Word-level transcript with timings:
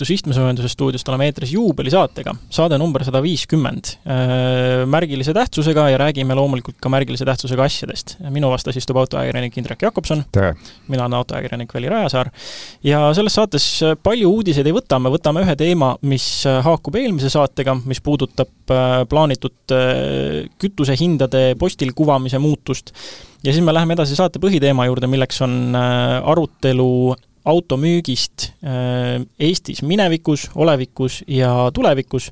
Saareõhtuse 0.00 0.16
istmesoojenduse 0.16 0.68
stuudiost 0.72 1.08
oleme 1.12 1.26
eetris 1.28 1.50
juubelisaatega, 1.52 2.32
saade 2.52 2.78
number 2.80 3.02
sada 3.04 3.20
viiskümmend. 3.20 3.90
Äh, 4.08 4.86
märgilise 4.88 5.34
tähtsusega 5.36 5.90
ja 5.92 5.98
räägime 6.00 6.36
loomulikult 6.38 6.78
ka 6.80 6.88
märgilise 6.88 7.26
tähtsusega 7.28 7.66
asjadest. 7.68 8.16
minu 8.32 8.48
vastas 8.48 8.78
istub 8.80 8.96
autoajakirjanik 8.96 9.58
Indrek 9.60 9.82
Jakobson. 9.82 10.24
mina 10.88 11.04
olen 11.04 11.18
autoajakirjanik 11.20 11.74
Veli 11.74 11.88
Rajasaar. 11.88 12.30
ja 12.82 13.12
selles 13.14 13.34
saates 13.34 13.80
palju 14.02 14.30
uudiseid 14.30 14.66
ei 14.66 14.72
võta, 14.72 14.98
me 14.98 15.12
võtame 15.12 15.44
ühe 15.44 15.56
teema, 15.56 15.96
mis 16.00 16.44
haakub 16.46 16.96
eelmise 16.96 17.28
saatega, 17.28 17.76
mis 17.84 18.00
puudutab 18.00 18.48
plaanitud 19.08 19.76
kütusehindade 20.58 21.56
postil 21.58 21.92
kuvamise 21.92 22.38
muutust 22.38 22.94
ja 23.44 23.52
siis 23.52 23.64
me 23.64 23.74
läheme 23.74 23.92
edasi 23.92 24.16
saate 24.16 24.40
põhiteema 24.40 24.86
juurde, 24.88 25.06
milleks 25.06 25.42
on 25.44 25.76
arutelu 25.76 27.16
automüügist 27.50 28.50
äh, 28.64 29.20
Eestis 29.40 29.82
minevikus, 29.86 30.48
olevikus 30.54 31.20
ja 31.28 31.70
tulevikus. 31.74 32.30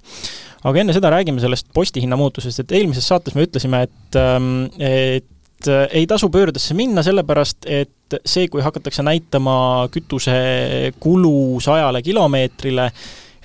aga 0.65 0.81
enne 0.81 0.95
seda 0.97 1.11
räägime 1.15 1.41
sellest 1.41 1.69
postihinna 1.75 2.17
muutusest, 2.19 2.65
et 2.65 2.73
eelmises 2.81 3.07
saates 3.09 3.37
me 3.37 3.47
ütlesime, 3.47 3.85
et, 3.87 4.19
ähm, 4.19 4.67
et 4.79 5.69
äh, 5.69 5.87
ei 6.01 6.07
tasu 6.11 6.31
pöördesse 6.35 6.75
minna, 6.75 7.05
sellepärast 7.07 7.69
et 7.71 8.19
see, 8.25 8.49
kui 8.49 8.65
hakatakse 8.65 9.05
näitama 9.07 9.89
kütusekulu 9.95 11.61
sajale 11.63 12.03
kilomeetrile, 12.03 12.91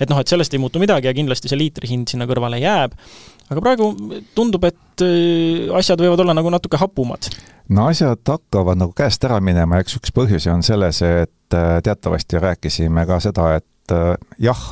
et 0.00 0.10
noh, 0.10 0.18
et 0.18 0.30
sellest 0.30 0.54
ei 0.54 0.62
muutu 0.62 0.82
midagi 0.82 1.06
ja 1.10 1.14
kindlasti 1.14 1.50
see 1.50 1.60
liitri 1.60 1.90
hind 1.90 2.10
sinna 2.10 2.26
kõrvale 2.30 2.58
jääb 2.62 2.96
aga 3.50 3.62
praegu 3.64 3.90
tundub, 4.36 4.64
et 4.68 5.04
äh, 5.04 5.68
asjad 5.76 6.00
võivad 6.02 6.22
olla 6.24 6.36
nagu 6.36 6.52
natuke 6.52 6.80
hapumad. 6.80 7.28
no 7.68 7.88
asjad 7.90 8.22
hakkavad 8.28 8.80
nagu 8.80 8.94
käest 8.96 9.24
ära 9.26 9.40
minema 9.44 9.80
eks 9.82 9.98
üks 10.00 10.14
põhjusi 10.14 10.52
on 10.52 10.64
selles, 10.66 11.02
et 11.04 11.56
äh, 11.56 11.76
teatavasti 11.84 12.40
rääkisime 12.42 13.06
ka 13.08 13.20
seda, 13.24 13.50
et 13.60 13.94
äh, 13.94 14.14
jah, 14.42 14.64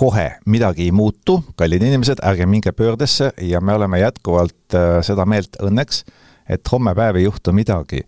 kohe 0.00 0.30
midagi 0.46 0.86
ei 0.88 0.94
muutu, 0.96 1.40
kallid 1.60 1.82
inimesed, 1.84 2.22
ärge 2.24 2.46
minge 2.48 2.72
pöördesse 2.72 3.32
ja 3.44 3.60
me 3.60 3.74
oleme 3.76 4.00
jätkuvalt 4.00 4.76
seda 5.04 5.26
meelt 5.28 5.58
õnneks, 5.60 6.06
et 6.48 6.72
homme 6.72 6.94
päev 6.96 7.18
ei 7.20 7.26
juhtu 7.26 7.52
midagi. 7.52 8.00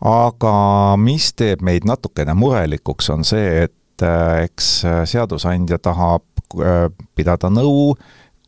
aga 0.00 0.52
mis 0.96 1.32
teeb 1.36 1.60
meid 1.60 1.84
natukene 1.84 2.32
murelikuks, 2.34 3.10
on 3.10 3.26
see, 3.28 3.66
et 3.66 4.06
eks 4.40 4.70
seadusandja 5.10 5.76
tahab 5.82 6.24
pidada 7.18 7.50
nõu 7.52 7.92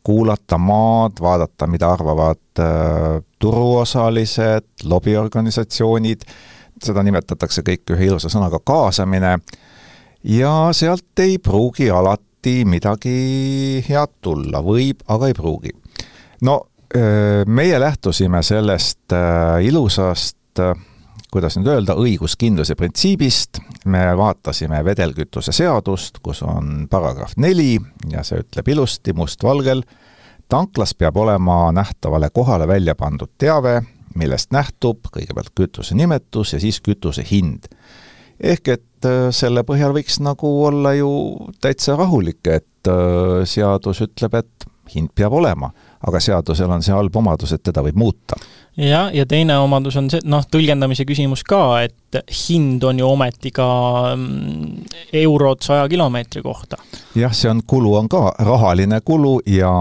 kuulata 0.03 0.57
maad, 0.57 1.19
vaadata, 1.21 1.67
mida 1.67 1.91
arvavad 1.93 2.59
äh, 2.59 3.21
turuosalised, 3.39 4.85
lobiorganisatsioonid, 4.89 6.25
seda 6.81 7.03
nimetatakse 7.05 7.61
kõik 7.65 7.93
ühe 7.93 8.09
ilusa 8.09 8.29
sõnaga 8.33 8.59
kaasamine, 8.65 9.37
ja 10.23 10.53
sealt 10.73 11.21
ei 11.21 11.37
pruugi 11.37 11.89
alati 11.93 12.61
midagi 12.65 13.83
head 13.87 14.17
tulla, 14.21 14.63
võib, 14.65 15.05
aga 15.07 15.29
ei 15.29 15.37
pruugi. 15.37 15.75
no 16.41 16.61
äh, 16.95 17.45
meie 17.45 17.79
lähtusime 17.79 18.43
sellest 18.43 19.13
äh, 19.13 19.61
ilusast 19.65 20.37
kuidas 21.31 21.55
nüüd 21.57 21.69
öelda, 21.71 21.95
õiguskindluse 21.95 22.75
printsiibist, 22.75 23.61
me 23.91 24.03
vaatasime 24.19 24.81
vedelkütuse 24.85 25.53
seadust, 25.55 26.19
kus 26.23 26.43
on 26.43 26.87
paragrahv 26.91 27.37
neli 27.39 27.77
ja 28.11 28.23
see 28.27 28.41
ütleb 28.43 28.71
ilusti 28.73 29.15
mustvalgel, 29.15 29.85
tanklas 30.51 30.93
peab 30.99 31.17
olema 31.17 31.63
nähtavale 31.75 32.29
kohale 32.33 32.67
välja 32.67 32.95
pandud 32.99 33.31
teave, 33.39 33.79
millest 34.19 34.51
nähtub 34.51 35.07
kõigepealt 35.07 35.53
kütuse 35.55 35.95
nimetus 35.95 36.51
ja 36.53 36.59
siis 36.59 36.81
kütuse 36.83 37.23
hind. 37.31 37.69
ehk 38.41 38.67
et 38.67 39.05
äh, 39.07 39.29
selle 39.31 39.63
põhjal 39.63 39.93
võiks 39.95 40.19
nagu 40.19 40.49
olla 40.65 40.93
ju 40.97 41.11
täitsa 41.61 41.95
rahulik, 41.95 42.41
et 42.47 42.91
äh, 42.91 43.45
seadus 43.45 44.01
ütleb, 44.03 44.35
et 44.35 44.67
hind 44.95 45.13
peab 45.15 45.33
olema, 45.33 45.71
aga 46.07 46.19
seadusel 46.19 46.71
on 46.71 46.83
see 46.83 46.95
halb 46.95 47.15
omadus, 47.15 47.53
et 47.53 47.63
teda 47.63 47.83
võib 47.85 47.99
muuta. 47.99 48.37
Jah, 48.79 49.09
ja 49.13 49.25
teine 49.27 49.57
omadus 49.59 49.97
on 49.99 50.07
see, 50.09 50.23
noh, 50.31 50.45
tõlgendamise 50.47 51.03
küsimus 51.05 51.43
ka, 51.43 51.81
et 51.83 52.19
hind 52.47 52.83
on 52.87 53.01
ju 53.01 53.07
ometi 53.07 53.51
ka 53.51 53.67
mm, 54.15 54.85
eurod 55.21 55.59
saja 55.65 55.89
kilomeetri 55.91 56.41
kohta. 56.45 56.79
jah, 57.15 57.35
see 57.35 57.51
on, 57.51 57.61
kulu 57.67 57.93
on 57.99 58.07
ka 58.09 58.23
rahaline 58.39 59.01
kulu 59.05 59.41
ja 59.51 59.71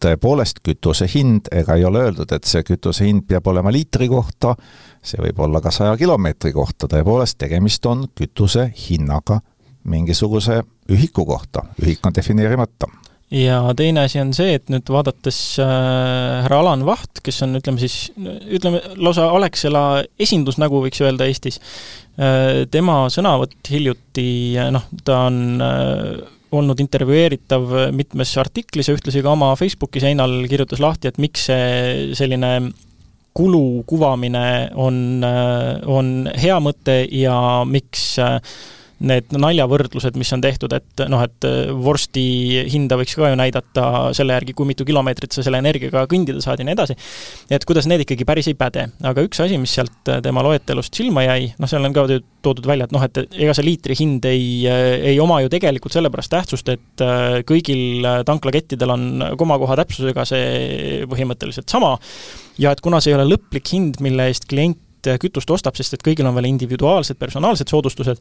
tõepoolest 0.00 0.64
kütuse 0.64 1.08
hind, 1.14 1.52
ega 1.52 1.76
ei 1.76 1.84
ole 1.84 2.06
öeldud, 2.08 2.32
et 2.32 2.48
see 2.48 2.64
kütuse 2.64 3.04
hind 3.04 3.28
peab 3.28 3.46
olema 3.52 3.72
liitri 3.72 4.08
kohta, 4.08 4.56
see 5.04 5.20
võib 5.20 5.44
olla 5.44 5.60
ka 5.60 5.70
saja 5.74 5.96
kilomeetri 6.00 6.52
kohta, 6.56 6.88
tõepoolest 6.88 7.38
tegemist 7.38 7.86
on 7.86 8.08
kütuse 8.16 8.70
hinnaga 8.88 9.42
mingisuguse 9.84 10.62
ühiku 10.88 11.26
kohta, 11.28 11.68
ühik 11.84 12.00
on 12.08 12.16
defineerimata 12.16 12.88
ja 13.34 13.58
teine 13.76 14.04
asi 14.06 14.20
on 14.22 14.30
see, 14.36 14.54
et 14.58 14.70
nüüd 14.72 14.88
vaadates 14.92 15.38
äh, 15.62 16.44
härra 16.44 16.60
Alan 16.62 16.84
Vaht, 16.86 17.22
kes 17.24 17.42
on, 17.46 17.56
ütleme 17.58 17.82
siis, 17.82 18.12
ütleme 18.16 18.82
lausa 19.00 19.26
Alexela 19.34 20.04
esindusnägu, 20.20 20.84
võiks 20.86 21.02
öelda 21.02 21.26
Eestis 21.30 21.58
äh,, 21.60 22.64
tema 22.70 23.04
sõnavõtt 23.12 23.72
hiljuti, 23.72 24.28
noh, 24.74 24.86
ta 25.06 25.24
on 25.28 25.42
äh, 25.64 26.08
olnud 26.54 26.78
intervjueeritav 26.78 27.72
mitmes 27.96 28.36
artiklis 28.38 28.88
ja 28.88 28.94
ühtlasi 28.94 29.24
ka 29.24 29.32
oma 29.34 29.50
Facebooki 29.58 30.02
seinal 30.02 30.44
kirjutas 30.50 30.82
lahti, 30.82 31.10
et 31.10 31.18
miks 31.22 31.48
see 31.50 32.14
selline 32.14 32.54
kulu 33.34 33.82
kuvamine 33.86 34.70
on, 34.78 34.96
äh, 35.26 35.82
on 35.90 36.30
hea 36.38 36.56
mõte 36.62 37.00
ja 37.10 37.36
miks 37.66 38.14
äh, 38.22 38.38
need 39.02 39.32
naljavõrdlused, 39.34 40.16
mis 40.18 40.30
on 40.36 40.42
tehtud, 40.44 40.72
et 40.76 41.02
noh, 41.10 41.22
et 41.24 41.46
äh, 41.48 41.70
vorsti 41.74 42.24
hinda 42.70 42.98
võiks 43.00 43.16
ka 43.18 43.30
ju 43.32 43.38
näidata 43.38 43.86
selle 44.16 44.36
järgi, 44.36 44.54
kui 44.56 44.68
mitu 44.68 44.86
kilomeetrit 44.86 45.34
sa 45.34 45.44
selle 45.44 45.58
energiaga 45.62 46.04
kõndida 46.10 46.42
saad 46.44 46.62
ja 46.62 46.68
nii 46.68 46.76
edasi. 46.76 46.96
et 47.50 47.66
kuidas 47.66 47.88
need 47.90 48.04
ikkagi 48.04 48.26
päris 48.28 48.48
ei 48.50 48.56
päde, 48.58 48.86
aga 49.02 49.24
üks 49.26 49.42
asi, 49.42 49.58
mis 49.60 49.74
sealt 49.74 50.12
äh, 50.12 50.22
tema 50.24 50.44
loetelust 50.46 50.94
silma 50.94 51.26
jäi, 51.26 51.50
noh, 51.58 51.70
seal 51.70 51.84
on 51.84 51.96
ka 51.96 52.06
toodud 52.44 52.68
välja, 52.68 52.86
et 52.86 52.94
noh, 52.94 53.02
et 53.02 53.22
ega 53.32 53.56
see 53.56 53.66
liitri 53.66 53.98
hind 53.98 54.30
ei, 54.30 54.46
äh, 54.70 55.10
ei 55.12 55.20
oma 55.22 55.40
ju 55.42 55.52
tegelikult 55.52 55.96
sellepärast 55.96 56.32
tähtsust, 56.34 56.70
et 56.70 57.04
kõigil 57.48 58.06
tanklakettidel 58.26 58.94
on 58.94 59.04
komakoha 59.38 59.76
täpsusega 59.82 60.24
see 60.28 61.04
põhimõtteliselt 61.10 61.70
sama 61.70 61.96
ja 62.60 62.72
et 62.74 62.82
kuna 62.84 63.00
see 63.02 63.12
ei 63.12 63.18
ole 63.18 63.26
lõplik 63.32 63.74
hind, 63.74 64.00
mille 64.04 64.28
eest 64.30 64.48
klient 64.50 64.80
kütust 65.20 65.50
ostab, 65.52 65.76
sest 65.76 65.96
et 65.96 66.04
kõigil 66.04 66.26
on 66.28 66.36
veel 66.36 66.48
individuaalsed 66.48 67.18
personaalsed 67.20 67.68
soodustused, 67.70 68.20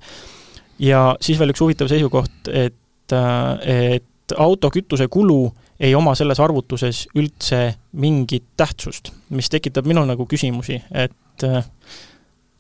ja 0.80 1.04
siis 1.22 1.40
veel 1.40 1.54
üks 1.54 1.64
huvitav 1.64 1.92
seisukoht, 1.92 2.50
et, 2.50 3.14
äh, 3.14 3.98
et 3.98 4.38
auto 4.40 4.72
kütusekulu 4.74 5.42
ei 5.84 5.94
oma 5.96 6.16
selles 6.16 6.40
arvutuses 6.40 7.08
üldse 7.20 7.66
mingit 8.00 8.54
tähtsust, 8.58 9.12
mis 9.36 9.52
tekitab 9.52 9.90
minul 9.90 10.08
nagu 10.10 10.26
küsimusi, 10.30 10.80
et 10.90 11.46
äh, 11.46 11.66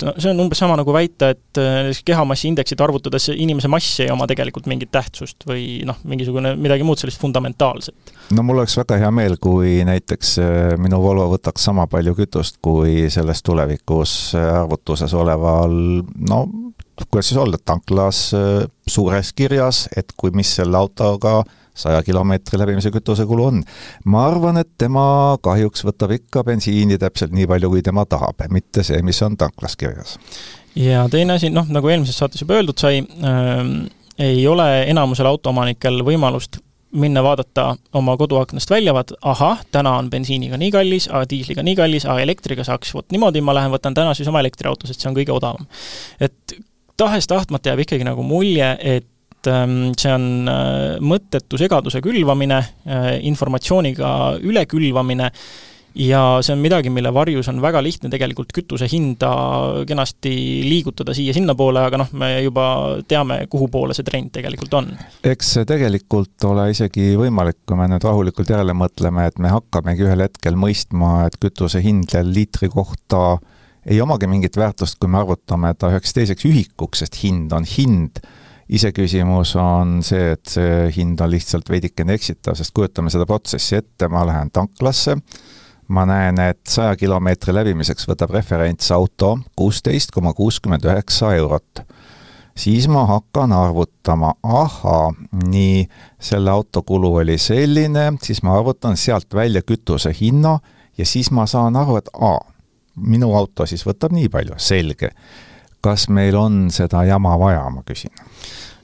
no 0.03 0.13
see 0.17 0.33
on 0.33 0.41
umbes 0.43 0.59
sama 0.59 0.75
nagu 0.77 0.93
väita, 0.93 1.31
et 1.33 1.61
äh, 1.61 1.89
kehamassi 2.05 2.49
indeksit 2.51 2.81
arvutades 2.83 3.29
inimese 3.33 3.71
mass 3.71 4.01
ei 4.03 4.11
oma 4.11 4.27
tegelikult 4.29 4.67
mingit 4.69 4.91
tähtsust 4.93 5.47
või 5.49 5.81
noh, 5.87 6.01
mingisugune 6.09 6.55
midagi 6.59 6.85
muud 6.85 6.99
sellist 7.01 7.21
fundamentaalset. 7.21 8.13
no 8.35 8.45
mul 8.45 8.61
oleks 8.61 8.75
väga 8.81 8.99
hea 9.05 9.13
meel, 9.15 9.39
kui 9.41 9.79
näiteks 9.87 10.35
minu 10.83 11.01
Volvo 11.01 11.29
võtaks 11.37 11.69
sama 11.69 11.87
palju 11.87 12.17
kütust, 12.19 12.59
kui 12.61 13.07
selles 13.13 13.41
tulevikus 13.45 14.35
arvutuses 14.35 15.15
oleval 15.15 15.79
no 16.29 16.43
kuidas 17.09 17.29
siis 17.29 17.39
öelda, 17.41 17.59
tanklas 17.65 18.29
äh, 18.37 18.63
suures 18.87 19.33
kirjas, 19.33 19.87
et 19.97 20.13
kui, 20.17 20.31
mis 20.35 20.55
selle 20.55 20.77
autoga 20.77 21.41
saja 21.73 22.03
kilomeetri 22.05 22.59
läbimise 22.59 22.91
kütusekulu 22.93 23.45
on. 23.45 23.63
ma 24.05 24.27
arvan, 24.27 24.59
et 24.61 24.69
tema 24.77 25.37
kahjuks 25.41 25.85
võtab 25.85 26.13
ikka 26.13 26.43
bensiini 26.45 26.99
täpselt 27.01 27.33
nii 27.33 27.47
palju, 27.49 27.71
kui 27.73 27.81
tema 27.85 28.05
tahab, 28.05 28.45
mitte 28.53 28.83
see, 28.85 29.01
mis 29.01 29.21
on 29.25 29.37
tanklas 29.37 29.75
kirjas. 29.75 30.19
ja 30.75 31.07
teine 31.09 31.39
asi, 31.39 31.49
noh, 31.49 31.69
nagu 31.69 31.89
eelmises 31.89 32.17
saates 32.17 32.45
juba 32.45 32.59
öeldud 32.59 32.77
sai 32.77 33.01
äh,, 33.01 33.65
ei 34.21 34.45
ole 34.47 34.67
enamusel 34.91 35.25
autoomanikel 35.25 36.03
võimalust 36.05 36.61
minna 36.93 37.23
vaadata 37.25 37.75
oma 37.97 38.13
koduaknast 38.17 38.69
välja, 38.69 38.93
vaat 38.93 39.15
ahah, 39.21 39.63
täna 39.71 39.95
on 39.97 40.11
bensiiniga 40.13 40.57
nii 40.61 40.71
kallis, 40.71 41.07
diisliga 41.29 41.63
nii 41.65 41.75
kallis, 41.75 42.05
elektriga 42.21 42.65
saaks 42.67 42.93
vot 42.93 43.07
niimoodi, 43.11 43.41
ma 43.41 43.55
lähen 43.57 43.73
võtan 43.73 43.97
täna 43.97 44.13
siis 44.13 44.29
oma 44.29 44.43
elektriauto, 44.43 44.87
sest 44.87 45.01
see 45.01 45.09
on 45.09 45.17
kõige 45.17 45.33
odavam. 45.33 45.65
et 46.21 46.55
tahes-tahtmata 46.97 47.71
jääb 47.71 47.83
ikkagi 47.85 48.05
nagu 48.07 48.23
mulje, 48.25 48.69
et 48.79 49.49
ähm, 49.49 49.91
see 49.99 50.13
on 50.13 50.49
äh, 50.49 50.79
mõttetu 51.03 51.59
segaduse 51.61 52.01
külvamine, 52.05 52.63
äh, 52.87 53.11
informatsiooniga 53.29 54.09
ülekülvamine 54.43 55.29
ja 55.95 56.21
see 56.41 56.55
on 56.55 56.61
midagi, 56.61 56.89
mille 56.89 57.11
varjus 57.13 57.47
on 57.51 57.59
väga 57.61 57.81
lihtne 57.85 58.09
tegelikult 58.09 58.53
kütuse 58.55 58.87
hinda 58.89 59.29
kenasti 59.87 60.33
liigutada 60.65 61.13
siia-sinnapoole, 61.13 61.83
aga 61.85 61.99
noh, 62.01 62.13
me 62.17 62.31
juba 62.41 62.65
teame, 63.09 63.43
kuhu 63.51 63.67
poole 63.73 63.93
see 63.97 64.05
trend 64.07 64.33
tegelikult 64.33 64.73
on. 64.79 64.91
eks 65.29 65.53
see 65.57 65.69
tegelikult 65.69 66.49
ole 66.49 66.69
isegi 66.73 67.13
võimalik, 67.19 67.61
kui 67.67 67.77
me 67.77 67.89
nüüd 67.91 68.05
rahulikult 68.05 68.53
järele 68.53 68.73
mõtleme, 68.77 69.27
et 69.29 69.41
me 69.41 69.53
hakkamegi 69.53 70.07
ühel 70.07 70.25
hetkel 70.25 70.57
mõistma, 70.59 71.27
et 71.27 71.37
kütuse 71.41 71.81
hind 71.85 72.17
liitri 72.33 72.71
kohta 72.73 73.25
äh, 73.35 73.52
ei 73.85 74.01
omagi 74.01 74.27
mingit 74.27 74.57
väärtust, 74.57 74.97
kui 74.99 75.11
me 75.11 75.19
arvutame 75.19 75.73
ta 75.75 75.89
üheks 75.91 76.15
teiseks 76.15 76.45
ühikuks, 76.47 77.03
sest 77.03 77.19
hind 77.23 77.51
on 77.55 77.67
hind. 77.67 78.23
iseküsimus 78.73 79.57
on 79.59 79.97
see, 80.07 80.31
et 80.33 80.49
see 80.49 80.87
hind 80.95 81.19
on 81.21 81.29
lihtsalt 81.29 81.67
veidikene 81.69 82.15
eksitav, 82.15 82.55
sest 82.55 82.71
kujutame 82.73 83.11
seda 83.11 83.25
protsessi 83.27 83.75
ette, 83.75 84.07
ma 84.07 84.23
lähen 84.25 84.49
tanklasse, 84.55 85.17
ma 85.91 86.05
näen, 86.07 86.39
et 86.39 86.61
saja 86.71 86.95
kilomeetri 86.97 87.53
läbimiseks 87.53 88.07
võtab 88.07 88.31
referentsauto 88.33 89.35
kuusteist 89.59 90.15
koma 90.15 90.31
kuuskümmend 90.33 90.87
üheksa 90.87 91.33
eurot. 91.35 91.83
siis 92.55 92.87
ma 92.87 93.05
hakkan 93.05 93.51
arvutama, 93.51 94.33
ahaa, 94.43 95.11
nii, 95.49 95.87
selle 96.21 96.51
auto 96.51 96.83
kulu 96.83 97.15
oli 97.15 97.37
selline, 97.37 98.13
siis 98.21 98.43
ma 98.43 98.57
arvutan 98.57 98.97
sealt 98.97 99.33
välja 99.33 99.61
kütuse 99.61 100.15
hinna 100.21 100.59
ja 100.97 101.05
siis 101.05 101.31
ma 101.31 101.45
saan 101.45 101.75
aru, 101.75 101.97
et 101.97 102.09
aa, 102.13 102.39
minu 102.95 103.33
auto 103.37 103.65
siis 103.69 103.85
võtab 103.87 104.13
nii 104.13 104.29
palju, 104.29 104.57
selge. 104.57 105.13
kas 105.83 106.07
meil 106.09 106.35
on 106.39 106.69
seda 106.71 107.03
jama 107.03 107.35
vaja, 107.39 107.65
ma 107.69 107.83
küsin 107.83 108.13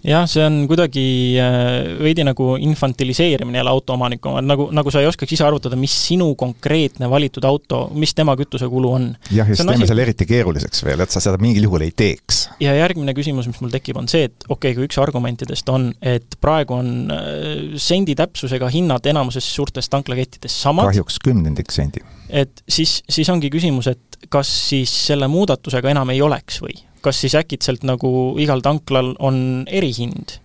jah, 0.06 0.26
see 0.30 0.44
on 0.46 0.62
kuidagi 0.70 1.04
äh, 1.42 2.00
veidi 2.00 2.24
nagu 2.28 2.54
infantiliseerimine 2.62 3.60
jälle 3.60 3.72
autoomaniku, 3.74 4.36
nagu, 4.46 4.70
nagu 4.76 4.94
sa 4.94 5.02
ei 5.04 5.10
oskaks 5.10 5.36
ise 5.36 5.46
arvutada, 5.48 5.78
mis 5.80 5.94
sinu 6.08 6.32
konkreetne 6.40 7.10
valitud 7.12 7.46
auto, 7.48 7.82
mis 8.00 8.14
tema 8.16 8.36
kütusekulu 8.40 8.94
on. 8.96 9.10
jah, 9.32 9.44
ja 9.44 9.56
siis 9.56 9.66
teeme 9.66 9.76
asi... 9.76 9.92
selle 9.92 10.06
eriti 10.08 10.28
keeruliseks 10.30 10.86
veel, 10.88 11.04
et 11.04 11.16
sa 11.16 11.24
seda 11.24 11.40
mingil 11.42 11.68
juhul 11.68 11.86
ei 11.88 11.94
teeks. 11.96 12.46
ja 12.64 12.76
järgmine 12.78 13.16
küsimus, 13.18 13.50
mis 13.52 13.60
mul 13.64 13.74
tekib, 13.74 14.00
on 14.00 14.08
see, 14.12 14.30
et 14.30 14.48
okei 14.48 14.72
okay,, 14.72 14.78
kui 14.78 14.88
üks 14.90 15.02
argumentidest 15.02 15.74
on, 15.74 15.90
et 16.02 16.40
praegu 16.42 16.80
on 16.80 16.94
äh, 17.16 17.50
sendi 17.80 18.16
täpsusega 18.20 18.72
hinnad 18.74 19.10
enamuses 19.10 19.48
suurtes 19.56 19.92
tanklakettides 19.92 20.62
samad. 20.64 20.94
kahjuks 20.94 21.20
kümnendik 21.24 21.76
sendi. 21.76 22.06
et 22.30 22.64
siis, 22.70 23.02
siis 23.10 23.30
ongi 23.34 23.52
küsimus, 23.52 23.92
et 23.92 24.06
kas 24.32 24.50
siis 24.70 24.92
selle 25.08 25.28
muudatusega 25.32 25.92
enam 25.92 26.12
ei 26.14 26.22
oleks 26.22 26.60
või? 26.64 26.76
Kas 27.02 27.22
siis 27.24 27.36
äkitselt 27.40 27.84
nagu 27.88 28.12
igal 28.42 28.64
tanklal 28.66 29.16
on 29.20 29.66
erihind? 29.68 30.40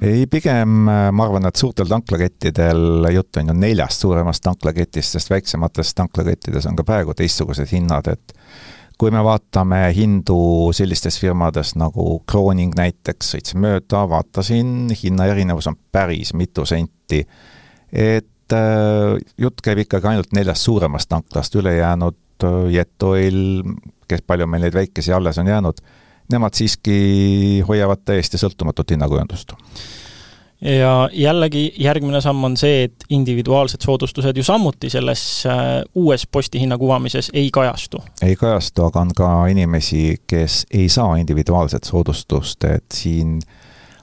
ei, 0.00 0.26
pigem 0.30 0.88
äh, 0.88 1.08
ma 1.12 1.26
arvan, 1.26 1.46
et 1.48 1.60
suurtel 1.60 1.88
tanklakettidel, 1.90 3.06
jutt 3.14 3.40
on 3.40 3.52
ju 3.52 3.56
neljast 3.56 4.04
suuremast 4.04 4.44
tanklaketist, 4.44 5.16
sest 5.16 5.32
väiksemates 5.32 5.94
tanklakettides 5.98 6.68
on 6.70 6.78
ka 6.78 6.86
praegu 6.86 7.14
teistsugused 7.16 7.68
hinnad, 7.72 8.08
et 8.12 8.34
kui 9.00 9.12
me 9.12 9.22
vaatame 9.24 9.80
hindu 9.96 10.38
sellistes 10.76 11.16
firmades 11.20 11.72
nagu 11.80 12.20
Crooning 12.28 12.74
näiteks, 12.76 13.34
sõitsin 13.34 13.62
mööda, 13.62 14.04
vaatasin, 14.08 14.90
hinnaerinevus 15.02 15.70
on 15.70 15.78
päris 15.92 16.34
mitu 16.36 16.66
senti. 16.68 17.24
et 17.92 18.52
äh, 18.56 19.16
jutt 19.38 19.60
käib 19.64 19.84
ikkagi 19.84 20.12
ainult 20.12 20.32
neljast 20.36 20.68
suuremast 20.68 21.08
tanklast, 21.08 21.54
ülejäänud 21.54 22.44
äh, 22.44 22.60
Jetoil, 22.76 23.64
kes 24.08 24.22
palju 24.26 24.46
meil 24.46 24.66
neid 24.66 24.74
väikesi 24.76 25.12
alles 25.12 25.38
on 25.38 25.46
jäänud 25.46 25.80
nemad 26.32 26.54
siiski 26.54 27.64
hoiavad 27.68 28.04
täiesti 28.04 28.38
sõltumatut 28.40 28.94
hinnakujundust 28.96 29.56
ja 30.60 31.08
jällegi 31.12 31.72
järgmine 31.78 32.20
samm 32.20 32.44
on 32.44 32.56
see, 32.56 32.84
et 32.84 33.04
individuaalsed 33.08 33.80
soodustused 33.84 34.36
ju 34.36 34.44
samuti 34.44 34.90
selles 34.90 35.22
äh, 35.46 35.54
uues 35.94 36.26
postihinna 36.26 36.78
kuvamises 36.78 37.30
ei 37.32 37.50
kajastu. 37.52 38.02
ei 38.22 38.36
kajastu, 38.36 38.84
aga 38.84 39.00
on 39.00 39.14
ka 39.16 39.46
inimesi, 39.46 40.22
kes 40.26 40.66
ei 40.70 40.88
saa 40.88 41.16
individuaalset 41.16 41.84
soodustust, 41.84 42.64
et 42.64 42.84
siin 42.94 43.40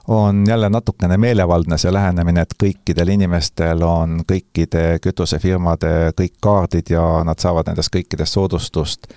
on 0.08 0.44
jälle 0.48 0.68
natukene 0.68 1.16
meelevaldne 1.16 1.78
see 1.78 1.92
lähenemine, 1.92 2.40
et 2.40 2.54
kõikidel 2.64 3.12
inimestel 3.12 3.82
on 3.82 4.22
kõikide 4.32 4.98
kütusefirmade 5.04 6.12
kõik 6.20 6.38
kaardid 6.40 6.90
ja 6.90 7.02
nad 7.24 7.38
saavad 7.38 7.68
nendest 7.68 7.92
kõikidest 7.94 8.34
soodustust 8.34 9.12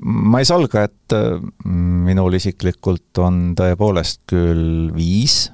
ma 0.00 0.40
ei 0.42 0.48
salga, 0.48 0.86
et 0.86 1.14
mm, 1.16 2.06
minul 2.06 2.36
isiklikult 2.38 3.20
on 3.22 3.54
tõepoolest 3.58 4.24
küll 4.30 4.90
viis 4.96 5.46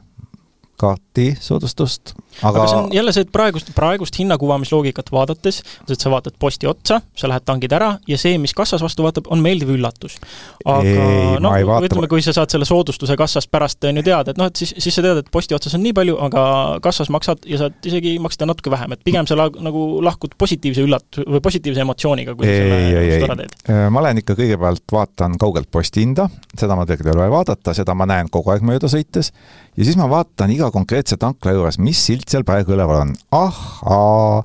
kaarti 0.82 1.29
soodustust, 1.40 2.14
aga 2.43 2.62
aga 2.62 2.67
see 2.70 2.79
on 2.81 2.88
jälle 2.94 3.12
see, 3.14 3.26
et 3.26 3.32
praegust, 3.32 3.70
praegust 3.76 4.19
hinnakuvamisloogikat 4.20 5.12
vaadates, 5.14 5.61
et 5.88 6.00
sa 6.00 6.11
vaatad 6.12 6.37
posti 6.43 6.69
otsa, 6.70 7.00
sa 7.19 7.31
lähed 7.31 7.46
tangid 7.49 7.73
ära 7.76 7.93
ja 8.08 8.19
see, 8.20 8.38
mis 8.43 8.55
kassas 8.56 8.82
vastu 8.84 9.05
vaatab, 9.06 9.29
on 9.32 9.43
meeldiv 9.44 9.73
üllatus. 9.75 10.19
aga 10.64 11.06
noh, 11.43 11.56
ütleme, 11.87 12.08
kui 12.11 12.25
sa 12.25 12.34
saad 12.37 12.52
selle 12.52 12.69
soodustuse 12.69 13.17
kassast 13.19 13.50
pärast, 13.52 13.82
on 13.88 14.00
ju, 14.00 14.06
teada, 14.06 14.34
et 14.34 14.40
noh, 14.40 14.50
et 14.50 14.62
siis, 14.62 14.75
siis 14.79 14.99
sa 14.99 15.05
tead, 15.05 15.23
et 15.23 15.31
posti 15.32 15.56
otsas 15.56 15.76
on 15.79 15.84
nii 15.84 15.94
palju, 15.96 16.19
aga 16.29 16.44
kassas 16.84 17.11
maksad 17.14 17.46
ja 17.49 17.61
saad 17.62 17.88
isegi 17.88 18.17
maksta 18.23 18.49
natuke 18.49 18.73
vähem, 18.73 18.96
et 18.96 19.05
pigem 19.06 19.29
sa 19.29 19.38
la-, 19.38 19.50
nagu 19.62 19.87
lahkud 20.05 20.37
positiivse 20.38 20.84
üllat- 20.87 21.23
või 21.23 21.43
positiivse 21.44 21.84
emotsiooniga, 21.84 22.37
kui 22.38 22.49
sa 22.49 22.56
selle 22.58 23.29
ära 23.29 23.38
teed. 23.43 23.58
Ma 23.93 24.05
lähen 24.05 24.23
ikka 24.23 24.37
kõigepealt 24.38 24.84
vaatan 24.93 25.37
kaugelt 25.40 25.70
posti 25.73 26.05
hinda, 26.05 26.29
seda 26.58 26.76
ma 26.79 26.87
tegelikult 26.88 27.12
ei 27.12 27.17
ole 27.17 27.26
vaja 27.26 27.37
vaadata, 27.37 27.76
seda 27.76 27.96
ma 27.99 28.08
näen 28.08 28.31
kogu 28.32 28.52
aeg 28.55 28.64
mööda 28.67 28.90
sõites, 28.90 29.32
ja 29.76 29.87
siis 29.87 29.96
ma 30.00 30.08
vaatan 30.11 30.52
iga 30.55 30.70
konkreetse 30.73 31.19
tankla 31.21 31.55
juures, 31.57 31.79
mis 31.79 32.01
silt 32.07 32.29
seal 32.33 32.45
praegu 32.49 32.77
üleval 32.77 33.03
on. 33.05 33.17
ahhaa, 33.31 34.43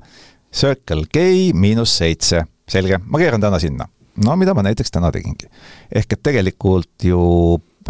Circle 0.54 1.04
K 1.12 1.52
miinus 1.54 1.98
seitse, 2.00 2.44
selge, 2.68 3.00
ma 3.04 3.20
keeran 3.20 3.40
täna 3.40 3.58
sinna. 3.58 3.88
no 4.24 4.36
mida 4.36 4.54
ma 4.54 4.62
näiteks 4.66 4.90
täna 4.90 5.12
tegingi. 5.12 5.50
ehk 5.94 6.12
et 6.12 6.22
tegelikult 6.22 7.04
ju 7.04 7.20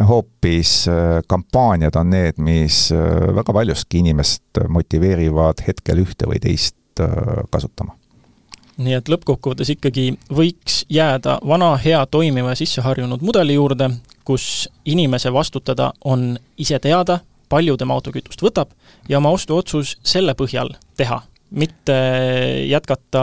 hoopis 0.08 0.88
äh, 0.88 1.22
kampaaniad 1.26 1.96
on 1.96 2.10
need, 2.10 2.38
mis 2.38 2.92
äh, 2.92 3.34
väga 3.34 3.52
paljuski 3.52 3.98
inimest 3.98 4.60
motiveerivad 4.68 5.64
hetkel 5.66 6.04
ühte 6.04 6.28
või 6.30 6.42
teist 6.42 7.00
äh, 7.00 7.42
kasutama 7.50 7.98
nii 8.78 8.94
et 8.94 9.08
lõppkokkuvõttes 9.10 9.72
ikkagi 9.74 10.12
võiks 10.30 10.84
jääda 10.90 11.38
vana 11.46 11.72
hea 11.82 12.04
toimiva 12.06 12.52
ja 12.54 12.60
sisseharjunud 12.60 13.24
mudeli 13.26 13.56
juurde, 13.56 13.90
kus 14.24 14.68
inimese 14.86 15.32
vastutada 15.34 15.92
on 16.04 16.36
ise 16.56 16.78
teada, 16.78 17.18
palju 17.48 17.76
tema 17.80 17.96
auto 17.98 18.12
kütust 18.14 18.42
võtab 18.44 18.72
ja 19.08 19.18
oma 19.18 19.32
ostuotsus 19.34 19.96
selle 20.06 20.34
põhjal 20.38 20.74
teha, 20.98 21.20
mitte 21.50 21.94
jätkata 22.68 23.22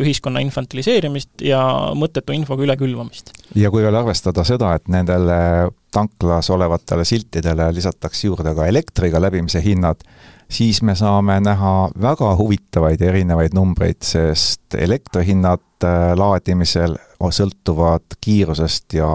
ühiskonna 0.00 0.40
infantiliseerimist 0.44 1.44
ja 1.44 1.60
mõttetu 1.98 2.32
infoga 2.36 2.64
ülekülvamist. 2.64 3.32
ja 3.54 3.70
kui 3.70 3.84
veel 3.84 3.96
arvestada 3.96 4.44
seda, 4.44 4.74
et 4.74 4.88
nendele 4.88 5.68
tanklas 5.92 6.50
olevatele 6.50 7.04
siltidele 7.04 7.70
lisatakse 7.74 8.26
juurde 8.26 8.54
ka 8.54 8.66
elektriga 8.66 9.20
läbimise 9.20 9.60
hinnad, 9.64 10.00
siis 10.48 10.82
me 10.82 10.94
saame 10.96 11.40
näha 11.44 11.90
väga 12.00 12.34
huvitavaid 12.36 13.02
erinevaid 13.04 13.56
numbreid, 13.56 14.00
sest 14.04 14.78
elektrihinnad 14.78 15.84
äh, 15.84 16.14
laadimisel 16.16 16.96
sõltuvad 17.18 18.16
kiirusest 18.24 18.96
ja 18.96 19.10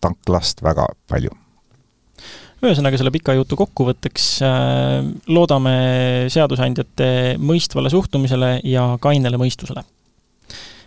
tanklast 0.00 0.62
väga 0.62 0.86
palju 1.10 1.34
ühesõnaga, 2.66 2.98
selle 3.00 3.12
pika 3.14 3.34
jutu 3.36 3.58
kokkuvõtteks 3.58 4.30
äh, 4.46 5.10
loodame 5.32 5.76
seadusandjate 6.32 7.10
mõistvale 7.42 7.92
suhtumisele 7.92 8.56
ja 8.66 8.88
kainele 9.02 9.38
mõistusele. 9.40 9.84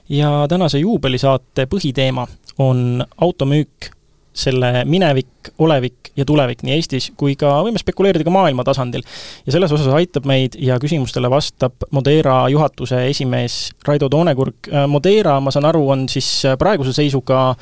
ja 0.09 0.45
tänase 0.49 0.79
juubelisaate 0.79 1.67
põhiteema 1.69 2.27
on 2.59 3.05
automüük, 3.21 3.91
selle 4.39 4.85
minevik, 4.85 5.51
olevik 5.59 6.11
ja 6.15 6.25
tulevik 6.25 6.61
nii 6.63 6.75
Eestis 6.77 7.09
kui 7.17 7.33
ka 7.39 7.57
võime 7.65 7.79
spekuleerida 7.81 8.23
ka 8.23 8.31
maailma 8.31 8.63
tasandil. 8.63 9.03
ja 9.45 9.51
selles 9.51 9.71
osas 9.71 9.93
aitab 9.93 10.27
meid 10.29 10.55
ja 10.59 10.79
küsimustele 10.79 11.29
vastab 11.29 11.87
Modera 11.91 12.47
juhatuse 12.49 13.05
esimees 13.09 13.71
Raido 13.87 14.09
Toonekurg. 14.09 14.71
Äh, 14.73 14.87
Modera, 14.87 15.39
ma 15.39 15.51
saan 15.51 15.69
aru, 15.69 15.87
on 15.89 16.09
siis 16.09 16.43
praeguse 16.59 16.93
seisuga 16.93 17.55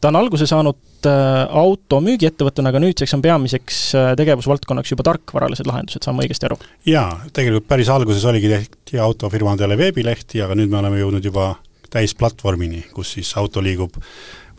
ta 0.00 0.08
on 0.08 0.16
alguse 0.16 0.46
saanud 0.48 1.06
äh, 1.06 1.56
auto 1.62 2.00
müügiettevõttena, 2.04 2.72
aga 2.72 2.80
nüüdseks 2.82 3.14
on 3.16 3.24
peamiseks 3.24 3.80
äh, 3.98 4.10
tegevusvaldkonnaks 4.20 4.94
juba 4.94 5.06
tarkvaralised 5.10 5.68
lahendused, 5.68 6.04
saan 6.04 6.16
ma 6.16 6.24
õigesti 6.24 6.48
aru? 6.48 6.58
jaa, 6.88 7.08
tegelikult 7.36 7.68
päris 7.68 7.90
alguses 7.92 8.24
oligi 8.28 8.50
tehti 8.52 9.00
autofirmadele 9.00 9.78
veebilehti, 9.80 10.42
aga 10.44 10.56
nüüd 10.58 10.72
me 10.72 10.80
oleme 10.80 11.02
jõudnud 11.02 11.28
juba 11.30 11.52
täisplatvormini, 11.90 12.84
kus 12.94 13.16
siis 13.16 13.32
auto 13.40 13.62
liigub, 13.62 13.96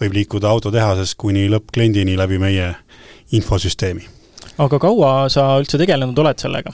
võib 0.01 0.15
liikuda 0.17 0.49
autotehasest 0.51 1.17
kuni 1.21 1.47
lõppkliendini 1.51 2.17
läbi 2.19 2.39
meie 2.41 2.73
infosüsteemi. 3.31 4.07
aga 4.57 4.79
kaua 4.79 5.29
sa 5.29 5.53
üldse 5.59 5.79
tegelenud 5.81 6.17
oled 6.19 6.39
sellega? 6.39 6.73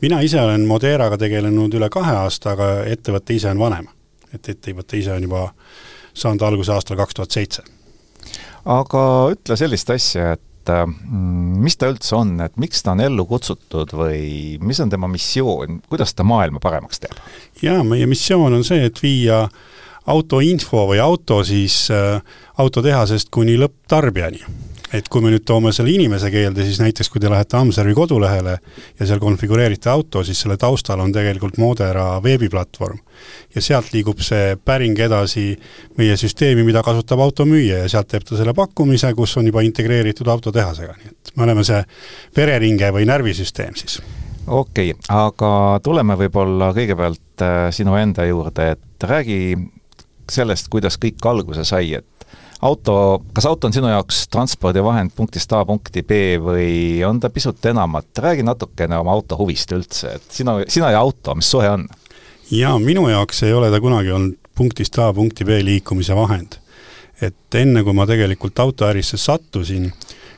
mina 0.00 0.20
ise 0.24 0.40
olen 0.40 0.66
Moderaga 0.66 1.18
tegelenud 1.20 1.74
üle 1.76 1.90
kahe 1.92 2.16
aasta, 2.24 2.56
aga 2.56 2.72
ettevõte 2.88 3.36
ise 3.36 3.50
on 3.50 3.58
vanem. 3.58 3.86
et 4.34 4.48
ettevõte 4.48 4.98
ise 4.98 5.12
on 5.12 5.22
juba 5.22 5.50
saanud 6.14 6.42
alguse 6.46 6.72
aastal 6.74 6.98
kaks 7.00 7.18
tuhat 7.18 7.36
seitse. 7.36 7.66
aga 8.64 9.02
ütle 9.32 9.56
sellist 9.56 9.90
asja, 9.90 10.34
et 10.36 10.72
mm, 10.74 11.60
mis 11.64 11.76
ta 11.80 11.90
üldse 11.92 12.16
on, 12.18 12.36
et 12.44 12.56
miks 12.60 12.84
ta 12.84 12.94
on 12.94 13.04
ellu 13.04 13.26
kutsutud 13.26 13.94
või 13.96 14.58
mis 14.62 14.80
on 14.80 14.92
tema 14.92 15.08
missioon, 15.10 15.80
kuidas 15.88 16.14
ta 16.14 16.26
maailma 16.26 16.62
paremaks 16.62 17.02
teeb? 17.02 17.20
jaa, 17.62 17.82
meie 17.84 18.08
missioon 18.10 18.60
on 18.60 18.66
see, 18.66 18.84
et 18.90 19.02
viia 19.02 19.46
autoinfo 20.10 20.86
või 20.90 21.00
auto 21.02 21.42
siis 21.44 21.86
äh, 21.94 22.20
autotehasest 22.58 23.30
kuni 23.30 23.56
lõpptarbijani. 23.60 24.42
Et 24.92 25.08
kui 25.08 25.22
me 25.22 25.30
nüüd 25.32 25.44
toome 25.46 25.72
selle 25.74 25.92
inimese 25.92 26.30
keelde, 26.32 26.64
siis 26.66 26.80
näiteks 26.82 27.10
kui 27.12 27.22
te 27.22 27.30
lähete 27.30 27.58
Amservi 27.58 27.94
kodulehele 27.94 28.56
ja 28.98 29.06
seal 29.06 29.20
konfigureerite 29.22 29.90
auto, 29.92 30.24
siis 30.26 30.40
selle 30.42 30.56
taustal 30.60 31.00
on 31.02 31.12
tegelikult 31.14 31.58
Modera 31.62 32.06
veebiplatvorm. 32.22 32.98
ja 33.54 33.62
sealt 33.62 33.92
liigub 33.92 34.20
see 34.24 34.56
päring 34.64 34.98
edasi 34.98 35.52
meie 35.98 36.16
süsteemi, 36.16 36.64
mida 36.64 36.82
kasutab 36.82 37.20
automüüja 37.20 37.82
ja 37.84 37.88
sealt 37.88 38.08
teeb 38.08 38.24
ta 38.26 38.38
selle 38.38 38.54
pakkumise, 38.56 39.12
kus 39.14 39.36
on 39.36 39.46
juba 39.46 39.62
integreeritud 39.66 40.28
autotehasega, 40.28 40.96
nii 40.98 41.12
et 41.12 41.36
me 41.36 41.46
oleme 41.46 41.64
see 41.66 41.82
vereringe 42.36 42.90
või 42.94 43.06
närvisüsteem 43.10 43.76
siis 43.78 44.00
okei 44.46 44.94
okay,, 44.94 45.04
aga 45.14 45.80
tuleme 45.84 46.16
võib-olla 46.24 46.72
kõigepealt 46.76 47.44
äh, 47.44 47.66
sinu 47.74 47.94
enda 48.00 48.26
juurde, 48.26 48.72
et 48.74 49.10
räägi 49.10 49.40
sellest, 50.30 50.68
kuidas 50.70 50.98
kõik 51.00 51.26
alguse 51.26 51.64
sai, 51.66 51.94
et 51.98 52.06
auto, 52.62 53.22
kas 53.32 53.46
auto 53.48 53.68
on 53.68 53.74
sinu 53.74 53.88
jaoks 53.90 54.26
transpordivahend 54.32 55.14
punktist 55.16 55.52
A 55.56 55.62
punkti 55.68 56.02
B 56.06 56.36
või 56.42 57.00
on 57.06 57.20
ta 57.20 57.30
pisut 57.32 57.64
enamat, 57.72 58.10
räägi 58.18 58.44
natukene 58.46 58.98
oma 59.00 59.14
auto 59.16 59.38
huvist 59.40 59.72
üldse, 59.76 60.16
et 60.18 60.38
sina, 60.40 60.58
sina 60.68 60.92
ja 60.94 61.00
auto, 61.00 61.34
mis 61.38 61.50
suhe 61.50 61.70
on? 61.70 61.88
jaa, 62.50 62.76
minu 62.82 63.06
jaoks 63.08 63.44
ei 63.46 63.54
ole 63.54 63.70
ta 63.72 63.80
kunagi 63.80 64.12
olnud 64.12 64.36
punktist 64.60 64.98
A 65.00 65.12
punkti 65.16 65.46
B 65.48 65.62
liikumise 65.64 66.16
vahend. 66.16 66.58
et 67.20 67.54
enne, 67.54 67.82
kui 67.84 67.92
ma 67.92 68.06
tegelikult 68.08 68.58
autoärisse 68.62 69.18
sattusin, 69.20 69.90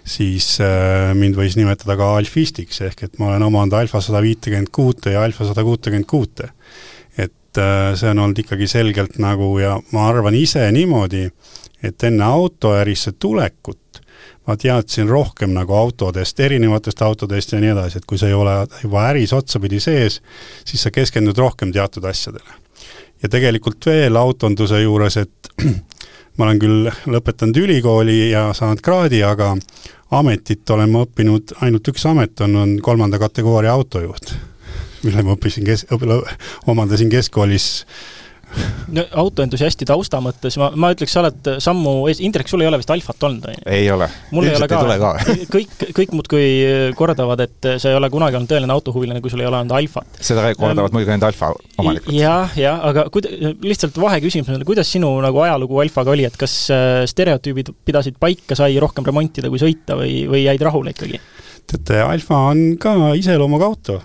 siis 0.03 0.57
äh, 0.63 1.13
mind 1.15 1.37
võis 1.39 1.55
nimetada 1.55 1.95
ka 1.99 2.09
alfistiks, 2.19 2.81
ehk 2.89 3.05
et 3.07 3.21
ma 3.23 3.31
olen 3.31 3.45
omanud 3.47 3.77
Alfa 3.79 4.01
sada 4.03 4.23
viitekümmet 4.23 4.73
kuute 4.75 5.15
ja 5.15 5.23
Alfa 5.23 5.47
sada 5.47 5.63
kuutekümmet 5.63 6.09
kuute. 6.11 6.51
et 7.17 7.59
äh, 7.59 7.93
see 7.99 8.11
on 8.11 8.19
olnud 8.25 8.39
ikkagi 8.43 8.67
selgelt 8.67 9.19
nagu 9.23 9.55
ja 9.61 9.77
ma 9.93 10.09
arvan 10.11 10.35
ise 10.35 10.65
niimoodi, 10.75 11.29
et 11.83 12.05
enne 12.05 12.25
autoärisse 12.25 13.13
tulekut 13.13 14.03
ma 14.47 14.57
teadsin 14.57 15.09
rohkem 15.09 15.53
nagu 15.55 15.75
autodest, 15.75 16.41
erinevatest 16.41 17.03
autodest 17.03 17.53
ja 17.53 17.61
nii 17.63 17.73
edasi, 17.75 18.01
et 18.01 18.07
kui 18.09 18.19
sa 18.19 18.29
ei 18.31 18.35
ole 18.35 18.55
juba 18.83 19.07
äris 19.11 19.33
otsapidi 19.37 19.81
sees, 19.81 20.19
siis 20.67 20.83
sa 20.83 20.91
keskendud 20.91 21.39
rohkem 21.39 21.73
teatud 21.73 22.05
asjadele. 22.05 22.61
ja 23.23 23.29
tegelikult 23.29 23.87
veel 23.87 24.17
autonduse 24.17 24.81
juures, 24.83 25.17
et 25.17 25.53
ma 26.37 26.49
olen 26.49 26.59
küll 26.59 26.89
lõpetanud 27.07 27.61
ülikooli 27.63 28.31
ja 28.31 28.49
saanud 28.55 28.83
kraadi, 28.83 29.23
aga 29.23 29.55
ametit 30.11 30.71
olen 30.71 30.91
ma 30.91 31.05
õppinud, 31.07 31.55
ainult 31.63 31.93
üks 31.93 32.07
amet 32.11 32.41
on, 32.41 32.57
on 32.57 32.75
kolmanda 32.83 33.21
kategooria 33.23 33.73
autojuht, 33.73 34.35
mille 35.05 35.23
ma 35.23 35.37
õppisin 35.37 35.69
kes-, 35.69 35.87
omandasin 36.67 37.13
keskkoolis 37.13 37.69
no 38.93 39.05
autoentusiasti 39.23 39.87
tausta 39.89 40.21
mõttes 40.25 40.57
ma, 40.61 40.71
ma 40.77 40.93
ütleks, 40.95 41.15
sa 41.15 41.23
oled 41.23 41.51
sammu 41.63 41.95
ees, 42.11 42.21
Indrek, 42.25 42.51
sul 42.51 42.65
ei 42.65 42.69
ole 42.71 42.81
vist 42.81 42.93
Alfat 42.93 43.27
olnud, 43.29 43.47
on 43.49 43.57
ju? 43.57 43.65
ei 43.73 43.89
ole. 43.93 44.09
mul 44.35 44.49
ei 44.49 44.57
ole 44.57 44.69
ka, 44.71 45.13
kõik, 45.53 45.87
kõik 45.97 46.15
muudkui 46.17 46.47
kordavad, 46.99 47.45
et 47.47 47.71
sa 47.83 47.93
ei 47.93 47.99
ole 47.99 48.11
kunagi 48.13 48.39
olnud 48.39 48.51
tõeline 48.53 48.77
autohuvilane, 48.77 49.23
kui 49.25 49.33
sul 49.33 49.45
ei 49.45 49.49
ole 49.51 49.61
olnud 49.63 49.77
Alfat. 49.79 50.21
seda 50.21 50.47
kordavad 50.59 50.91
um, 50.91 50.99
muidugi 50.99 51.15
ainult 51.15 51.29
Alfa 51.31 51.53
omanikud. 51.83 52.15
jah, 52.17 52.57
jah, 52.59 52.83
aga 52.93 53.07
kuid-, 53.13 53.31
lihtsalt 53.65 53.99
vaheküsimus 54.03 54.53
on, 54.53 54.67
kuidas 54.69 54.91
sinu 54.93 55.15
nagu 55.25 55.45
ajalugu 55.47 55.83
Alfaga 55.85 56.15
oli, 56.15 56.27
et 56.29 56.39
kas 56.41 56.57
äh, 56.75 57.03
stereotüübid 57.11 57.73
pidasid 57.87 58.21
paika, 58.23 58.59
sai 58.59 58.77
rohkem 58.83 59.07
remontida 59.09 59.53
kui 59.53 59.63
sõita 59.63 59.99
või, 59.99 60.25
või 60.31 60.47
jäid 60.47 60.69
rahule 60.69 60.95
ikkagi? 60.95 61.21
teate, 61.73 62.03
Alfa 62.05 62.49
on 62.53 62.73
ka 62.81 62.95
iseloomuga 63.19 63.69
auto 63.71 64.01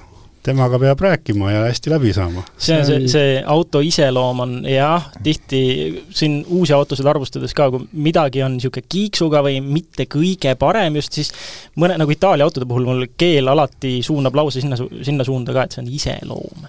temaga 0.48 0.80
peab 0.80 1.02
rääkima 1.04 1.52
ja 1.52 1.64
hästi 1.66 1.92
läbi 1.92 2.14
saama. 2.16 2.44
see 2.58 2.78
on 2.80 2.86
see, 2.86 3.08
see 3.12 3.34
auto 3.46 3.82
iseloom 3.84 4.40
on 4.46 4.54
jah, 4.70 5.10
tihti 5.24 5.62
siin 6.10 6.40
uusi 6.48 6.74
autosid 6.74 7.08
arvustades 7.10 7.54
ka, 7.58 7.70
kui 7.74 7.88
midagi 8.08 8.44
on 8.46 8.56
niisugune 8.58 8.88
kiiksuga 8.90 9.44
või 9.46 9.60
mitte 9.66 10.08
kõige 10.12 10.56
parem 10.60 11.00
just, 11.02 11.18
siis 11.20 11.34
mõne, 11.76 11.98
nagu 12.00 12.14
Itaalia 12.14 12.48
autode 12.48 12.68
puhul 12.70 12.88
mul 12.88 13.06
keel 13.20 13.52
alati 13.52 13.98
suunab 14.06 14.40
lause 14.40 14.64
sinna, 14.64 14.80
sinna 14.80 15.28
suunda 15.28 15.56
ka, 15.56 15.68
et 15.68 15.78
see 15.78 15.84
on 15.84 15.92
iseloom. 16.00 16.68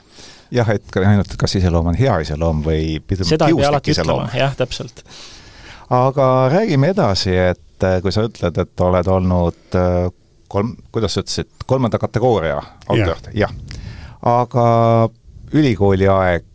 jah, 0.55 0.75
et 0.75 1.01
ainult, 1.05 1.35
kas 1.41 1.59
iseloom 1.61 1.93
on 1.93 1.99
hea 1.99 2.21
iseloom 2.27 2.63
või 2.67 2.99
seda 3.23 3.51
ei 3.51 3.59
pea 3.59 3.73
alati 3.73 3.95
ütlema, 3.95 4.31
jah, 4.35 4.57
täpselt. 4.59 5.05
aga 6.03 6.31
räägime 6.53 6.95
edasi, 6.97 7.37
et 7.55 7.87
äh, 7.87 8.01
kui 8.03 8.15
sa 8.15 8.27
ütled, 8.27 8.65
et 8.65 8.89
oled 8.89 9.15
olnud 9.19 9.79
äh, 9.79 10.09
kolm, 10.49 10.75
kuidas 10.93 11.17
sa 11.17 11.25
ütlesid, 11.25 11.51
kolmanda 11.67 12.01
kategooria 12.01 12.61
autojuht, 12.89 13.31
jah. 13.37 13.53
Ja.. 13.53 13.83
aga 14.29 14.67
ülikooli 15.57 16.09
aeg, 16.13 16.47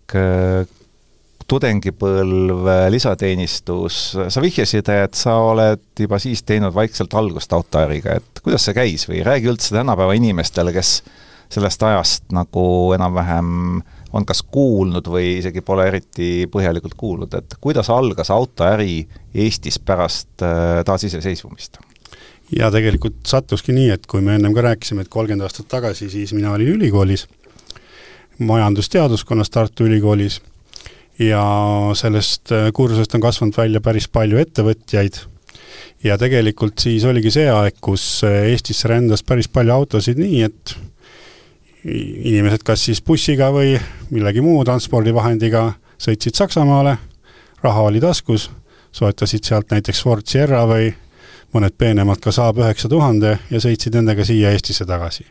tudengipõlv, 1.50 2.68
lisateenistus, 2.94 4.00
sa 4.32 4.42
vihjasid, 4.44 4.90
et 4.94 5.18
sa 5.18 5.36
oled 5.44 5.82
juba 6.00 6.20
siis 6.22 6.44
teinud 6.48 6.74
vaikselt 6.76 7.14
algust 7.20 7.54
autoäriga, 7.54 8.18
et 8.20 8.44
kuidas 8.44 8.66
see 8.68 8.78
käis 8.78 9.08
või 9.10 9.24
räägi 9.26 9.52
üldse 9.52 9.76
tänapäeva 9.76 10.16
inimestele, 10.18 10.74
kes 10.76 11.02
sellest 11.54 11.84
ajast 11.86 12.32
nagu 12.34 12.66
enam-vähem 12.96 13.82
on 14.14 14.26
kas 14.30 14.44
kuulnud 14.54 15.08
või 15.10 15.38
isegi 15.40 15.64
pole 15.66 15.88
eriti 15.90 16.46
põhjalikult 16.52 16.96
kuulnud, 16.98 17.34
et 17.38 17.58
kuidas 17.62 17.90
algas 17.94 18.30
autoäri 18.34 19.02
Eestis 19.34 19.80
pärast 19.82 20.46
äh, 20.46 20.82
taasiseseisvumist? 20.86 21.82
Ja 22.58 22.70
tegelikult 22.74 23.22
sattuski 23.28 23.76
nii, 23.76 23.90
et 23.96 24.08
kui 24.10 24.22
me 24.22 24.38
ennem 24.38 24.54
ka 24.56 24.64
rääkisime, 24.66 25.06
et 25.06 25.12
kolmkümmend 25.14 25.46
aastat 25.48 25.70
tagasi, 25.72 26.10
siis 26.10 26.34
mina 26.38 26.52
olin 26.54 26.76
ülikoolis, 26.76 27.28
majandusteaduskonnas 28.40 29.50
Tartu 29.54 29.88
Ülikoolis, 29.88 30.40
ja 31.20 31.44
sellest 31.96 32.52
äh, 32.52 32.72
kursusest 32.74 33.16
on 33.16 33.22
kasvanud 33.22 33.58
välja 33.58 33.82
päris 33.82 34.08
palju 34.10 34.40
ettevõtjaid. 34.42 35.20
Ja 36.04 36.18
tegelikult 36.20 36.82
siis 36.84 37.06
oligi 37.08 37.32
see 37.32 37.48
aeg, 37.52 37.78
kus 37.82 38.24
äh, 38.28 38.50
Eestisse 38.52 38.90
rändas 38.92 39.24
päris 39.24 39.48
palju 39.48 39.74
autosid 39.74 40.20
nii, 40.20 40.42
et 40.50 40.76
inimesed 41.84 42.64
kas 42.64 42.86
siis 42.88 43.02
bussiga 43.04 43.50
või 43.52 43.76
millegi 44.14 44.42
muu 44.42 44.64
transpordivahendiga 44.66 45.74
sõitsid 46.02 46.38
Saksamaale, 46.40 46.98
raha 47.64 47.88
oli 47.90 48.00
taskus, 48.04 48.50
soetasid 48.96 49.44
sealt 49.44 49.72
näiteks 49.74 50.04
Ford 50.04 50.28
Sierra 50.28 50.64
või 50.70 50.94
mõned 51.54 51.76
peenemad 51.78 52.22
ka 52.24 52.34
Saab 52.34 52.60
üheksa 52.64 52.90
tuhande 52.92 53.38
ja 53.50 53.62
sõitsid 53.62 53.96
nendega 53.98 54.26
siia 54.26 54.52
Eestisse 54.54 54.86
tagasi. 54.90 55.26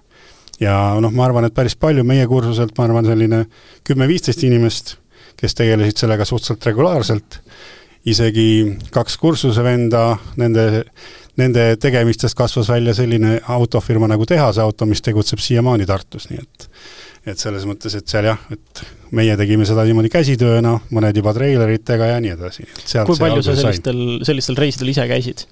ja 0.60 0.94
noh, 1.00 1.10
ma 1.10 1.26
arvan, 1.26 1.48
et 1.48 1.54
päris 1.54 1.74
palju 1.76 2.04
meie 2.06 2.26
kursuselt, 2.30 2.76
ma 2.78 2.86
arvan, 2.86 3.06
selline 3.08 3.44
kümme-viisteist 3.88 4.44
inimest, 4.46 4.96
kes 5.36 5.56
tegelesid 5.58 6.04
sellega 6.04 6.24
suhteliselt 6.28 6.66
regulaarselt, 6.70 7.40
isegi 8.06 8.78
kaks 8.94 9.16
kursuse 9.18 9.62
venda, 9.64 10.16
nende, 10.38 10.84
nende 11.40 11.66
tegemistest 11.82 12.38
kasvas 12.38 12.70
välja 12.70 12.94
selline 12.94 13.40
autofirma 13.56 14.10
nagu 14.10 14.26
Tehase 14.26 14.62
Auto, 14.62 14.86
mis 14.86 15.02
tegutseb 15.02 15.42
siiamaani 15.42 15.86
Tartus, 15.86 16.28
nii 16.30 16.42
et 16.42 16.68
et 17.26 17.38
selles 17.38 17.62
mõttes, 17.68 17.94
et 17.94 18.08
seal 18.10 18.26
jah, 18.26 18.38
et 18.50 18.82
meie 19.14 19.34
tegime 19.38 19.66
seda 19.68 19.84
niimoodi 19.86 20.10
käsitööna, 20.10 20.74
mõned 20.94 21.18
juba 21.20 21.34
treileritega 21.36 22.08
ja 22.10 22.20
nii 22.22 22.32
edasi. 22.34 22.66
kui 23.06 23.18
palju 23.18 23.44
sa 23.46 23.54
sellistel, 23.58 24.00
sellistel 24.26 24.58
reisidel 24.58 24.90
ise 24.90 25.06
käisid? 25.10 25.44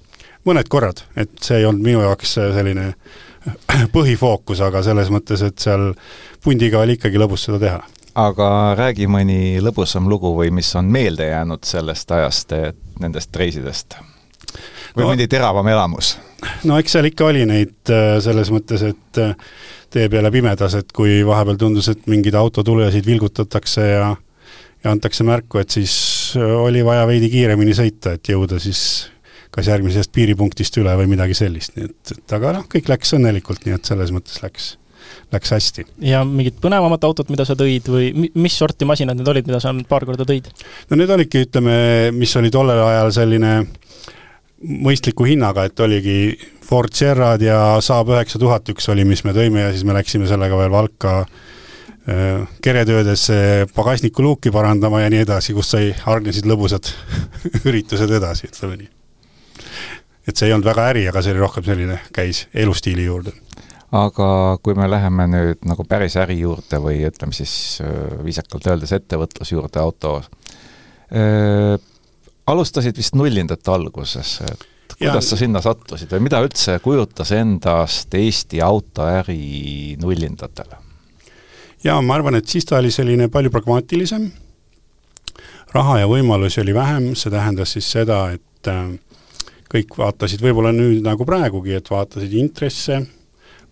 Mõned 0.47 0.69
korrad, 0.71 1.03
et 1.15 1.31
see 1.41 1.61
ei 1.61 1.67
olnud 1.69 1.85
minu 1.85 2.03
jaoks 2.05 2.37
selline 2.37 2.91
põhifookus, 3.95 4.61
aga 4.65 4.83
selles 4.85 5.09
mõttes, 5.13 5.43
et 5.45 5.57
seal 5.61 5.91
pundiga 6.43 6.81
oli 6.81 6.97
ikkagi 6.99 7.21
lõbus 7.21 7.47
seda 7.47 7.59
teha. 7.61 7.81
aga 8.21 8.47
räägi 8.77 9.07
mõni 9.07 9.59
lõbusam 9.63 10.09
lugu 10.09 10.33
või 10.35 10.51
mis 10.51 10.69
on 10.75 10.89
meelde 10.91 11.29
jäänud 11.31 11.63
sellest 11.63 12.11
ajast, 12.11 12.53
nendest 12.99 13.35
reisidest? 13.35 13.97
või 14.95 15.05
no, 15.05 15.11
mõni 15.13 15.27
teravam 15.31 15.67
elamus? 15.67 16.17
no 16.67 16.79
eks 16.79 16.97
seal 16.97 17.07
ikka 17.09 17.29
oli 17.31 17.45
neid 17.45 17.93
äh, 17.93 18.17
selles 18.23 18.51
mõttes, 18.53 18.83
et 18.83 19.21
äh, 19.21 19.35
tee 19.89 20.09
peale 20.09 20.31
pimedas, 20.31 20.75
et 20.75 20.91
kui 20.95 21.21
vahepeal 21.27 21.59
tundus, 21.59 21.89
et 21.91 22.05
mingeid 22.11 22.35
autotulejasid 22.35 23.07
vilgutatakse 23.07 23.87
ja 23.87 24.11
ja 24.81 24.91
antakse 24.91 25.23
märku, 25.23 25.59
et 25.61 25.69
siis 25.69 25.93
äh, 26.37 26.53
oli 26.57 26.85
vaja 26.85 27.05
veidi 27.09 27.29
kiiremini 27.29 27.75
sõita, 27.77 28.15
et 28.17 28.31
jõuda 28.33 28.59
siis 28.59 29.11
kas 29.51 29.67
järgmisest 29.67 30.11
piiripunktist 30.15 30.77
üle 30.79 30.93
või 30.99 31.09
midagi 31.11 31.35
sellist, 31.37 31.75
nii 31.75 31.89
et, 31.89 32.13
et 32.15 32.37
aga 32.37 32.55
noh, 32.57 32.67
kõik 32.71 32.87
läks 32.91 33.17
õnnelikult, 33.17 33.65
nii 33.65 33.75
et 33.75 33.89
selles 33.89 34.13
mõttes 34.15 34.39
läks, 34.43 34.69
läks 35.33 35.51
hästi. 35.55 35.85
ja 36.07 36.23
mingit 36.27 36.61
põnevamat 36.63 37.03
autot, 37.07 37.29
mida 37.33 37.45
sa 37.47 37.57
tõid 37.59 37.89
või 37.91 38.29
mis 38.31 38.55
sorti 38.55 38.87
masinad 38.87 39.19
need 39.19 39.27
olid, 39.27 39.49
mida 39.49 39.59
sa 39.63 39.73
paar 39.89 40.07
korda 40.07 40.27
tõid? 40.27 40.47
no 40.89 40.99
need 40.99 41.11
olidki, 41.17 41.43
ütleme, 41.49 41.75
mis 42.15 42.35
oli 42.39 42.51
tollel 42.53 42.79
ajal 42.85 43.11
selline 43.19 43.53
mõistliku 44.61 45.25
hinnaga, 45.27 45.65
et 45.67 45.79
oligi 45.83 46.17
Ford 46.63 46.93
Sierrad 46.95 47.41
ja 47.43 47.57
Saab 47.83 48.13
üheksa 48.13 48.39
tuhat 48.39 48.69
üks 48.71 48.87
oli, 48.93 49.03
mis 49.09 49.25
me 49.27 49.33
tõime 49.35 49.65
ja 49.65 49.73
siis 49.73 49.83
me 49.87 49.97
läksime 49.97 50.29
sellega 50.29 50.59
veel 50.59 50.71
Valka 50.71 51.25
keretöödesse 52.65 53.67
pagasniku 53.75 54.23
luuki 54.25 54.53
parandama 54.53 55.03
ja 55.03 55.11
nii 55.13 55.21
edasi, 55.21 55.53
kus 55.53 55.69
sai, 55.75 55.91
hargnesid 56.05 56.49
lõbusad 56.49 56.89
üritused 57.67 58.17
edasi, 58.17 58.49
ütleme 58.49 58.79
nii 58.79 58.91
et 60.27 60.37
see 60.37 60.49
ei 60.49 60.55
olnud 60.55 60.67
väga 60.69 60.87
äri, 60.93 61.05
aga 61.09 61.23
see 61.23 61.33
oli 61.33 61.43
rohkem 61.43 61.65
selline, 61.65 61.99
käis 62.13 62.45
elustiili 62.53 63.05
juurde. 63.05 63.33
aga 63.91 64.57
kui 64.63 64.75
me 64.77 64.87
läheme 64.87 65.27
nüüd 65.27 65.65
nagu 65.67 65.83
päris 65.83 66.15
äri 66.21 66.39
juurde 66.39 66.79
või 66.79 67.01
ütleme 67.07 67.35
siis 67.35 67.81
äh, 67.83 68.19
viisakalt 68.23 68.67
öeldes 68.71 68.93
ettevõtluse 68.95 69.55
juurde 69.55 69.81
auto 69.81 70.17
äh,, 70.21 71.79
alustasid 72.47 72.97
vist 72.97 73.15
nullindate 73.15 73.71
alguses, 73.71 74.37
et 74.47 74.95
kuidas 74.95 75.29
sa 75.31 75.39
sinna 75.39 75.61
sattusid 75.63 76.13
või 76.13 76.27
mida 76.29 76.39
üldse 76.43 76.77
kujutas 76.83 77.33
endast 77.35 78.13
Eesti 78.15 78.61
autoäri 78.61 79.97
nullindatele? 79.99 80.79
jaa, 81.83 81.99
ma 82.01 82.15
arvan, 82.15 82.37
et 82.37 82.47
siis 82.47 82.67
ta 82.69 82.77
oli 82.79 82.91
selline 82.93 83.27
palju 83.33 83.51
pragmaatilisem, 83.51 84.29
raha 85.73 86.01
ja 86.03 86.09
võimalusi 86.09 86.61
oli 86.61 86.75
vähem, 86.77 87.13
see 87.15 87.33
tähendas 87.33 87.73
siis 87.75 87.91
seda, 87.91 88.27
et 88.37 88.69
äh, 88.69 88.93
kõik 89.71 89.97
vaatasid 89.97 90.43
võib-olla 90.43 90.73
nüüd 90.75 91.01
nagu 91.05 91.25
praegugi, 91.27 91.77
et 91.77 91.89
vaatasid 91.91 92.33
intresse, 92.37 93.01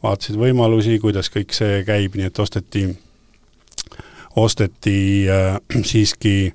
vaatasid 0.03 0.39
võimalusi, 0.39 0.99
kuidas 1.03 1.31
kõik 1.33 1.53
see 1.55 1.83
käib, 1.87 2.15
nii 2.15 2.29
et 2.29 2.39
osteti, 2.39 2.85
osteti 4.39 4.99
äh, 5.27 5.57
siiski 5.91 6.53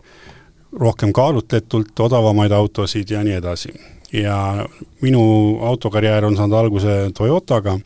rohkem 0.81 1.13
kaalutletult 1.15 2.01
odavamaid 2.01 2.53
autosid 2.53 3.11
ja 3.11 3.25
nii 3.25 3.41
edasi. 3.41 3.75
ja 4.15 4.67
minu 5.03 5.21
autokarjäär 5.67 6.25
on 6.25 6.37
saanud 6.37 6.55
alguse 6.55 7.11
Toyotaga 7.15 7.79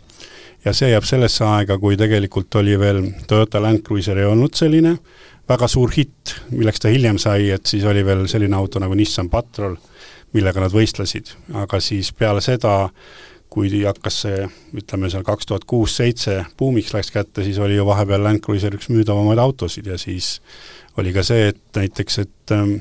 ja 0.65 0.73
see 0.77 0.91
jääb 0.91 1.05
sellesse 1.09 1.45
aega, 1.45 1.79
kui 1.79 1.97
tegelikult 1.97 2.55
oli 2.61 2.79
veel 2.79 3.03
Toyota 3.27 3.63
Land 3.63 3.81
Cruiser 3.87 4.19
ei 4.19 4.29
olnud 4.29 4.55
selline 4.55 4.97
väga 5.49 5.69
suur 5.69 5.93
hitt, 5.95 6.35
milleks 6.51 6.83
ta 6.83 6.93
hiljem 6.93 7.19
sai, 7.21 7.49
et 7.55 7.67
siis 7.67 7.85
oli 7.89 8.05
veel 8.05 8.27
selline 8.29 8.57
auto 8.57 8.81
nagu 8.83 8.95
Nissan 8.95 9.31
Patrol, 9.33 9.77
millega 10.37 10.61
nad 10.61 10.75
võistlesid, 10.75 11.33
aga 11.57 11.81
siis 11.81 12.13
peale 12.13 12.43
seda, 12.45 12.91
kui 13.49 13.71
hakkas 13.81 14.21
see, 14.27 14.45
ütleme 14.77 15.09
seal 15.11 15.25
kaks 15.25 15.49
tuhat 15.49 15.65
kuus-seitse 15.69 16.43
buumiks 16.59 16.93
läks 16.95 17.11
kätte, 17.15 17.45
siis 17.47 17.59
oli 17.63 17.79
ju 17.79 17.87
vahepeal 17.89 18.23
Land 18.27 18.45
Cruiser 18.45 18.75
üks 18.77 18.91
müüdavamaid 18.93 19.41
autosid 19.41 19.89
ja 19.89 19.97
siis 19.99 20.39
oli 21.01 21.15
ka 21.17 21.25
see, 21.25 21.49
et 21.55 21.63
näiteks, 21.79 22.19
et 22.25 22.55
ähm, 22.55 22.79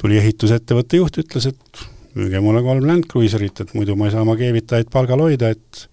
tuli 0.00 0.18
ehitusettevõtte 0.18 0.98
juht, 0.98 1.20
ütles, 1.22 1.46
et 1.52 1.84
müüge 2.18 2.42
mulle 2.42 2.62
kolm 2.66 2.86
Land 2.88 3.06
Cruiserit, 3.10 3.62
et 3.62 3.74
muidu 3.78 3.96
ma 3.98 4.08
ei 4.08 4.14
saa 4.14 4.24
oma 4.26 4.36
keevitajaid 4.40 4.90
palgal 4.92 5.22
hoida, 5.22 5.52
et 5.54 5.86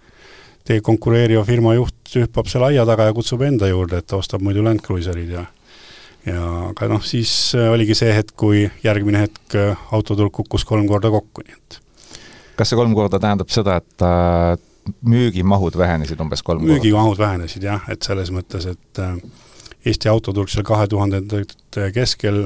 teie 0.66 0.82
konkureeriva 0.86 1.44
firma 1.46 1.76
juht 1.78 2.16
hüppab 2.18 2.50
selle 2.50 2.72
aia 2.72 2.86
taga 2.90 3.10
ja 3.10 3.16
kutsub 3.18 3.42
enda 3.46 3.70
juurde, 3.70 4.02
et 4.02 4.18
ostab 4.18 4.42
muidu 4.46 4.66
Land 4.66 4.82
Cruiserid 4.86 5.34
ja 5.38 5.46
ja 6.26 6.42
aga 6.70 6.90
noh, 6.92 7.04
siis 7.06 7.32
äh, 7.58 7.70
oligi 7.74 7.96
see 7.98 8.12
hetk, 8.14 8.36
kui 8.38 8.66
järgmine 8.84 9.26
hetk 9.26 9.56
äh, 9.58 9.86
autoturg 9.96 10.34
kukkus 10.36 10.66
kolm 10.68 10.88
korda 10.90 11.12
kokku, 11.14 11.46
nii 11.46 11.58
et 11.58 11.80
kas 12.60 12.72
see 12.72 12.80
kolm 12.80 12.94
korda 12.98 13.20
tähendab 13.22 13.50
seda, 13.54 13.80
et 13.82 14.06
äh, 14.06 14.56
müügimahud 15.08 15.78
vähenesid 15.78 16.22
umbes 16.22 16.44
kolm 16.46 16.62
korda? 16.62 16.76
müügimahud 16.76 17.22
vähenesid 17.22 17.66
jah, 17.66 17.86
et 17.92 18.06
selles 18.06 18.34
mõttes, 18.34 18.70
et 18.70 19.06
Eesti 19.82 20.12
autoturg 20.12 20.50
seal 20.52 20.66
kahe 20.66 20.86
tuhandendate 20.86 21.88
keskel 21.96 22.44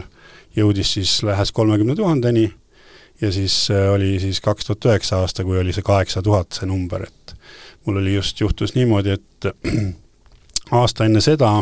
jõudis 0.55 0.93
siis, 0.95 1.17
lähes 1.27 1.51
kolmekümne 1.51 1.97
tuhandeni 1.99 2.45
ja 3.19 3.31
siis 3.35 3.57
oli 3.91 4.13
siis 4.23 4.39
kaks 4.43 4.69
tuhat 4.69 4.87
üheksa 4.87 5.19
aasta, 5.19 5.43
kui 5.43 5.59
oli 5.59 5.75
see 5.75 5.83
kaheksa 5.83 6.23
tuhat, 6.23 6.55
see 6.55 6.69
number, 6.69 7.03
et 7.03 7.35
mul 7.83 7.99
oli 7.99 8.15
just, 8.15 8.39
juhtus 8.39 8.71
niimoodi, 8.75 9.17
et 9.19 9.49
aasta 10.79 11.09
enne 11.09 11.19
seda 11.23 11.57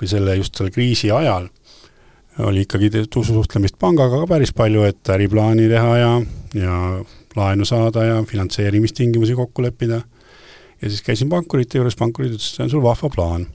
või 0.00 0.10
selle, 0.10 0.36
just 0.40 0.56
selle 0.56 0.72
kriisi 0.74 1.10
ajal 1.10 1.48
oli 2.38 2.66
ikkagi 2.66 2.90
suhtlemist 3.24 3.78
pangaga 3.80 4.20
ka 4.20 4.26
päris 4.28 4.52
palju, 4.52 4.82
et 4.84 5.08
äriplaani 5.08 5.68
teha 5.72 5.92
ja, 5.96 6.10
ja 6.54 6.80
laenu 7.36 7.64
saada 7.64 8.04
ja 8.04 8.22
finantseerimistingimusi 8.28 9.34
kokku 9.34 9.62
leppida. 9.62 10.00
ja 10.82 10.90
siis 10.90 11.02
käisin 11.02 11.28
pankurite 11.28 11.78
juures, 11.78 11.96
pankurid 11.96 12.34
ütlesid, 12.34 12.56
see 12.56 12.64
on 12.64 12.70
sul 12.70 12.82
vahva 12.82 13.10
plaan. 13.12 13.46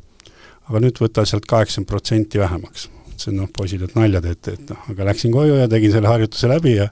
aga 0.69 0.79
nüüd 0.79 1.01
võta 1.01 1.25
sealt 1.25 1.45
kaheksakümmend 1.45 1.89
protsenti 1.89 2.39
vähemaks. 2.39 2.89
ütlesin, 3.11 3.37
noh, 3.37 3.49
poisid, 3.57 3.81
et 3.81 3.95
nalja 3.95 4.21
teete, 4.21 4.55
et 4.57 4.73
noh, 4.73 4.89
aga 4.89 5.11
läksin 5.11 5.31
koju 5.31 5.59
ja 5.61 5.67
tegin 5.69 5.91
selle 5.91 6.07
harjutuse 6.07 6.49
läbi 6.49 6.75
ja 6.75 6.89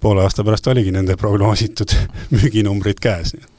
poole 0.00 0.22
aasta 0.22 0.44
pärast 0.44 0.66
oligi 0.72 0.92
nende 0.92 1.16
prognoositud 1.16 1.92
müüginumbrid 2.34 3.00
käes, 3.00 3.34
nii 3.36 3.44
et 3.44 3.55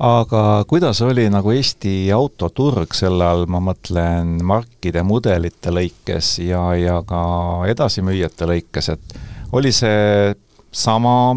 aga 0.00 0.64
kuidas 0.68 1.02
oli 1.04 1.26
nagu 1.28 1.52
Eesti 1.52 2.08
autoturg 2.16 2.94
sel 2.96 3.20
ajal, 3.20 3.44
ma 3.52 3.60
mõtlen 3.64 4.38
markide, 4.48 5.02
mudelite 5.04 5.72
lõikes 5.74 6.38
ja, 6.46 6.62
ja 6.80 7.00
ka 7.06 7.20
edasimüüjate 7.68 8.48
lõikes, 8.48 8.88
et 8.94 9.18
oli 9.52 9.72
see 9.76 10.32
sama 10.72 11.34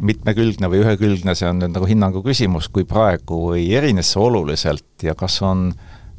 mitmekülgne 0.00 0.70
või 0.72 0.80
ühekülgne, 0.82 1.36
see 1.36 1.48
on 1.50 1.60
nüüd 1.62 1.76
nagu 1.76 1.86
hinnangu 1.86 2.22
küsimus, 2.24 2.70
kui 2.72 2.86
praegu 2.88 3.44
või 3.52 3.68
erines 3.76 4.10
see 4.14 4.22
oluliselt 4.24 5.04
ja 5.06 5.14
kas 5.14 5.38
on 5.46 5.68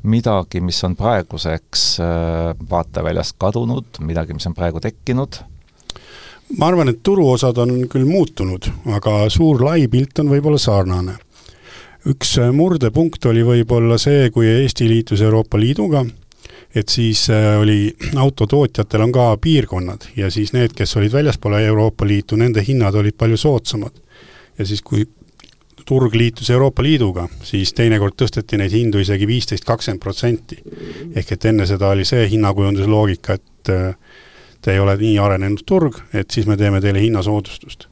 midagi, 0.08 0.62
mis 0.63 0.80
on 0.88 0.96
praeguseks 0.98 1.88
äh, 2.02 2.54
vaateväljast 2.70 3.36
kadunud, 3.42 4.00
midagi, 4.06 4.38
mis 4.38 4.48
on 4.48 4.56
praegu 4.58 4.80
tekkinud? 4.82 5.42
ma 6.60 6.68
arvan, 6.68 6.92
et 6.92 7.00
turuosad 7.04 7.60
on 7.63 7.86
küll 7.92 8.08
muutunud, 8.08 8.65
aga 8.92 9.26
suur 9.32 9.62
lai 9.63 9.86
pilt 9.92 10.20
on 10.20 10.32
võib-olla 10.32 10.60
sarnane 10.60 11.15
üks 12.10 12.38
äh, 12.42 12.50
murdepunkt 12.56 13.26
oli 13.30 13.44
võib-olla 13.46 13.98
see, 14.02 14.30
kui 14.34 14.50
Eesti 14.50 14.88
liitus 14.90 15.22
Euroopa 15.22 15.60
Liiduga, 15.62 16.04
et 16.76 16.90
siis 16.90 17.28
äh, 17.30 17.54
oli, 17.62 17.94
autotootjatel 18.18 19.06
on 19.06 19.14
ka 19.14 19.28
piirkonnad 19.42 20.10
ja 20.18 20.32
siis 20.34 20.54
need, 20.56 20.74
kes 20.78 20.96
olid 20.98 21.14
väljaspool 21.14 21.60
Euroopa 21.60 22.08
Liitu, 22.08 22.40
nende 22.40 22.64
hinnad 22.66 22.96
olid 22.98 23.18
palju 23.18 23.38
soodsamad. 23.38 23.92
ja 24.58 24.66
siis, 24.66 24.82
kui 24.82 25.06
turg 25.86 26.16
liitus 26.16 26.50
Euroopa 26.50 26.84
Liiduga, 26.84 27.28
siis 27.44 27.74
teinekord 27.74 28.16
tõsteti 28.18 28.58
neid 28.58 28.74
hindu 28.74 29.02
isegi 29.02 29.28
viisteist, 29.28 29.66
kakskümmend 29.66 30.02
protsenti. 30.02 30.58
ehk 31.16 31.32
et 31.32 31.46
enne 31.46 31.68
seda 31.70 31.94
oli 31.94 32.06
see 32.06 32.28
hinnakujunduse 32.34 32.90
loogika, 32.90 33.38
et 33.38 33.70
äh, 33.70 33.94
te 34.62 34.74
ei 34.74 34.80
ole 34.80 34.98
nii 34.98 35.20
arenenud 35.20 35.64
turg, 35.66 36.02
et 36.14 36.32
siis 36.32 36.48
me 36.48 36.58
teeme 36.58 36.82
teile 36.82 37.02
hinnasoodustust. 37.02 37.88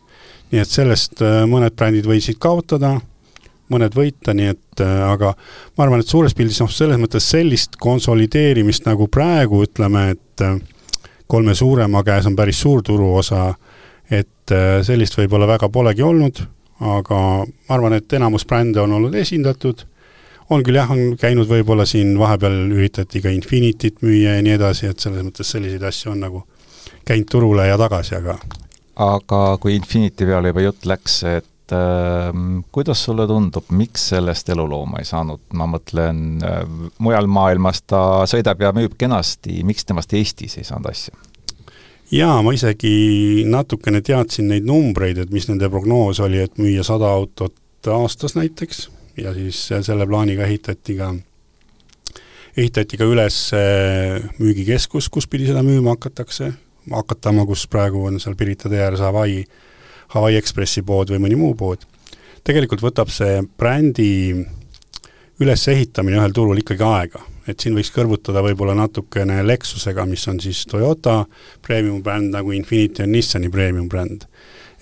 nii 0.50 0.62
et 0.62 0.70
sellest 0.70 1.22
mõned 1.46 1.76
brändid 1.78 2.08
võisid 2.10 2.40
kaotada, 2.42 2.98
mõned 3.74 3.96
võita, 3.96 4.34
nii 4.36 4.52
et 4.54 4.84
äh, 4.84 4.96
aga 5.06 5.34
ma 5.78 5.86
arvan, 5.86 6.04
et 6.04 6.10
suures 6.10 6.36
pildis 6.38 6.60
noh, 6.64 6.72
selles 6.74 7.00
mõttes 7.02 7.26
sellist 7.32 7.78
konsolideerimist 7.82 8.88
nagu 8.90 9.08
praegu 9.12 9.64
ütleme, 9.66 10.10
et 10.16 10.46
äh, 10.46 10.58
kolme 11.30 11.56
suurema 11.56 12.04
käes 12.06 12.28
on 12.30 12.38
päris 12.38 12.62
suur 12.64 12.82
turuosa, 12.86 13.54
et 14.10 14.56
äh, 14.56 14.80
sellist 14.86 15.18
võib-olla 15.20 15.48
väga 15.50 15.70
polegi 15.70 16.06
olnud, 16.06 16.42
aga 16.80 17.22
ma 17.46 17.76
arvan, 17.76 17.98
et 18.00 18.14
enamus 18.18 18.48
brände 18.50 18.82
on 18.82 18.96
olnud 18.98 19.16
esindatud, 19.20 19.84
on 20.50 20.64
küll 20.66 20.80
jah, 20.80 20.90
on 20.90 21.14
käinud 21.20 21.50
võib-olla 21.50 21.86
siin 21.86 22.16
vahepeal 22.18 22.64
üritati 22.74 23.22
ka 23.22 23.30
Infinityt 23.34 24.02
müüa 24.02 24.40
ja 24.40 24.46
nii 24.46 24.56
edasi, 24.58 24.90
et 24.90 25.04
selles 25.04 25.22
mõttes 25.26 25.52
selliseid 25.54 25.84
asju 25.86 26.16
on 26.16 26.26
nagu 26.26 26.48
käinud 27.06 27.30
turule 27.30 27.68
ja 27.68 27.78
tagasi, 27.78 28.18
aga 28.18 28.40
aga 29.00 29.40
kui 29.62 29.78
Infinity 29.78 30.26
peale 30.28 30.52
juba 30.52 30.66
jutt 30.66 30.88
läks, 30.90 31.22
et 31.30 31.48
et 31.70 31.76
äh, 31.78 32.64
kuidas 32.72 33.04
sulle 33.04 33.28
tundub, 33.28 33.70
miks 33.70 34.10
sellest 34.10 34.50
elulooma 34.50 35.00
ei 35.00 35.06
saanud, 35.06 35.42
ma 35.54 35.68
mõtlen 35.70 36.42
äh,, 36.44 36.62
mujal 37.00 37.30
maailmas 37.30 37.84
ta 37.86 38.26
sõidab 38.30 38.62
ja 38.64 38.72
müüb 38.76 38.96
kenasti, 38.98 39.62
miks 39.64 39.86
temast 39.86 40.14
Eestis 40.14 40.58
ei 40.58 40.68
saanud 40.68 40.90
asja? 40.90 41.16
jaa, 42.12 42.42
ma 42.42 42.54
isegi 42.56 43.46
natukene 43.46 44.02
teadsin 44.02 44.50
neid 44.50 44.66
numbreid, 44.66 45.20
et 45.22 45.34
mis 45.34 45.46
nende 45.50 45.70
prognoos 45.70 46.20
oli, 46.26 46.42
et 46.42 46.58
müüa 46.58 46.84
sada 46.84 47.12
autot 47.14 47.56
aastas 47.86 48.34
näiteks. 48.36 48.88
Ja 49.20 49.34
siis 49.36 49.60
selle 49.68 50.08
plaaniga 50.08 50.48
ehitati 50.48 50.96
ka, 50.98 51.12
ehitati 52.58 52.98
ka 52.98 53.06
üles 53.06 53.38
äh, 53.54 54.26
müügikeskus, 54.40 55.10
kus 55.12 55.28
pidi 55.30 55.52
seda 55.52 55.62
müüma 55.66 55.94
hakatakse, 55.98 56.54
hakatama, 56.90 57.46
kus 57.46 57.68
praegu 57.70 58.08
on 58.10 58.18
seal 58.24 58.38
Pirita 58.40 58.72
tee 58.72 58.82
ääres 58.82 59.04
Hawaii 59.06 59.44
Hawaii 60.14 60.40
Ekspressi 60.40 60.84
pood 60.86 61.12
või 61.14 61.22
mõni 61.26 61.38
muu 61.40 61.56
pood, 61.58 61.84
tegelikult 62.48 62.82
võtab 62.82 63.12
see 63.14 63.42
brändi 63.60 64.10
ülesehitamine 65.40 66.20
ühel 66.20 66.34
turul 66.36 66.60
ikkagi 66.60 66.84
aega, 66.86 67.22
et 67.48 67.62
siin 67.62 67.76
võiks 67.78 67.92
kõrvutada 67.96 68.44
võib-olla 68.44 68.76
natukene 68.78 69.40
Lexusega, 69.46 70.06
mis 70.10 70.26
on 70.32 70.40
siis 70.44 70.66
Toyota 70.70 71.24
premium 71.66 72.02
bränd, 72.04 72.34
nagu 72.36 72.54
Infiniti 72.56 73.06
on 73.06 73.14
Nissani 73.14 73.52
premium 73.54 73.90
bränd. 73.90 74.28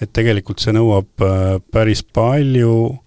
et 0.01 0.11
tegelikult 0.13 0.61
see 0.61 0.75
nõuab 0.77 1.23
äh, 1.25 1.57
päris 1.73 2.03
palju, 2.03 2.99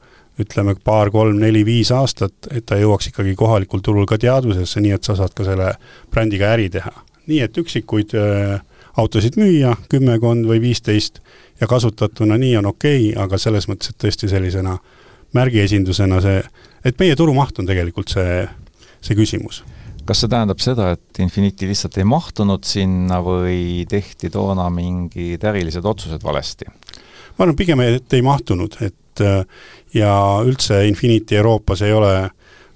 ütleme 0.42 0.74
paar-kolm-neli-viis 0.74 1.92
aastat, 1.94 2.48
et 2.50 2.64
ta 2.66 2.78
jõuaks 2.80 3.12
ikkagi 3.12 3.36
kohalikul 3.38 3.82
turul 3.84 4.08
ka 4.10 4.18
teadvusesse, 4.18 4.80
nii 4.82 4.96
et 4.96 5.06
sa 5.06 5.14
saad 5.14 5.36
ka 5.36 5.46
selle 5.46 5.68
brändiga 6.10 6.50
äri 6.56 6.66
teha. 6.70 6.90
nii 7.30 7.40
et 7.46 7.58
üksikuid 7.62 8.14
äh, 8.18 8.58
autosid 8.98 9.38
müüa, 9.38 9.76
kümmekond 9.90 10.48
või 10.50 10.60
viisteist, 10.64 11.20
ja 11.60 11.66
kasutatuna 11.66 12.38
nii 12.38 12.56
on 12.56 12.66
okei 12.66 13.10
okay,, 13.10 13.22
aga 13.22 13.38
selles 13.38 13.68
mõttes, 13.68 13.92
et 13.92 14.00
tõesti 14.04 14.30
sellisena 14.30 14.76
märgiesindusena 15.36 16.20
see, 16.24 16.40
et 16.84 16.98
meie 16.98 17.16
turumaht 17.16 17.58
on 17.60 17.68
tegelikult 17.68 18.12
see, 18.14 18.42
see 19.00 19.18
küsimus. 19.18 19.62
kas 20.04 20.22
see 20.22 20.30
tähendab 20.32 20.58
seda, 20.58 20.90
et 20.96 21.20
Infiniti 21.22 21.68
lihtsalt 21.68 21.98
ei 22.00 22.08
mahtunud 22.08 22.64
sinna 22.66 23.20
või 23.22 23.84
tehti 23.88 24.30
toona 24.30 24.70
mingid 24.70 25.44
ärilised 25.44 25.84
otsused 25.84 26.24
valesti? 26.24 26.66
ma 27.38 27.44
arvan 27.44 27.56
pigem, 27.56 27.80
et 27.80 28.12
ei 28.12 28.22
mahtunud, 28.22 28.80
et 28.80 29.24
ja 29.94 30.14
üldse 30.44 30.84
Infiniti 30.88 31.36
Euroopas 31.36 31.82
ei 31.82 31.92
ole 31.92 32.14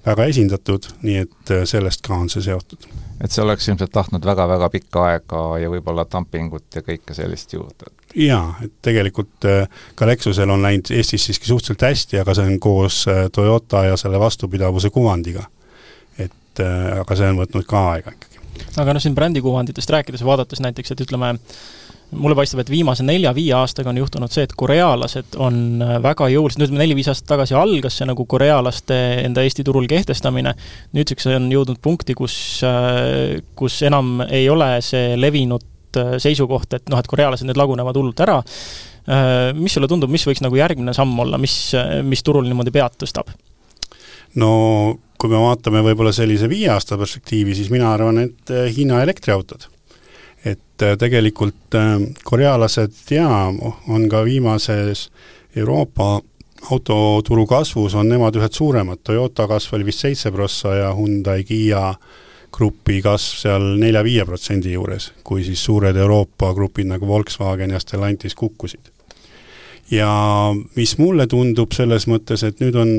väga 0.05 0.29
esindatud, 0.29 0.85
nii 1.01 1.17
et 1.25 1.57
sellest 1.65 2.05
ka 2.05 2.13
on 2.13 2.29
see 2.29 2.45
seotud 2.45 2.85
et 3.23 3.31
see 3.31 3.43
oleks 3.43 3.67
ilmselt 3.69 3.93
tahtnud 3.95 4.25
väga-väga 4.27 4.69
pikka 4.73 5.03
aega 5.09 5.43
ja 5.61 5.69
võib-olla 5.71 6.05
dumpingut 6.11 6.75
ja 6.75 6.83
kõike 6.85 7.15
sellist 7.15 7.53
juurde. 7.53 7.91
Jaa, 8.15 8.55
et 8.63 8.73
tegelikult 8.85 9.47
äh, 9.49 9.67
ka 9.95 10.07
Lexusel 10.07 10.49
on 10.49 10.63
läinud 10.63 10.91
Eestis 10.95 11.27
siiski 11.27 11.49
suhteliselt 11.49 11.87
hästi, 11.89 12.19
aga 12.23 12.35
see 12.37 12.47
on 12.47 12.59
koos 12.63 13.03
äh, 13.11 13.25
Toyota 13.31 13.85
ja 13.89 13.97
selle 13.99 14.19
vastupidavuse 14.19 14.89
kuvandiga. 14.89 15.43
et 16.17 16.59
äh, 16.59 16.99
aga 17.01 17.15
see 17.15 17.29
on 17.29 17.41
võtnud 17.43 17.67
ka 17.67 17.87
aega 17.93 18.15
ikkagi. 18.15 18.43
aga 18.77 18.93
noh, 18.95 19.03
siin 19.03 19.15
brändikuvanditest 19.15 19.89
rääkides, 19.89 20.23
vaadates 20.25 20.63
näiteks, 20.63 20.91
et 20.91 21.03
ütleme, 21.03 21.33
mulle 22.15 22.37
paistab, 22.37 22.61
et 22.63 22.71
viimase 22.71 23.03
nelja-viie 23.03 23.51
aastaga 23.57 23.91
on 23.91 23.99
juhtunud 23.99 24.31
see, 24.31 24.45
et 24.47 24.55
korealased 24.55 25.35
on 25.41 25.83
väga 26.03 26.29
jõuliselt, 26.31 26.61
no 26.61 26.69
ütleme, 26.69 26.83
neli-viis 26.85 27.11
aastat 27.11 27.33
tagasi 27.33 27.57
algas 27.59 27.99
see 27.99 28.07
nagu 28.07 28.25
korealaste 28.25 28.99
enda 29.25 29.43
Eesti 29.43 29.65
turul 29.67 29.89
kehtestamine, 29.91 30.55
nüüdseks 30.95 31.27
on 31.35 31.51
jõudnud 31.51 31.81
punkti, 31.83 32.15
kus, 32.15 32.37
kus 33.59 33.81
enam 33.83 34.21
ei 34.29 34.47
ole 34.49 34.77
see 34.85 35.17
levinud 35.19 35.74
äh, 36.01 36.15
seisukoht, 36.21 36.73
et 36.77 36.91
noh, 36.91 37.01
et 37.01 37.09
korealased 37.09 37.47
nüüd 37.47 37.59
lagunevad 37.59 37.97
hullult 37.99 38.25
ära, 38.25 38.41
mis 39.53 39.75
sulle 39.75 39.85
tundub, 39.85 40.09
mis 40.09 40.23
võiks 40.25 40.41
nagu 40.41 40.57
järgmine 40.57 40.89
samm 40.97 41.19
olla, 41.21 41.37
mis, 41.37 41.53
mis 42.01 42.23
turul 42.25 42.47
niimoodi 42.47 42.71
pead 42.73 42.95
tõstab? 43.03 43.29
no 44.41 44.49
kui 45.21 45.29
me 45.31 45.39
vaatame 45.39 45.83
võib-olla 45.85 46.11
sellise 46.15 46.49
viie 46.51 46.71
aasta 46.73 46.97
perspektiivi, 46.99 47.53
siis 47.55 47.69
mina 47.69 47.91
arvan, 47.93 48.19
et 48.25 48.51
Hiina 48.75 49.03
elektriautod. 49.05 49.69
Et 50.45 50.85
äh, 50.85 50.93
tegelikult 51.01 51.75
äh, 51.77 51.95
korealased 52.23 52.93
jaa, 53.09 53.47
on 53.89 54.09
ka 54.11 54.21
viimases 54.27 55.07
Euroopa 55.57 56.19
autoturu 56.71 57.45
kasvus 57.49 57.95
on 57.97 58.09
nemad 58.09 58.35
ühed 58.37 58.53
suuremad, 58.53 59.01
Toyota 59.05 59.47
kasv 59.49 59.77
oli 59.77 59.87
vist 59.89 60.03
seitse 60.05 60.31
prossa 60.33 60.75
ja 60.75 60.91
Hyundai, 60.97 61.43
Kiia 61.45 61.93
grupi 62.55 63.01
kasv 63.03 63.41
seal 63.43 63.65
nelja-viie 63.81 64.25
protsendi 64.27 64.73
juures, 64.75 65.11
kui 65.23 65.43
siis 65.43 65.63
suured 65.65 65.97
Euroopa 65.97 66.53
grupid 66.55 66.87
nagu 66.89 67.07
Volkswagen 67.07 67.73
ja 67.75 67.79
Stellantis 67.79 68.35
kukkusid. 68.35 68.91
ja 69.91 70.09
mis 70.75 70.97
mulle 70.97 71.27
tundub 71.27 71.75
selles 71.75 72.07
mõttes, 72.09 72.43
et 72.43 72.59
nüüd 72.63 72.75
on 72.75 72.95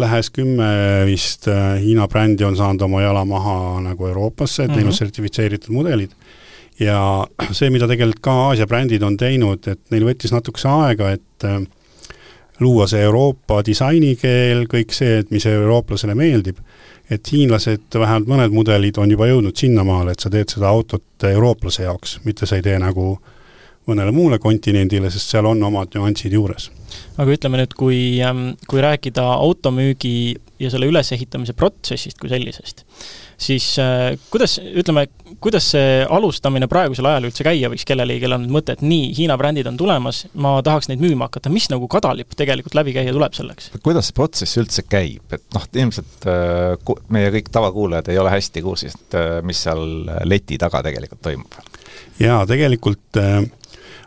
lähes 0.00 0.30
kümme 0.34 0.68
vist 1.06 1.48
äh, 1.48 1.76
Hiina 1.82 2.08
brändi 2.08 2.44
on 2.44 2.56
saanud 2.56 2.82
oma 2.82 3.02
jala 3.02 3.24
maha 3.24 3.80
nagu 3.84 4.06
Euroopasse, 4.06 4.62
et 4.62 4.68
mm 4.68 4.72
-hmm. 4.72 4.76
neil 4.76 4.86
on 4.86 4.92
mhm. 4.92 4.98
sertifitseeritud 4.98 5.70
mudelid 5.74 6.10
ja 6.80 7.26
see, 7.56 7.70
mida 7.70 7.88
tegelikult 7.88 8.22
ka 8.22 8.34
Aasia 8.48 8.66
brändid 8.66 9.02
on 9.02 9.16
teinud, 9.16 9.66
et 9.68 9.80
neil 9.90 10.06
võttis 10.08 10.32
natukese 10.34 10.68
aega, 10.68 11.10
et 11.10 11.44
äh, 11.44 11.60
luua 12.60 12.86
see 12.90 13.02
Euroopa 13.02 13.62
disainikeel, 13.66 14.66
kõik 14.70 14.94
see, 14.94 15.18
et 15.22 15.30
mis 15.34 15.46
eurooplasele 15.46 16.14
meeldib, 16.18 16.58
et 17.10 17.32
hiinlased, 17.32 17.86
vähemalt 17.92 18.28
mõned 18.30 18.54
mudelid 18.54 18.98
on 18.98 19.10
juba 19.12 19.28
jõudnud 19.28 19.56
sinnamaale, 19.56 20.14
et 20.14 20.24
sa 20.24 20.30
teed 20.32 20.54
seda 20.54 20.70
autot 20.72 21.26
eurooplase 21.28 21.84
jaoks, 21.84 22.18
mitte 22.24 22.48
sa 22.48 22.56
ei 22.56 22.64
tee 22.64 22.78
nagu 22.80 23.18
mõnele 23.88 24.14
muule 24.16 24.38
kontinendile, 24.40 25.10
sest 25.12 25.34
seal 25.34 25.46
on 25.48 25.60
omad 25.68 25.92
nüansid 25.96 26.32
juures. 26.32 26.70
aga 27.18 27.34
ütleme 27.36 27.60
nüüd, 27.60 27.74
kui, 27.76 27.98
ähm, 28.24 28.54
kui 28.70 28.80
rääkida 28.80 29.24
automüügi 29.34 30.36
ja 30.62 30.70
selle 30.70 30.86
ülesehitamise 30.88 31.52
protsessist 31.52 32.18
kui 32.18 32.30
sellisest, 32.32 32.84
siis 33.40 33.66
äh, 33.82 34.14
kuidas, 34.30 34.56
ütleme, 34.62 35.06
kuidas 35.42 35.70
see 35.74 36.02
alustamine 36.10 36.68
praegusel 36.70 37.08
ajal 37.10 37.28
üldse 37.28 37.46
käia 37.46 37.70
võiks 37.72 37.86
kellelegi, 37.88 38.22
kellel 38.24 38.40
on 38.40 38.46
mõte, 38.54 38.76
et 38.76 38.84
nii, 38.84 39.10
Hiina 39.18 39.36
brändid 39.40 39.68
on 39.70 39.78
tulemas, 39.80 40.24
ma 40.34 40.56
tahaks 40.64 40.90
neid 40.90 41.02
müüma 41.04 41.28
hakata, 41.28 41.52
mis 41.52 41.68
nagu 41.72 41.88
kadalipp 41.90 42.36
tegelikult 42.38 42.76
läbi 42.78 42.96
käia 42.96 43.14
tuleb 43.14 43.36
selleks? 43.36 43.70
kuidas 43.84 44.10
see 44.10 44.18
protsess 44.18 44.60
üldse 44.60 44.86
käib, 44.86 45.24
et 45.34 45.44
noh, 45.56 45.66
ilmselt 45.84 46.28
äh, 46.30 46.94
meie 47.14 47.32
kõik 47.38 47.50
tavakuulajad 47.54 48.12
ei 48.12 48.22
ole 48.22 48.32
hästi 48.34 48.64
kursis, 48.64 48.98
et 48.98 49.18
äh, 49.18 49.36
mis 49.46 49.64
seal 49.66 49.84
leti 50.28 50.58
taga 50.60 50.84
tegelikult 50.86 51.24
toimub? 51.24 51.60
jaa, 52.20 52.42
tegelikult 52.48 53.20
äh, 53.20 53.42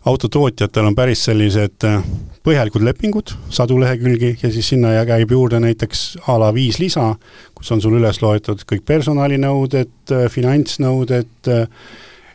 autotootjatel 0.07 0.87
on 0.87 0.95
päris 0.95 1.25
sellised 1.27 1.83
äh, 1.87 2.01
põhjalikud 2.47 2.83
lepingud, 2.87 3.33
sadu 3.51 3.79
lehekülgi 3.81 4.37
ja 4.41 4.51
siis 4.51 4.69
sinna 4.71 4.93
käib 5.05 5.31
juurde 5.31 5.59
näiteks 5.59 6.03
a 6.31 6.37
la 6.39 6.53
viis 6.55 6.79
lisa, 6.79 7.09
kus 7.55 7.71
on 7.75 7.81
sul 7.83 7.97
üles 7.99 8.21
loetud 8.23 8.63
kõik 8.69 8.85
personalinõuded, 8.87 10.13
finantsnõuded, 10.31 11.49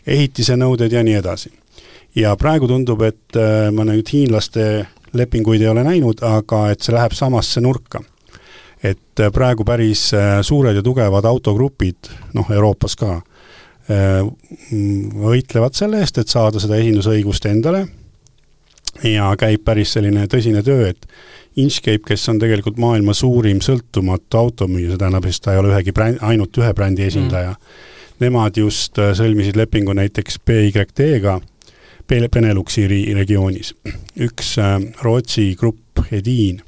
ehitise 0.06 0.56
nõuded 0.60 0.92
ja 0.92 1.02
nii 1.02 1.18
edasi. 1.20 1.52
ja 2.14 2.36
praegu 2.36 2.68
tundub, 2.68 3.02
et 3.02 3.36
äh, 3.40 3.70
ma 3.72 3.86
nüüd 3.88 4.08
hiinlaste 4.12 4.86
lepinguid 5.16 5.62
ei 5.62 5.68
ole 5.68 5.84
näinud, 5.84 6.20
aga 6.24 6.66
et 6.72 6.82
see 6.82 6.94
läheb 6.94 7.14
samasse 7.16 7.60
nurka. 7.60 8.02
et 8.82 9.20
äh, 9.20 9.30
praegu 9.32 9.64
päris 9.64 10.12
äh, 10.14 10.42
suured 10.42 10.76
ja 10.76 10.82
tugevad 10.82 11.24
autogrupid, 11.24 12.10
noh, 12.34 12.50
Euroopas 12.50 12.96
ka, 12.96 13.20
võitlevad 13.90 15.74
selle 15.74 15.98
eest, 16.02 16.18
et 16.22 16.30
saada 16.30 16.60
seda 16.62 16.76
esindusõigust 16.78 17.48
endale 17.50 17.86
ja 19.02 19.30
käib 19.38 19.64
päris 19.64 19.94
selline 19.96 20.26
tõsine 20.30 20.62
töö, 20.62 20.90
et 20.92 21.08
Inchcape, 21.56 22.00
kes 22.06 22.28
on 22.32 22.38
tegelikult 22.40 22.78
maailma 22.80 23.12
suurim 23.16 23.60
sõltumatu 23.64 24.38
automüüja, 24.38 24.92
see 24.92 25.00
tähendab, 25.00 25.26
siis 25.28 25.40
ta 25.42 25.52
ei 25.52 25.60
ole 25.60 25.72
ühegi 25.74 25.92
bränd, 25.92 26.22
ainult 26.24 26.56
ühe 26.58 26.72
brändi 26.76 27.08
esindaja 27.08 27.56
mm., 27.56 27.88
nemad 28.22 28.56
just 28.56 28.98
äh, 29.02 29.12
sõlmisid 29.18 29.58
lepingu 29.58 29.94
näiteks 29.98 30.38
BYD-ga 30.46 31.40
Beneluxi 32.08 32.84
regioonis. 33.16 33.72
üks 34.20 34.56
äh, 34.60 34.76
Rootsi 35.02 35.54
grupp, 35.58 36.04
Edin, 36.12 36.60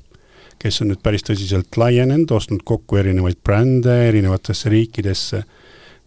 kes 0.59 0.81
on 0.81 0.91
nüüd 0.93 1.03
päris 1.05 1.25
tõsiselt 1.27 1.77
laienenud, 1.77 2.31
ostnud 2.33 2.65
kokku 2.65 2.97
erinevaid 2.97 3.41
brände 3.45 3.97
erinevatesse 4.09 4.73
riikidesse, 4.73 5.43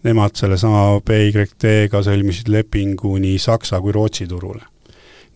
nemad 0.07 0.37
sellesama 0.39 1.01
BYD-ga 1.05 2.01
sõlmisid 2.05 2.49
lepingu 2.51 3.17
nii 3.21 3.37
Saksa 3.41 3.81
kui 3.83 3.95
Rootsi 3.95 4.27
turule. 4.29 4.63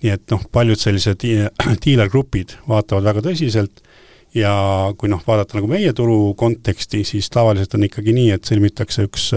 Nii 0.01 0.13
et 0.15 0.23
noh, 0.33 0.43
paljud 0.51 0.79
sellised 0.81 1.21
diilergrupid 1.85 2.57
vaatavad 2.69 3.11
väga 3.11 3.25
tõsiselt 3.29 3.83
ja 4.37 4.53
kui 4.97 5.11
noh, 5.11 5.21
vaadata 5.27 5.59
nagu 5.59 5.69
meie 5.69 5.93
turu 5.93 6.33
konteksti, 6.39 7.03
siis 7.07 7.29
tavaliselt 7.33 7.75
on 7.77 7.87
ikkagi 7.87 8.15
nii, 8.15 8.31
et 8.35 8.47
sõlmitakse 8.47 9.05
üks 9.09 9.31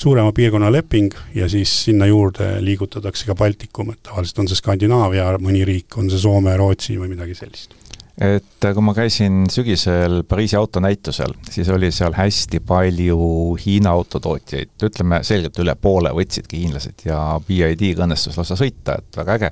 suurema 0.00 0.32
piirkonna 0.32 0.70
leping 0.72 1.12
ja 1.36 1.48
siis 1.52 1.72
sinna 1.84 2.08
juurde 2.08 2.54
liigutatakse 2.64 3.28
ka 3.28 3.36
Baltikum, 3.36 3.92
et 3.92 4.00
tavaliselt 4.08 4.40
on 4.40 4.48
see 4.48 4.62
Skandinaavia 4.62 5.28
mõni 5.44 5.60
riik, 5.68 5.92
on 6.00 6.08
see 6.10 6.24
Soome, 6.24 6.56
Rootsi 6.56 6.96
või 6.96 7.12
midagi 7.12 7.36
sellist 7.36 7.79
et 8.20 8.66
kui 8.74 8.84
ma 8.84 8.92
käisin 8.96 9.46
sügisel 9.50 10.20
Pariisi 10.28 10.56
autonäitusel, 10.58 11.32
siis 11.50 11.68
oli 11.72 11.88
seal 11.94 12.12
hästi 12.16 12.60
palju 12.66 13.20
Hiina 13.60 13.94
autotootjaid, 13.96 14.74
ütleme 14.84 15.22
selgelt 15.26 15.56
üle 15.62 15.74
poole 15.80 16.12
võtsidki 16.16 16.60
hiinlased 16.64 17.06
ja 17.08 17.22
BID-ga 17.46 18.04
õnnestus 18.04 18.36
lausa 18.36 18.58
sõita, 18.60 18.98
et 19.00 19.20
väga 19.22 19.38
äge. 19.38 19.50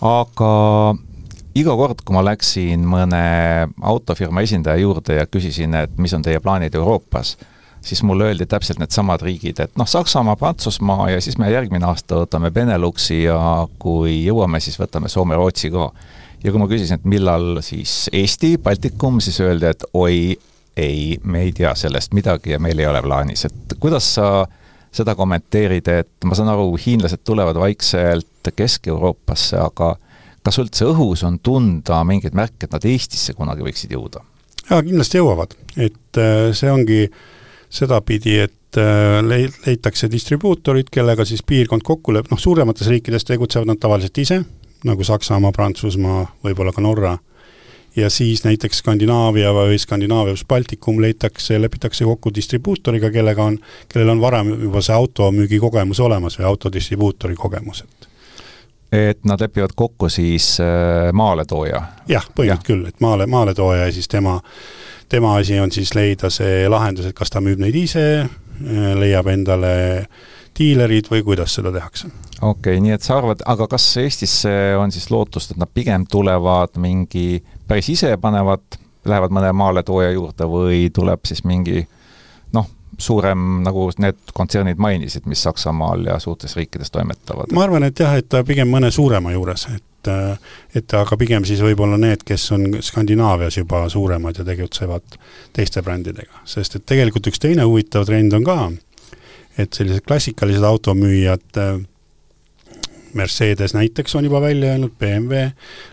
aga 0.00 0.50
iga 1.54 1.76
kord, 1.78 2.02
kui 2.04 2.16
ma 2.16 2.24
läksin 2.26 2.82
mõne 2.86 3.22
autofirma 3.82 4.42
esindaja 4.42 4.82
juurde 4.82 5.20
ja 5.20 5.30
küsisin, 5.30 5.78
et 5.78 5.96
mis 5.98 6.14
on 6.14 6.26
teie 6.26 6.42
plaanid 6.42 6.74
Euroopas, 6.74 7.36
siis 7.80 8.02
mulle 8.02 8.30
öeldi 8.30 8.46
täpselt 8.46 8.82
needsamad 8.82 9.22
riigid, 9.22 9.62
et 9.62 9.78
noh, 9.78 9.88
Saksamaa, 9.88 10.36
Prantsusmaa 10.36 11.10
ja 11.14 11.20
siis 11.22 11.38
me 11.38 11.50
järgmine 11.52 11.86
aasta 11.86 12.24
võtame 12.24 12.50
Beneluxi 12.54 13.22
ja 13.22 13.38
kui 13.78 14.24
jõuame, 14.24 14.60
siis 14.60 14.78
võtame 14.80 15.08
Soome, 15.08 15.38
Rootsi 15.38 15.70
ka 15.70 15.92
ja 16.44 16.52
kui 16.52 16.60
ma 16.60 16.68
küsisin, 16.70 17.00
et 17.00 17.08
millal 17.08 17.60
siis 17.64 18.08
Eesti, 18.12 18.56
Baltikum, 18.62 19.20
siis 19.24 19.40
öeldi, 19.44 19.70
et 19.70 19.84
oi, 19.94 20.38
ei, 20.80 21.18
me 21.24 21.44
ei 21.46 21.52
tea 21.56 21.74
sellest 21.76 22.14
midagi 22.16 22.54
ja 22.54 22.60
meil 22.62 22.78
ei 22.80 22.88
ole 22.88 23.02
plaanis, 23.04 23.44
et 23.48 23.76
kuidas 23.80 24.14
sa 24.16 24.30
seda 24.94 25.14
kommenteerid, 25.18 25.88
et 25.92 26.26
ma 26.26 26.34
saan 26.34 26.50
aru, 26.50 26.72
hiinlased 26.80 27.22
tulevad 27.26 27.58
vaikselt 27.60 28.50
Kesk-Euroopasse, 28.56 29.58
aga 29.60 29.94
kas 30.46 30.58
üldse 30.62 30.88
õhus 30.88 31.22
on 31.28 31.38
tunda 31.44 32.00
mingeid 32.08 32.34
märke, 32.34 32.66
et 32.66 32.74
nad 32.74 32.86
Eestisse 32.88 33.36
kunagi 33.38 33.66
võiksid 33.66 33.94
jõuda? 33.94 34.24
jaa, 34.70 34.80
kindlasti 34.86 35.18
jõuavad, 35.18 35.54
et 35.82 36.18
äh, 36.20 36.50
see 36.56 36.70
ongi 36.70 37.04
sedapidi, 37.70 38.36
et 38.46 38.78
äh, 38.78 39.18
leitakse 39.26 40.10
distribuutorid, 40.10 40.90
kellega 40.94 41.26
siis 41.26 41.42
piirkond 41.46 41.82
kokku 41.86 42.14
lööb, 42.14 42.30
noh, 42.30 42.38
suuremates 42.38 42.90
riikides 42.90 43.26
tegutsevad 43.26 43.70
nad 43.70 43.80
tavaliselt 43.82 44.22
ise, 44.22 44.40
nagu 44.84 45.04
Saksamaa, 45.04 45.52
Prantsusmaa, 45.52 46.24
võib-olla 46.44 46.72
ka 46.72 46.84
Norra, 46.84 47.16
ja 47.96 48.10
siis 48.10 48.44
näiteks 48.44 48.78
Skandinaavia 48.78 49.52
või 49.54 49.78
Skandinaavia 49.78 50.34
pluss 50.34 50.46
Baltikum 50.48 51.00
leitakse, 51.02 51.60
lepitakse 51.60 52.04
kokku 52.04 52.30
distribuutoriga, 52.34 53.10
kellega 53.10 53.44
on, 53.44 53.58
kellel 53.88 54.14
on 54.14 54.20
varem 54.20 54.54
juba 54.62 54.82
see 54.84 54.94
automüügi 54.94 55.58
kogemus 55.58 56.00
olemas 56.00 56.38
või 56.38 56.48
autodistribuutori 56.52 57.34
kogemus, 57.34 57.84
et 57.84 58.08
et 58.92 59.24
nad 59.24 59.40
lepivad 59.40 59.70
kokku 59.74 60.08
siis 60.10 60.56
äh, 60.60 61.12
maaletooja? 61.12 61.82
jah, 62.10 62.26
põhimõtteliselt 62.34 62.66
küll, 62.66 62.86
et 62.88 63.00
maale, 63.00 63.26
maaletooja 63.30 63.86
ja 63.86 63.92
siis 63.94 64.08
tema, 64.08 64.40
tema 65.08 65.36
asi 65.38 65.60
on 65.60 65.70
siis 65.70 65.94
leida 65.94 66.30
see 66.30 66.68
lahendus, 66.68 67.06
et 67.06 67.14
kas 67.14 67.30
ta 67.30 67.42
müüb 67.42 67.62
neid 67.62 67.76
ise, 67.78 68.06
äh, 68.26 68.90
leiab 68.98 69.30
endale 69.30 69.74
diilerid 70.58 71.10
või 71.10 71.22
kuidas 71.26 71.54
seda 71.58 71.72
tehakse 71.74 72.10
okei 72.40 72.76
okay,, 72.76 72.80
nii 72.80 72.94
et 72.96 73.04
sa 73.04 73.18
arvad, 73.18 73.44
aga 73.46 73.68
kas 73.70 73.86
Eestisse 74.00 74.52
on 74.78 74.92
siis 74.92 75.10
lootust, 75.12 75.52
et 75.52 75.60
nad 75.60 75.70
pigem 75.74 76.06
tulevad 76.10 76.76
mingi, 76.80 77.42
päris 77.68 77.90
ise 77.92 78.14
panevad, 78.20 78.80
lähevad 79.04 79.34
mõne 79.34 79.52
maaletooja 79.56 80.10
juurde 80.14 80.48
või 80.48 80.86
tuleb 80.94 81.28
siis 81.28 81.44
mingi 81.48 81.84
noh, 82.56 82.68
suurem, 82.98 83.60
nagu 83.66 83.90
need 84.02 84.32
kontsernid 84.36 84.80
mainisid, 84.80 85.28
mis 85.30 85.42
Saksamaal 85.42 86.06
ja 86.08 86.18
suurtes 86.22 86.56
riikides 86.56 86.92
toimetavad? 86.94 87.52
ma 87.52 87.64
arvan, 87.68 87.86
et 87.88 88.00
jah, 88.00 88.16
et 88.16 88.28
ta 88.28 88.44
pigem 88.46 88.68
mõne 88.72 88.92
suurema 88.94 89.36
juures, 89.36 89.68
et 89.74 89.84
et 90.74 90.92
aga 90.96 91.16
pigem 91.20 91.44
siis 91.44 91.60
võib-olla 91.60 91.98
need, 92.00 92.22
kes 92.24 92.46
on 92.56 92.62
Skandinaavias 92.80 93.58
juba 93.58 93.82
suuremad 93.92 94.38
ja 94.40 94.46
tegutsevad 94.48 95.18
teiste 95.52 95.82
brändidega, 95.84 96.40
sest 96.48 96.78
et 96.78 96.86
tegelikult 96.88 97.28
üks 97.28 97.42
teine 97.42 97.66
huvitav 97.68 98.06
trend 98.08 98.32
on 98.32 98.46
ka, 98.46 98.56
et 99.58 99.72
sellised 99.72 100.04
klassikalised 100.06 100.64
automüüjad 100.64 101.62
Mercedes 103.14 103.74
näiteks 103.74 104.14
on 104.14 104.24
juba 104.24 104.40
välja 104.40 104.70
öelnud, 104.70 104.90
BMW, 104.98 105.48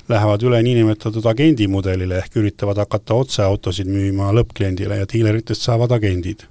lähevad 0.10 0.44
üle 0.44 0.60
niinimetatud 0.64 1.26
agendimudelile 1.26 2.20
ehk 2.22 2.38
üritavad 2.38 2.78
hakata 2.78 3.18
otse 3.18 3.44
autosid 3.44 3.90
müüma 3.90 4.30
lõppkliendile 4.38 5.00
ja 5.02 5.10
diileritest 5.14 5.66
saavad 5.66 5.92
agendid. 5.92 6.46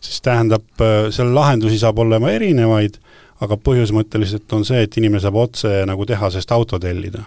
siis 0.00 0.20
tähendab, 0.20 0.64
äh, 0.80 1.10
seal 1.10 1.34
lahendusi 1.34 1.78
saab 1.78 1.98
olema 1.98 2.30
erinevaid, 2.30 2.96
aga 3.40 3.54
põhimõtteliselt 3.56 4.52
on 4.52 4.64
see, 4.64 4.82
et 4.82 4.96
inimene 4.96 5.20
saab 5.20 5.36
otse 5.36 5.68
nagu 5.86 6.06
tehasest 6.06 6.52
auto 6.52 6.78
tellida. 6.78 7.24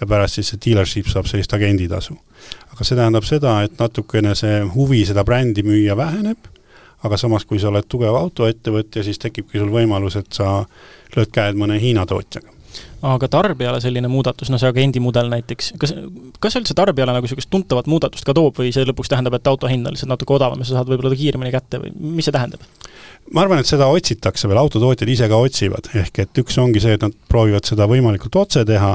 ja 0.00 0.06
pärast 0.06 0.34
siis 0.34 0.48
see 0.48 0.58
dealership 0.66 1.06
saab 1.06 1.26
sellist 1.26 1.52
agenditasu. 1.54 2.16
aga 2.72 2.84
see 2.84 2.96
tähendab 2.96 3.24
seda, 3.24 3.62
et 3.62 3.78
natukene 3.78 4.34
see 4.34 4.62
huvi 4.74 5.06
seda 5.06 5.24
brändi 5.24 5.62
müüa 5.62 5.96
väheneb, 5.96 6.51
aga 7.02 7.18
samas, 7.18 7.44
kui 7.48 7.60
sa 7.60 7.70
oled 7.72 7.86
tugev 7.90 8.16
autoettevõtja, 8.16 9.04
siis 9.06 9.18
tekibki 9.22 9.58
sul 9.58 9.72
võimalus, 9.74 10.16
et 10.20 10.30
sa 10.32 10.62
lööd 11.16 11.32
käed 11.34 11.58
mõne 11.58 11.80
Hiina 11.82 12.06
tootjaga 12.06 12.62
aga 13.02 13.28
tarbijale 13.28 13.80
selline 13.82 14.08
muudatus, 14.08 14.50
no 14.52 14.58
see 14.60 14.70
agendi 14.70 15.00
mudel 15.02 15.28
näiteks, 15.32 15.72
kas, 15.80 15.92
kas 16.42 16.56
üldse 16.60 16.76
tarbijale 16.78 17.14
nagu 17.14 17.26
niisugust 17.26 17.50
tuntavat 17.52 17.88
muudatust 17.90 18.26
ka 18.26 18.34
toob 18.36 18.60
või 18.60 18.70
see 18.74 18.86
lõpuks 18.88 19.10
tähendab, 19.10 19.36
et 19.36 19.50
auto 19.50 19.70
hind 19.70 19.86
on 19.86 19.96
lihtsalt 19.96 20.12
natuke 20.12 20.36
odavam 20.36 20.62
ja 20.62 20.68
sa 20.68 20.78
saad 20.78 20.90
võib-olla 20.90 21.12
ta 21.12 21.18
kiiremini 21.18 21.52
kätte 21.54 21.82
või 21.82 21.92
mis 21.98 22.28
see 22.28 22.34
tähendab? 22.34 22.62
Ma 23.32 23.44
arvan, 23.44 23.62
et 23.62 23.68
seda 23.68 23.88
otsitakse 23.92 24.48
veel, 24.50 24.60
autotootjad 24.60 25.08
ise 25.08 25.28
ka 25.30 25.38
otsivad, 25.40 25.88
ehk 25.98 26.22
et 26.24 26.42
üks 26.42 26.58
ongi 26.60 26.82
see, 26.82 26.96
et 26.96 27.04
nad 27.04 27.14
proovivad 27.30 27.66
seda 27.68 27.88
võimalikult 27.90 28.36
otse 28.42 28.64
teha, 28.68 28.92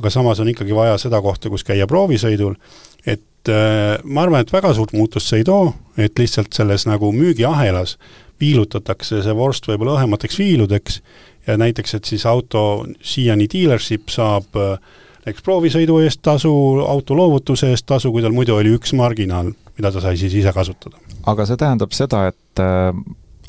aga 0.00 0.12
samas 0.12 0.40
on 0.42 0.50
ikkagi 0.52 0.76
vaja 0.76 0.98
seda 1.00 1.20
kohta, 1.24 1.50
kus 1.52 1.66
käia 1.66 1.88
proovisõidul, 1.90 2.56
et 3.04 3.50
äh, 3.50 3.98
ma 4.04 4.26
arvan, 4.26 4.44
et 4.44 4.54
väga 4.54 4.72
suurt 4.76 4.94
muutust 4.96 5.30
see 5.30 5.42
ei 5.42 5.48
too, 5.48 5.72
et 5.98 6.18
lihtsalt 6.18 6.54
selles 6.56 6.86
nagu 6.88 7.12
müügiahelas 7.16 7.96
viilutatakse 8.40 9.20
see 9.24 9.36
vorst 9.36 9.66
võib-olla 9.68 9.98
õhemateks 9.98 10.38
viiludeks 10.40 11.00
ja 11.48 11.56
näiteks, 11.60 11.94
et 11.98 12.08
siis 12.08 12.24
auto 12.28 12.86
siiani 13.02 13.48
dealership 13.52 14.12
saab 14.12 14.56
äh, 14.56 14.76
näiteks 15.24 15.44
proovisõidu 15.44 15.98
eest 16.04 16.22
tasu, 16.24 16.52
auto 16.86 17.16
loovutuse 17.16 17.72
eest 17.74 17.88
tasu, 17.88 18.12
kui 18.12 18.22
tal 18.24 18.36
muidu 18.36 18.56
oli 18.56 18.72
üks 18.76 18.94
marginaal, 18.96 19.52
mida 19.76 19.92
ta 19.92 20.02
sai 20.04 20.16
siis 20.20 20.34
ise 20.40 20.52
kasutada. 20.56 20.96
aga 21.26 21.46
see 21.46 21.58
tähendab 21.60 21.92
seda, 21.96 22.28
et 22.32 22.62
äh, 22.62 22.94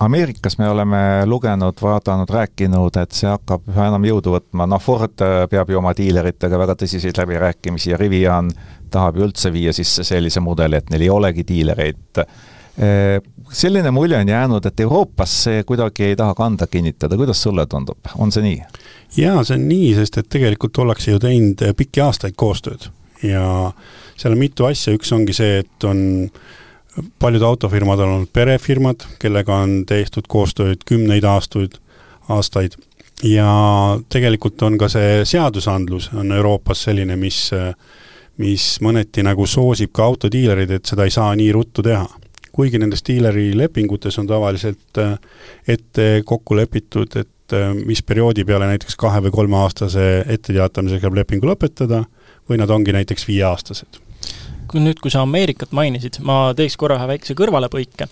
Ameerikas 0.02 0.58
me 0.58 0.70
oleme 0.70 1.00
lugenud, 1.30 1.78
vaadanud, 1.82 2.30
rääkinud, 2.34 2.96
et 2.98 3.14
see 3.14 3.30
hakkab 3.30 3.68
üha 3.70 3.90
enam 3.92 4.06
jõudu 4.08 4.34
võtma, 4.34 4.66
noh, 4.66 4.82
Ford 4.82 5.22
äh, 5.22 5.44
peab 5.52 5.70
ju 5.70 5.78
oma 5.78 5.94
diileritega 5.98 6.58
väga 6.58 6.76
tõsiseid 6.80 7.20
läbirääkimisi 7.22 7.94
ja 7.94 8.00
Rivian 8.02 8.50
tahab 8.92 9.20
ju 9.20 9.28
üldse 9.28 9.52
viia 9.54 9.74
sisse 9.74 10.04
sellise 10.08 10.42
mudeli, 10.42 10.80
et 10.82 10.90
neil 10.90 11.06
ei 11.06 11.12
olegi 11.14 11.46
diilereid. 11.48 12.24
Selline 13.52 13.92
mulje 13.92 14.18
on 14.18 14.30
jäänud, 14.32 14.66
et 14.66 14.80
Euroopas 14.80 15.34
see 15.44 15.64
kuidagi 15.68 16.06
ei 16.08 16.16
taha 16.16 16.34
kanda 16.34 16.68
kinnitada, 16.72 17.18
kuidas 17.20 17.42
sulle 17.44 17.66
tundub, 17.70 18.10
on 18.18 18.32
see 18.32 18.46
nii? 18.46 18.62
jaa, 19.18 19.44
see 19.44 19.58
on 19.60 19.68
nii, 19.68 19.92
sest 20.00 20.18
et 20.22 20.30
tegelikult 20.32 20.80
ollakse 20.82 21.12
ju 21.12 21.20
teinud 21.20 21.62
pikki 21.78 22.02
aastaid 22.02 22.38
koostööd. 22.40 22.88
Ja 23.22 23.44
seal 24.16 24.34
on 24.34 24.42
mitu 24.42 24.66
asja, 24.66 24.96
üks 24.96 25.12
ongi 25.14 25.36
see, 25.36 25.62
et 25.62 25.88
on 25.88 26.02
paljud 27.20 27.42
autofirmad 27.42 28.00
on 28.00 28.16
olnud 28.18 28.32
perefirmad, 28.34 29.06
kellega 29.20 29.62
on 29.64 29.84
tehtud 29.88 30.28
koostööd 30.28 30.84
kümneid 30.86 31.24
aastaid, 31.24 31.78
aastaid 32.30 32.76
ja 33.24 33.52
tegelikult 34.10 34.62
on 34.68 34.78
ka 34.82 34.90
see 34.92 35.22
seadusandlus 35.26 36.10
on 36.18 36.32
Euroopas 36.32 36.88
selline, 36.90 37.16
mis 37.16 37.50
mis 38.42 38.64
mõneti 38.82 39.22
nagu 39.22 39.46
soosib 39.46 39.92
ka 39.94 40.06
autodiilerid, 40.08 40.72
et 40.72 40.88
seda 40.88 41.06
ei 41.06 41.12
saa 41.14 41.34
nii 41.38 41.52
ruttu 41.54 41.84
teha 41.86 42.08
kuigi 42.52 42.80
nendes 42.80 43.04
diileri 43.08 43.52
lepingutes 43.58 44.20
on 44.20 44.28
tavaliselt 44.28 45.00
äh, 45.00 45.16
ette 45.68 46.08
kokku 46.26 46.56
lepitud, 46.56 47.16
et 47.16 47.56
äh, 47.56 47.72
mis 47.86 48.04
perioodi 48.04 48.46
peale 48.48 48.68
näiteks 48.72 48.98
kahe- 49.00 49.24
või 49.28 49.36
kolmeaastase 49.36 50.08
etteteatamisega 50.28 51.08
saab 51.08 51.20
lepingu 51.22 51.50
lõpetada, 51.50 52.04
või 52.50 52.60
nad 52.60 52.70
ongi 52.74 52.96
näiteks 52.96 53.28
viieaastased. 53.28 54.01
Kui 54.72 54.82
nüüd, 54.84 55.02
kui 55.04 55.12
sa 55.14 55.26
Ameerikat 55.26 55.76
mainisid, 55.76 56.22
ma 56.26 56.50
teeks 56.58 56.78
korra 56.80 56.98
ühe 57.00 57.12
väikse 57.14 57.36
kõrvalepõike. 57.38 58.08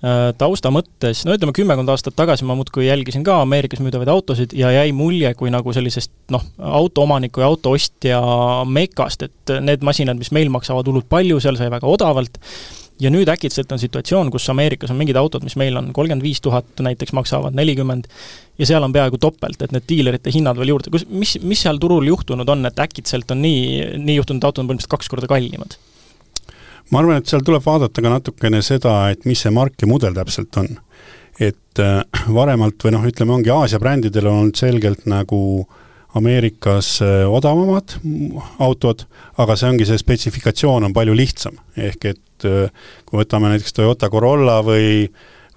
Äh, 0.00 0.30
tausta 0.40 0.72
mõttes, 0.72 1.26
no 1.28 1.34
ütleme, 1.36 1.52
kümmekond 1.52 1.92
aastat 1.92 2.16
tagasi 2.16 2.46
ma 2.48 2.56
muudkui 2.56 2.86
jälgisin 2.86 3.24
ka 3.26 3.42
Ameerikas 3.44 3.82
müüdavaid 3.84 4.08
autosid 4.08 4.54
ja 4.56 4.70
jäi 4.72 4.94
mulje 4.96 5.34
kui 5.36 5.52
nagu 5.52 5.74
sellisest 5.76 6.12
noh, 6.32 6.46
autoomaniku 6.56 7.44
ja 7.44 7.50
autoostja 7.52 8.20
mekast, 8.64 9.28
et 9.28 9.52
need 9.60 9.84
masinad, 9.84 10.16
mis 10.16 10.32
meil 10.32 10.48
maksavad 10.52 10.88
hullult 10.88 11.10
palju, 11.12 11.36
seal 11.44 11.60
sai 11.60 11.68
väga 11.72 11.90
odavalt, 11.90 12.40
ja 13.00 13.10
nüüd 13.12 13.28
äkitselt 13.32 13.72
on 13.72 13.80
situatsioon, 13.80 14.30
kus 14.32 14.48
Ameerikas 14.52 14.92
on 14.92 14.98
mingid 15.00 15.20
autod, 15.20 15.44
mis 15.44 15.56
meil 15.60 15.76
on 15.76 15.92
kolmkümmend 15.96 16.24
viis 16.24 16.40
tuhat 16.44 16.80
näiteks, 16.84 17.12
maksavad 17.16 17.56
nelikümmend, 17.56 18.08
ja 18.60 18.68
seal 18.72 18.84
on 18.84 18.96
peaaegu 18.96 19.20
topelt, 19.20 19.60
et 19.60 19.76
need 19.76 19.88
diilerite 19.88 20.32
hinnad 20.34 20.56
veel 20.60 20.74
juurde, 20.74 20.92
kus, 20.92 21.06
mis, 21.08 21.36
mis 21.44 21.60
seal 21.64 21.80
turul 21.82 22.08
juhtunud 22.08 22.48
on, 22.48 22.66
et 22.68 22.84
äkitselt 22.88 23.30
on 23.36 23.44
nii, 23.44 24.00
nii 24.00 24.20
juhtunud, 24.20 24.44
autod 24.44 24.64
on 24.64 24.72
põhimõtteliselt 24.72 24.96
kaks 24.96 25.12
korda 25.12 25.30
kallimad? 25.30 25.76
Ma 26.90 27.02
arvan, 27.02 27.20
et 27.20 27.30
seal 27.30 27.44
tuleb 27.46 27.64
vaadata 27.64 28.02
ka 28.02 28.12
natukene 28.12 28.62
seda, 28.66 28.94
et 29.12 29.26
mis 29.28 29.40
see 29.42 29.52
mark 29.54 29.80
ja 29.80 29.88
mudel 29.90 30.16
täpselt 30.16 30.56
on. 30.60 30.78
et 31.40 31.80
äh, 31.80 32.02
varemalt 32.28 32.82
või 32.84 32.92
noh, 32.92 33.04
ütleme, 33.08 33.32
ongi 33.32 33.52
Aasia 33.54 33.78
brändidel 33.80 34.26
on 34.28 34.42
olnud 34.42 34.58
selgelt 34.60 35.06
nagu 35.08 35.64
Ameerikas 36.18 36.98
äh, 37.06 37.22
odavamad 37.24 37.94
autod, 38.60 39.06
aga 39.40 39.56
see 39.56 39.70
ongi, 39.70 39.86
see 39.88 40.02
spetsifikatsioon 40.02 40.84
on 40.90 40.96
palju 40.96 41.14
lihtsam, 41.16 41.56
ehk 41.78 42.10
et 42.12 42.48
äh, 42.48 42.90
kui 43.08 43.22
võtame 43.22 43.54
näiteks 43.54 43.76
Toyota 43.78 44.10
Corolla 44.12 44.60
või 44.66 45.08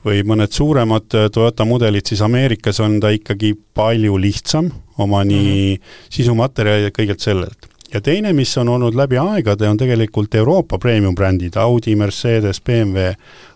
või 0.03 0.19
mõned 0.27 0.51
suuremad 0.51 1.05
Toyota 1.31 1.63
mudelid, 1.63 2.03
siis 2.07 2.19
Ameerikas 2.25 2.81
on 2.83 2.97
ta 2.99 3.13
ikkagi 3.15 3.53
palju 3.75 4.17
lihtsam 4.19 4.67
oma 4.99 5.23
nii 5.23 5.43
mm 5.43 5.75
-hmm. 5.75 6.09
sisumaterjali 6.11 6.89
ja 6.89 6.91
kõigelt 6.91 7.23
sellelt. 7.23 7.72
Ja 7.93 8.01
teine, 8.01 8.33
mis 8.33 8.57
on 8.57 8.69
olnud 8.69 8.95
läbi 8.95 9.17
aegade, 9.17 9.69
on 9.69 9.77
tegelikult 9.77 10.35
Euroopa 10.35 10.77
premium-brändid, 10.77 11.57
Audi, 11.61 11.95
Mercedes, 11.95 12.61
BMW, 12.61 13.13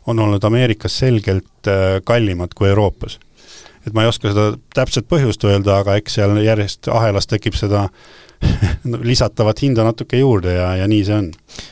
on 0.07 0.19
olnud 0.19 0.43
Ameerikas 0.43 0.99
selgelt 0.99 1.67
äh, 1.67 2.01
kallimad 2.03 2.53
kui 2.55 2.69
Euroopas. 2.69 3.19
et 3.87 3.93
ma 3.93 4.03
ei 4.03 4.09
oska 4.11 4.27
seda 4.33 4.57
täpset 4.75 5.05
põhjust 5.07 5.43
öelda, 5.47 5.77
aga 5.79 5.95
eks 5.95 6.17
seal 6.19 6.35
järjest 6.43 6.89
ahelas 6.91 7.27
tekib 7.27 7.55
seda 7.55 7.87
lisatavat 9.11 9.61
hinda 9.61 9.85
natuke 9.87 10.19
juurde 10.19 10.53
ja, 10.57 10.69
ja 10.81 10.87
nii 10.89 11.03
see 11.05 11.15
on. 11.17 11.29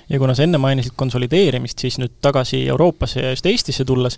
ja 0.10 0.20
kuna 0.22 0.36
sa 0.38 0.46
enne 0.46 0.60
mainisid 0.62 0.96
konsolideerimist, 0.98 1.82
siis 1.82 2.00
nüüd 2.02 2.18
tagasi 2.24 2.64
Euroopasse 2.72 3.22
ja 3.22 3.34
just 3.34 3.46
Eestisse 3.50 3.86
tulles, 3.88 4.18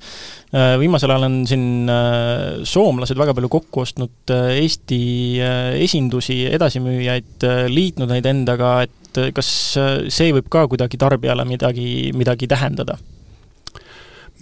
äh, 0.55 0.75
viimasel 0.79 1.13
ajal 1.13 1.27
on 1.27 1.41
siin 1.49 1.91
äh, 1.91 2.61
soomlased 2.67 3.19
väga 3.19 3.35
palju 3.37 3.51
kokku 3.57 3.83
ostnud 3.83 4.33
äh, 4.33 4.53
Eesti 4.61 5.01
esindusi, 5.83 6.39
edasimüüjaid, 6.55 7.45
liitnud 7.71 8.11
neid 8.11 8.25
endaga, 8.29 8.79
et 8.87 9.21
kas 9.33 9.49
see 10.13 10.33
võib 10.35 10.49
ka 10.53 10.67
kuidagi 10.69 10.99
tarbijale 11.01 11.45
midagi, 11.47 12.11
midagi 12.17 12.49
tähendada? 12.49 12.97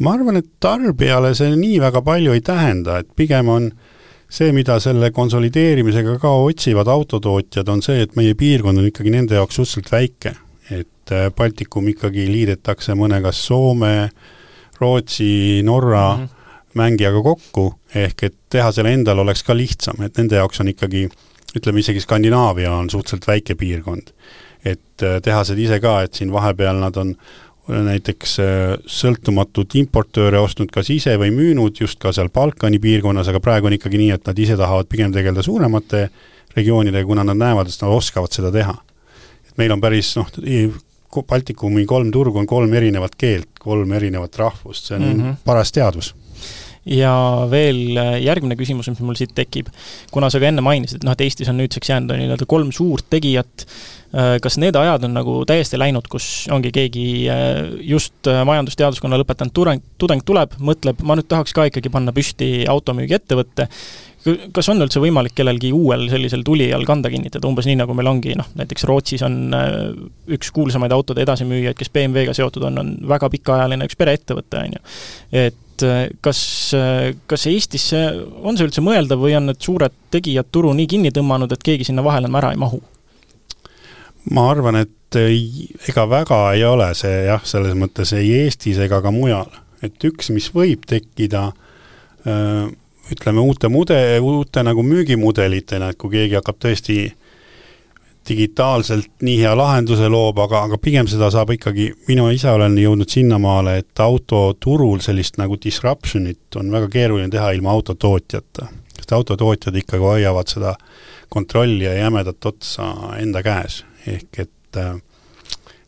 ma 0.04 0.12
arvan, 0.18 0.42
et 0.42 0.50
tarbijale 0.60 1.32
see 1.38 1.54
nii 1.56 1.80
väga 1.84 2.02
palju 2.06 2.36
ei 2.36 2.42
tähenda, 2.44 3.00
et 3.02 3.12
pigem 3.16 3.52
on 3.52 3.70
äh, 3.72 3.85
see, 4.36 4.52
mida 4.56 4.78
selle 4.84 5.12
konsolideerimisega 5.16 6.18
ka 6.22 6.32
otsivad 6.46 6.90
autotootjad, 6.92 7.70
on 7.72 7.84
see, 7.86 8.02
et 8.04 8.16
meie 8.20 8.36
piirkond 8.38 8.82
on 8.82 8.90
ikkagi 8.90 9.14
nende 9.14 9.40
jaoks 9.40 9.62
suhteliselt 9.62 9.92
väike. 9.92 10.36
et 10.72 11.12
äh, 11.14 11.30
Baltikum 11.30 11.86
ikkagi 11.92 12.26
liidetakse 12.26 12.96
mõne 12.98 13.20
kas 13.22 13.38
Soome, 13.46 14.10
Rootsi, 14.80 15.62
Norra 15.64 16.16
mm 16.16 16.24
-hmm. 16.24 16.74
mängijaga 16.74 17.22
kokku, 17.22 17.76
ehk 17.96 18.24
et 18.24 18.36
teha 18.50 18.72
selle 18.72 18.94
endal 18.94 19.20
oleks 19.20 19.44
ka 19.44 19.54
lihtsam, 19.54 20.02
et 20.02 20.18
nende 20.18 20.36
jaoks 20.36 20.60
on 20.60 20.68
ikkagi 20.68 21.10
ütleme 21.56 21.80
isegi 21.80 22.02
Skandinaavia 22.02 22.72
on 22.74 22.90
suhteliselt 22.90 23.28
väike 23.28 23.56
piirkond. 23.56 24.12
et 24.66 25.04
äh, 25.04 25.22
tehased 25.22 25.58
ise 25.58 25.80
ka, 25.80 26.02
et 26.02 26.14
siin 26.14 26.32
vahepeal 26.32 26.80
nad 26.82 26.96
on 26.98 27.16
näiteks 27.68 28.38
äh, 28.40 28.76
sõltumatut 28.86 29.76
importööre 29.80 30.40
ostnud 30.44 30.72
kas 30.74 30.90
ise 30.94 31.16
või 31.22 31.32
müünud 31.34 31.82
just 31.82 32.00
ka 32.02 32.14
seal 32.14 32.30
Balkani 32.34 32.80
piirkonnas, 32.82 33.30
aga 33.32 33.42
praegu 33.44 33.70
on 33.70 33.78
ikkagi 33.78 34.02
nii, 34.02 34.12
et 34.16 34.28
nad 34.30 34.40
ise 34.40 34.58
tahavad 34.60 34.90
pigem 34.92 35.14
tegeleda 35.16 35.44
suuremate 35.46 36.10
regioonidega, 36.56 37.08
kuna 37.08 37.26
nad 37.28 37.40
näevad, 37.40 37.72
et 37.72 37.82
nad 37.82 37.96
oskavad 37.96 38.36
seda 38.36 38.52
teha. 38.54 38.76
et 39.50 39.58
meil 39.58 39.72
on 39.72 39.82
päris 39.82 40.16
noh, 40.20 40.30
Baltikumi 41.16 41.86
kolm 41.88 42.12
turgu 42.12 42.42
on 42.42 42.48
kolm 42.48 42.74
erinevat 42.74 43.14
keelt, 43.16 43.48
kolm 43.60 43.92
erinevat 43.96 44.36
rahvust, 44.36 44.86
see 44.86 44.98
on 44.98 45.04
mm 45.04 45.22
-hmm. 45.22 45.36
paras 45.46 45.72
teadvus 45.72 46.14
ja 46.86 47.14
veel 47.50 47.98
äh, 47.98 48.16
järgmine 48.24 48.58
küsimus, 48.60 48.90
mis 48.92 49.02
mul 49.04 49.18
siit 49.18 49.34
tekib, 49.38 49.72
kuna 50.14 50.30
sa 50.30 50.42
ka 50.42 50.50
enne 50.50 50.64
mainisid, 50.66 51.02
et 51.02 51.08
noh, 51.08 51.16
et 51.16 51.26
Eestis 51.26 51.50
on 51.52 51.58
nüüdseks 51.60 51.92
jäänud 51.92 52.14
nii-öelda 52.14 52.48
kolm 52.50 52.72
suurt 52.76 53.08
tegijat, 53.10 53.66
äh, 54.14 54.36
kas 54.44 54.60
need 54.62 54.78
ajad 54.78 55.08
on 55.08 55.16
nagu 55.18 55.40
täiesti 55.50 55.80
läinud, 55.82 56.08
kus 56.12 56.46
ongi 56.54 56.72
keegi 56.76 57.08
äh, 57.34 57.62
just 57.90 58.30
majandusteaduskonna 58.30 59.20
lõpetanud 59.22 59.56
tudeng, 59.56 59.86
tudeng 60.02 60.26
tuleb, 60.26 60.58
mõtleb, 60.62 61.02
ma 61.04 61.18
nüüd 61.18 61.30
tahaks 61.32 61.56
ka 61.58 61.68
ikkagi 61.72 61.94
panna 61.94 62.14
püsti 62.16 62.52
automüügiettevõtte, 62.70 63.70
kas 64.26 64.70
on 64.72 64.82
üldse 64.82 65.02
võimalik 65.04 65.36
kellelgi 65.38 65.70
uuel 65.76 66.08
sellisel 66.10 66.42
tulijal 66.46 66.86
kanda 66.88 67.12
kinnitada, 67.14 67.46
umbes 67.50 67.68
nii, 67.70 67.78
nagu 67.82 67.94
meil 67.98 68.10
ongi 68.10 68.34
noh, 68.38 68.48
näiteks 68.58 68.88
Rootsis 68.90 69.22
on 69.26 69.54
üks 70.34 70.50
kuulsamaid 70.56 70.96
autode 70.96 71.22
edasimüüjaid, 71.26 71.78
kes 71.78 71.92
BMW-ga 71.94 72.34
seotud 72.38 72.66
on, 72.70 72.82
on 72.82 72.96
väga 73.10 73.30
pikaajaline 73.36 73.86
üks 73.86 74.00
pereettevõte, 74.00 74.64
on 74.64 74.76
ju. 74.78 74.82
et 75.46 75.86
äh, 75.86 76.02
kas, 76.26 76.42
äh, 76.78 77.12
kas 77.30 77.46
Eestis 77.52 77.92
on 77.96 78.58
see 78.58 78.68
üldse 78.68 78.84
mõeldav 78.86 79.22
või 79.22 79.38
on 79.38 79.52
need 79.52 79.62
suured 79.62 79.94
tegijad 80.14 80.50
turu 80.52 80.74
nii 80.74 80.90
kinni 80.96 81.14
tõmmanud, 81.14 81.54
et 81.54 81.66
keegi 81.66 81.88
sinna 81.92 82.06
vahele 82.06 82.30
enam 82.30 82.42
ära 82.42 82.54
ei 82.56 82.62
mahu? 82.62 82.82
ma 84.34 84.48
arvan, 84.50 84.80
et 84.82 85.20
ega 85.20 86.08
väga 86.10 86.40
ei 86.56 86.64
ole 86.66 86.88
see 86.98 87.26
jah, 87.28 87.44
selles 87.46 87.76
mõttes 87.78 88.10
ei 88.18 88.32
Eestis 88.42 88.80
ega 88.82 89.02
ka 89.06 89.14
mujal. 89.14 89.52
et 89.86 90.02
üks, 90.08 90.32
mis 90.34 90.50
võib 90.56 90.88
tekkida, 90.90 91.52
äh, 92.26 92.66
ütleme 93.12 93.44
uute 93.44 93.70
mude-, 93.70 94.20
uute 94.22 94.64
nagu 94.66 94.84
müügimudelitena, 94.86 95.92
et 95.92 96.00
kui 96.02 96.14
keegi 96.16 96.40
hakkab 96.40 96.60
tõesti 96.66 97.00
digitaalselt 98.26 99.22
nii 99.22 99.38
hea 99.44 99.52
lahenduse 99.58 100.08
loob, 100.10 100.40
aga, 100.42 100.64
aga 100.66 100.80
pigem 100.82 101.08
seda 101.10 101.30
saab 101.34 101.52
ikkagi, 101.54 101.92
mina 102.08 102.26
ise 102.34 102.50
olen 102.50 102.78
jõudnud 102.82 103.12
sinnamaale, 103.12 103.78
et 103.84 104.02
autoturul 104.02 105.04
sellist 105.06 105.38
nagu 105.42 105.60
disruption'it 105.62 106.58
on 106.60 106.72
väga 106.74 106.90
keeruline 106.96 107.30
teha 107.34 107.52
ilma 107.54 107.76
autotootjata. 107.78 108.72
sest 108.96 109.12
autotootjad 109.14 109.76
ikkagi 109.76 110.02
hoiavad 110.02 110.50
seda 110.50 110.74
kontrolli 111.30 111.84
ja 111.86 111.94
jämedat 111.94 112.46
otsa 112.46 112.94
enda 113.20 113.44
käes, 113.44 113.84
ehk 114.08 114.40
et 114.40 114.52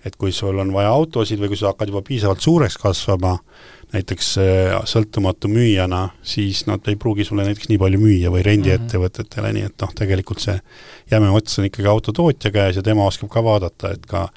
et 0.07 0.15
kui 0.15 0.31
sul 0.31 0.59
on 0.61 0.71
vaja 0.71 0.89
autosid 0.93 1.39
või 1.41 1.51
kui 1.51 1.59
sa 1.59 1.73
hakkad 1.73 1.89
juba 1.91 2.01
piisavalt 2.05 2.43
suureks 2.43 2.77
kasvama, 2.79 3.33
näiteks 3.93 4.31
äh, 4.41 4.77
sõltumatu 4.89 5.49
müüjana, 5.51 6.09
siis 6.25 6.65
nad 6.67 6.85
ei 6.91 6.97
pruugi 6.99 7.25
sulle 7.27 7.45
näiteks 7.47 7.69
nii 7.71 7.79
palju 7.81 8.01
müüa 8.01 8.31
või 8.33 8.43
rendiettevõtetele, 8.45 9.53
nii 9.55 9.67
et 9.69 9.83
noh, 9.83 9.93
tegelikult 9.95 10.43
see 10.43 10.57
jäme 11.11 11.31
ots 11.35 11.59
on 11.59 11.69
ikkagi 11.69 11.87
autotootja 11.91 12.51
käes 12.51 12.79
ja 12.79 12.83
tema 12.83 13.07
oskab 13.07 13.31
ka 13.33 13.43
vaadata, 13.45 13.93
et 13.95 14.09
ka 14.09 14.27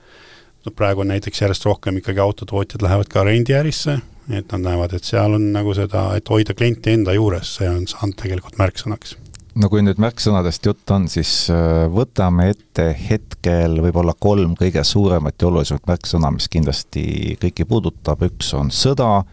no 0.67 0.75
praegu 0.77 1.03
on 1.03 1.11
näiteks 1.15 1.43
järjest 1.43 1.67
rohkem 1.67 1.99
ikkagi 2.01 2.23
autotootjad 2.23 2.85
lähevad 2.87 3.11
ka 3.11 3.25
rendiärisse, 3.27 3.99
et 4.31 4.53
nad 4.55 4.69
näevad, 4.69 4.95
et 4.95 5.09
seal 5.09 5.35
on 5.35 5.51
nagu 5.57 5.75
seda, 5.75 6.11
et 6.19 6.31
hoida 6.31 6.55
klienti 6.55 6.95
enda 6.95 7.17
juures, 7.17 7.57
see 7.59 7.69
on 7.71 7.89
saanud 7.91 8.19
tegelikult 8.21 8.61
märksõnaks. 8.61 9.17
No 9.59 9.67
kui 9.67 9.83
nüüd 9.83 9.99
märksõnadest 9.99 10.67
jutt 10.69 10.93
on, 10.95 11.09
siis 11.11 11.33
äh, 11.51 11.89
võtame 11.91 12.53
ette 12.53 12.87
hetkel 12.95 13.81
võib-olla 13.83 14.15
kolm 14.15 14.55
kõige 14.59 14.85
suuremat 14.87 15.43
ja 15.43 15.49
olulisemat 15.49 15.91
märksõna, 15.91 16.31
mis 16.37 16.47
kindlasti 16.53 17.35
kõiki 17.43 17.67
puudutab, 17.67 18.23
üks 18.29 18.53
on 18.55 18.71
sõda, 18.71 19.25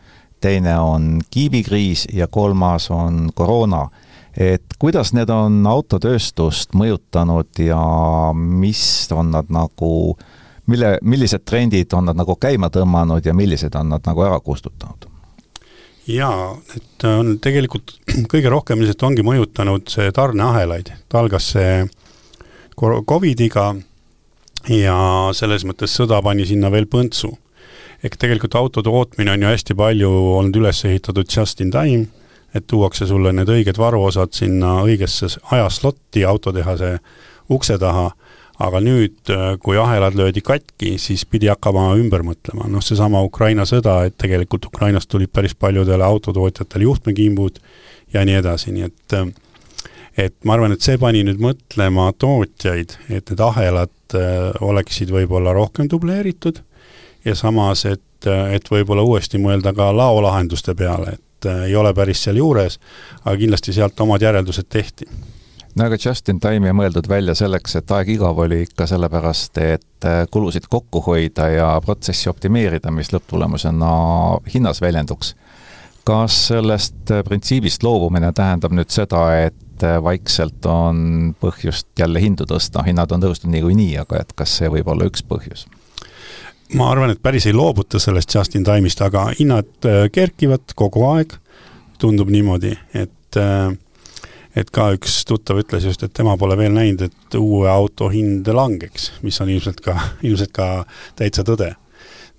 teine 0.48 0.78
on 0.80 1.22
kiibikriis 1.32 2.08
ja 2.14 2.28
kolmas 2.28 2.92
on 2.92 3.30
koroona. 3.36 3.90
et 4.38 4.64
kuidas 4.80 5.14
need 5.18 5.30
on 5.34 5.64
autotööstust 5.68 6.76
mõjutanud 6.78 7.58
ja 7.58 7.80
mis 8.38 8.82
on 9.12 9.32
nad 9.34 9.50
nagu, 9.50 9.90
mille, 10.70 10.92
millised 11.02 11.42
trendid 11.42 11.94
on 11.98 12.06
nad 12.06 12.20
nagu 12.20 12.36
käima 12.38 12.70
tõmmanud 12.70 13.26
ja 13.26 13.34
millised 13.34 13.76
on 13.76 13.90
nad 13.96 14.06
nagu 14.06 14.24
ära 14.24 14.40
kustutanud? 14.40 15.10
jaa, 16.08 16.54
et 16.78 17.08
on 17.10 17.40
tegelikult 17.44 17.98
kõige 18.32 18.54
rohkem 18.54 18.80
lihtsalt 18.84 19.10
ongi 19.10 19.26
mõjutanud 19.26 19.90
see 19.92 20.14
tarneahelaid, 20.14 20.94
ta 21.10 21.24
algas 21.24 21.52
see 21.56 21.82
Covidiga 22.78 23.72
ja 24.70 24.98
selles 25.34 25.66
mõttes 25.66 25.98
sõda 25.98 26.22
pani 26.22 26.46
sinna 26.46 26.70
veel 26.70 26.86
põntsu 26.86 27.34
ehk 28.04 28.18
tegelikult 28.20 28.56
auto 28.56 28.84
tootmine 28.86 29.34
on 29.34 29.42
ju 29.42 29.50
hästi 29.52 29.76
palju 29.78 30.12
olnud 30.38 30.60
üles 30.60 30.84
ehitatud 30.86 31.30
just 31.38 31.62
in 31.62 31.72
time, 31.74 32.06
et 32.56 32.68
tuuakse 32.68 33.08
sulle 33.10 33.34
need 33.36 33.50
õiged 33.52 33.80
varuosad 33.80 34.34
sinna 34.38 34.82
õigesse 34.86 35.30
ajaslotti 35.52 36.26
autotehase 36.26 36.98
ukse 37.54 37.78
taha, 37.82 38.12
aga 38.60 38.80
nüüd, 38.82 39.32
kui 39.62 39.78
ahelad 39.78 40.18
löödi 40.18 40.42
katki, 40.42 40.96
siis 41.02 41.26
pidi 41.30 41.50
hakkama 41.52 41.92
ümber 42.00 42.24
mõtlema, 42.26 42.66
noh 42.72 42.82
seesama 42.82 43.22
Ukraina 43.26 43.68
sõda, 43.70 44.00
et 44.08 44.18
tegelikult 44.18 44.66
Ukrainast 44.72 45.10
tulid 45.12 45.30
päris 45.34 45.54
paljudele 45.56 46.06
autotootjatele 46.06 46.88
juhtmekimbud 46.88 47.60
ja 48.14 48.26
nii 48.26 48.40
edasi, 48.42 48.74
nii 48.74 48.88
et 48.90 49.20
et 50.18 50.34
ma 50.50 50.56
arvan, 50.56 50.74
et 50.74 50.82
see 50.82 50.98
pani 50.98 51.22
nüüd 51.26 51.38
mõtlema 51.42 52.10
tootjaid, 52.18 52.96
et 53.14 53.30
need 53.30 53.42
ahelad 53.44 54.18
äh, 54.18 54.50
oleksid 54.66 55.12
võib-olla 55.14 55.54
rohkem 55.54 55.90
dubleeritud 55.92 56.64
ja 57.26 57.36
samas, 57.36 57.86
et, 57.86 58.28
et 58.52 58.72
võib-olla 58.72 59.04
uuesti 59.04 59.40
mõelda 59.42 59.74
ka 59.76 59.90
laolahenduste 59.96 60.76
peale, 60.76 61.18
et 61.18 61.50
äh, 61.50 61.64
ei 61.70 61.76
ole 61.76 61.94
päris 61.94 62.24
sealjuures, 62.24 62.80
aga 63.24 63.36
kindlasti 63.38 63.74
sealt 63.74 64.00
omad 64.06 64.22
järeldused 64.22 64.70
tehti 64.70 65.10
no 65.78 65.86
aga 65.86 65.98
just 66.06 66.30
in 66.30 66.40
time 66.42 66.68
ei 66.68 66.76
mõeldud 66.76 67.08
välja 67.10 67.36
selleks, 67.38 67.76
et 67.78 67.92
aeg 67.94 68.16
igav 68.16 68.40
oli 68.42 68.64
ikka 68.66 68.88
sellepärast, 68.90 69.60
et 69.62 70.08
äh, 70.08 70.24
kulusid 70.32 70.70
kokku 70.70 71.04
hoida 71.06 71.50
ja 71.54 71.70
protsessi 71.86 72.30
optimeerida, 72.32 72.92
mis 72.92 73.14
lõpptulemusena 73.14 73.92
hinnas 74.54 74.82
väljenduks. 74.82 75.36
kas 76.08 76.48
sellest 76.48 77.12
äh, 77.12 77.24
printsiibist 77.24 77.84
loobumine 77.84 78.32
tähendab 78.34 78.74
nüüd 78.74 78.90
seda, 78.90 79.24
et 79.46 79.56
vaikselt 80.02 80.66
on 80.66 81.36
põhjust 81.38 81.88
jälle 82.00 82.22
hindu 82.22 82.48
tõsta, 82.50 82.82
hinnad 82.88 83.12
on 83.14 83.22
tõusnud 83.22 83.52
niikuinii, 83.54 83.98
aga 84.02 84.24
et 84.24 84.34
kas 84.34 84.56
see 84.58 84.72
võib 84.74 84.88
olla 84.90 85.06
üks 85.06 85.22
põhjus? 85.22 85.68
Ma 86.76 86.92
arvan, 86.92 87.12
et 87.14 87.22
päris 87.24 87.48
ei 87.48 87.56
loobuta 87.56 88.00
sellest 88.00 88.34
just 88.36 88.56
in 88.56 88.66
time'ist, 88.68 89.02
aga 89.06 89.30
hinnad 89.40 89.88
äh, 89.88 90.08
kerkivad 90.12 90.76
kogu 90.76 91.06
aeg, 91.14 91.38
tundub 92.02 92.32
niimoodi, 92.34 92.74
et 92.94 93.40
äh, 93.40 93.70
et 94.58 94.72
ka 94.74 94.90
üks 94.96 95.20
tuttav 95.30 95.60
ütles 95.62 95.86
just, 95.86 96.02
et 96.04 96.14
tema 96.18 96.34
pole 96.40 96.56
veel 96.58 96.74
näinud, 96.74 97.04
et 97.06 97.36
uue 97.38 97.70
auto 97.70 98.10
hind 98.10 98.48
langeks, 98.50 99.12
mis 99.22 99.38
on 99.44 99.52
ilmselt 99.54 99.84
ka, 99.86 99.98
ilmselt 100.28 100.54
ka 100.56 100.70
täitsa 101.20 101.46
tõde. 101.48 101.76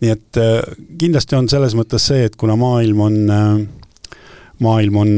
nii 0.03 0.15
et 0.15 0.41
äh, 0.43 0.61
kindlasti 0.99 1.39
on 1.39 1.49
selles 1.51 1.75
mõttes 1.79 2.11
see, 2.11 2.25
et 2.29 2.37
kuna 2.37 2.57
maailm 2.59 3.05
on 3.07 3.21
maailm 4.65 4.97
on 4.97 5.11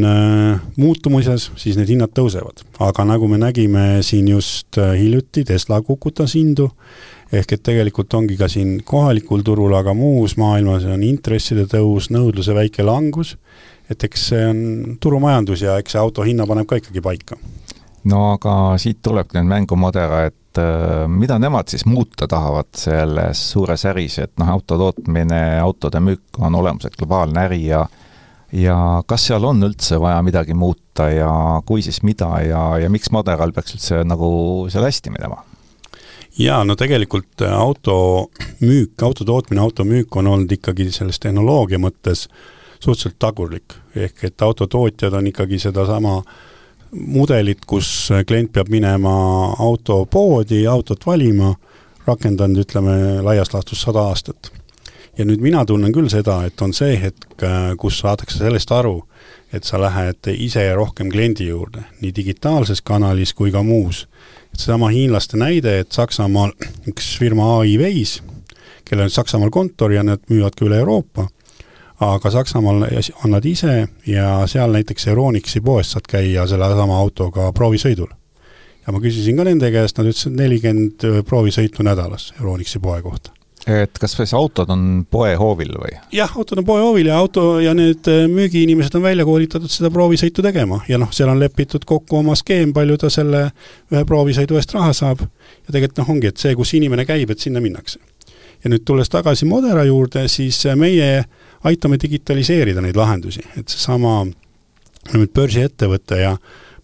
muutumises, 0.76 1.50
siis 1.56 1.78
need 1.78 1.88
hinnad 1.88 2.12
tõusevad. 2.16 2.64
aga 2.78 3.04
nagu 3.08 3.28
me 3.28 3.38
nägime 3.40 4.02
siin 4.04 4.28
just 4.28 4.76
hiljuti, 4.76 5.44
Tesla 5.48 5.80
kukutas 5.82 6.34
hindu 6.34 6.70
ehk 7.32 7.54
et 7.54 7.62
tegelikult 7.62 8.14
ongi 8.18 8.36
ka 8.38 8.48
siin 8.50 8.80
kohalikul 8.86 9.44
turul, 9.46 9.74
aga 9.78 9.94
muus 9.94 10.36
maailmas 10.40 10.86
on 10.90 11.04
intresside 11.06 11.66
tõus, 11.70 12.10
nõudluse 12.14 12.54
väike 12.56 12.86
langus, 12.86 13.36
et 13.90 14.02
eks 14.06 14.26
see 14.32 14.42
on 14.46 14.60
turumajandus 15.02 15.64
ja 15.66 15.78
eks 15.80 15.94
see 15.94 16.02
auto 16.02 16.26
hinna 16.26 16.46
paneb 16.50 16.68
ka 16.70 16.80
ikkagi 16.80 17.02
paika. 17.04 17.38
no 18.10 18.32
aga 18.32 18.76
siit 18.80 19.02
tulebki 19.04 19.38
nüüd 19.38 19.50
mängu 19.50 19.76
Modera, 19.76 20.24
et 20.30 20.58
äh, 20.58 21.06
mida 21.06 21.38
nemad 21.38 21.68
siis 21.68 21.84
muuta 21.86 22.26
tahavad 22.28 22.70
selles 22.76 23.42
suures 23.52 23.84
äris, 23.86 24.18
et 24.24 24.32
noh, 24.40 24.50
auto 24.56 24.78
tootmine, 24.80 25.60
autode 25.62 26.00
müük 26.02 26.40
on 26.40 26.54
olemuselt 26.54 26.96
globaalne 26.98 27.46
äri 27.46 27.66
ja 27.68 27.84
ja 28.52 28.76
kas 29.06 29.28
seal 29.28 29.44
on 29.46 29.62
üldse 29.62 30.00
vaja 30.02 30.22
midagi 30.26 30.54
muuta 30.58 31.10
ja 31.12 31.32
kui, 31.66 31.82
siis 31.82 32.02
mida 32.02 32.30
ja, 32.44 32.64
ja 32.82 32.90
miks 32.90 33.12
Moderal 33.14 33.54
peaks 33.54 33.76
üldse 33.78 34.02
nagu 34.06 34.30
seal 34.72 34.86
hästi 34.88 35.14
minema? 35.14 35.44
jaa, 36.38 36.62
no 36.64 36.76
tegelikult 36.78 37.42
äh, 37.42 37.52
auto 37.52 38.30
müük, 38.60 38.94
auto 39.02 39.24
tootmine, 39.24 39.60
auto 39.60 39.84
müük 39.84 40.16
on 40.16 40.30
olnud 40.30 40.52
ikkagi 40.52 40.90
selles 40.94 41.20
tehnoloogia 41.22 41.80
mõttes 41.82 42.26
suhteliselt 42.80 43.18
tagurlik, 43.20 43.74
ehk 43.94 44.24
et 44.30 44.42
autotootjad 44.42 45.14
on 45.18 45.26
ikkagi 45.28 45.58
sedasama 45.60 46.20
mudelit, 46.92 47.66
kus 47.68 48.10
klient 48.26 48.52
peab 48.54 48.70
minema 48.72 49.12
autopoodi, 49.58 50.64
autot 50.66 51.04
valima, 51.06 51.52
rakendanud, 52.06 52.64
ütleme, 52.64 52.94
laias 53.22 53.52
laastus 53.54 53.84
sada 53.84 54.06
aastat. 54.10 54.50
Ja 55.20 55.26
nüüd 55.28 55.42
mina 55.44 55.66
tunnen 55.68 55.92
küll 55.92 56.08
seda, 56.08 56.40
et 56.48 56.60
on 56.64 56.72
see 56.76 56.96
hetk, 56.96 57.34
äh, 57.44 57.72
kus 57.80 58.00
saadakse 58.00 58.40
sellest 58.40 58.70
aru, 58.72 59.02
et 59.52 59.66
sa 59.68 59.80
lähed 59.80 60.30
ise 60.32 60.62
rohkem 60.78 61.10
kliendi 61.12 61.50
juurde, 61.50 61.82
nii 62.00 62.12
digitaalses 62.16 62.80
kanalis 62.86 63.34
kui 63.36 63.52
ka 63.52 63.62
muus 63.66 64.06
seesama 64.56 64.88
hiinlaste 64.90 65.38
näide, 65.38 65.78
et 65.80 65.92
Saksamaal 65.92 66.54
üks 66.90 67.12
firma 67.20 67.46
AI 67.58 67.76
Waze, 67.78 68.24
kellel 68.84 69.06
on 69.06 69.14
Saksamaal 69.14 69.52
kontor 69.54 69.92
ja 69.94 70.02
nad 70.06 70.22
müüvad 70.30 70.56
ka 70.58 70.66
üle 70.66 70.80
Euroopa, 70.82 71.28
aga 72.02 72.32
Saksamaal 72.32 72.86
on 73.24 73.34
nad 73.34 73.46
ise 73.46 73.86
ja 74.08 74.30
seal 74.50 74.72
näiteks 74.74 75.06
Euronixi 75.12 75.60
poes 75.60 75.92
saad 75.94 76.08
käia 76.10 76.46
sellesama 76.50 76.98
autoga 76.98 77.52
proovisõidul. 77.52 78.08
ja 78.86 78.92
ma 78.92 79.00
küsisin 79.00 79.36
ka 79.36 79.44
nende 79.44 79.70
käest, 79.70 79.98
nad 79.98 80.08
ütlesid 80.08 80.34
nelikümmend 80.34 81.04
proovisõitu 81.28 81.84
nädalas 81.86 82.32
Euronixi 82.40 82.80
poe 82.80 83.02
kohta. 83.02 83.39
Et 83.66 83.98
kas 84.00 84.14
siis 84.16 84.32
autod 84.36 84.70
on 84.72 84.84
poehoovil 85.10 85.74
või? 85.80 85.92
jah, 86.14 86.30
autod 86.36 86.62
on 86.62 86.66
poehoovil 86.68 87.10
ja 87.10 87.18
auto 87.20 87.44
ja 87.60 87.74
need 87.76 88.08
äh, 88.08 88.24
müügiinimesed 88.30 88.96
on 88.96 89.04
välja 89.04 89.26
koolitatud 89.28 89.72
seda 89.72 89.90
proovisõitu 89.92 90.44
tegema 90.44 90.80
ja 90.88 90.98
noh, 91.00 91.10
seal 91.12 91.28
on 91.32 91.40
lepitud 91.40 91.84
kokku 91.88 92.20
oma 92.22 92.36
skeem, 92.38 92.72
palju 92.76 92.96
ta 93.00 93.10
selle 93.12 93.50
ühe 93.92 94.04
proovisõidu 94.08 94.56
eest 94.56 94.72
raha 94.76 94.94
saab. 94.96 95.20
ja 95.20 95.74
tegelikult 95.74 96.00
noh, 96.00 96.14
ongi, 96.16 96.32
et 96.32 96.40
see, 96.40 96.54
kus 96.56 96.72
inimene 96.78 97.04
käib, 97.08 97.30
et 97.30 97.44
sinna 97.44 97.60
minnakse. 97.60 98.00
ja 98.64 98.72
nüüd 98.72 98.84
tulles 98.88 99.12
tagasi 99.12 99.48
Modera 99.48 99.84
juurde, 99.84 100.26
siis 100.28 100.64
äh, 100.66 100.76
meie 100.76 101.24
aitame 101.64 102.00
digitaliseerida 102.00 102.80
neid 102.80 102.96
lahendusi, 102.96 103.44
et 103.60 103.68
seesama 103.68 104.24
nüüd 105.12 105.32
börsiettevõte 105.36 106.20
ja 106.20 106.36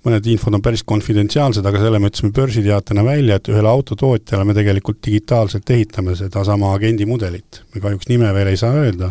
mõned 0.07 0.26
infod 0.30 0.54
on 0.54 0.62
päris 0.62 0.84
konfidentsiaalsed, 0.86 1.66
aga 1.66 1.80
selle 1.82 1.98
me 1.98 2.11
ütlesime 2.11 2.34
börsiteatena 2.34 3.02
välja, 3.07 3.38
et 3.38 3.48
ühele 3.50 3.70
autotootjale 3.70 4.46
me 4.46 4.54
tegelikult 4.54 5.00
digitaalselt 5.07 5.70
ehitame 5.74 6.14
sedasama 6.18 6.72
agendi 6.74 7.07
mudelit. 7.07 7.62
me 7.74 7.80
kahjuks 7.80 8.09
nime 8.09 8.32
veel 8.34 8.52
ei 8.52 8.61
saa 8.61 8.74
öelda, 8.84 9.11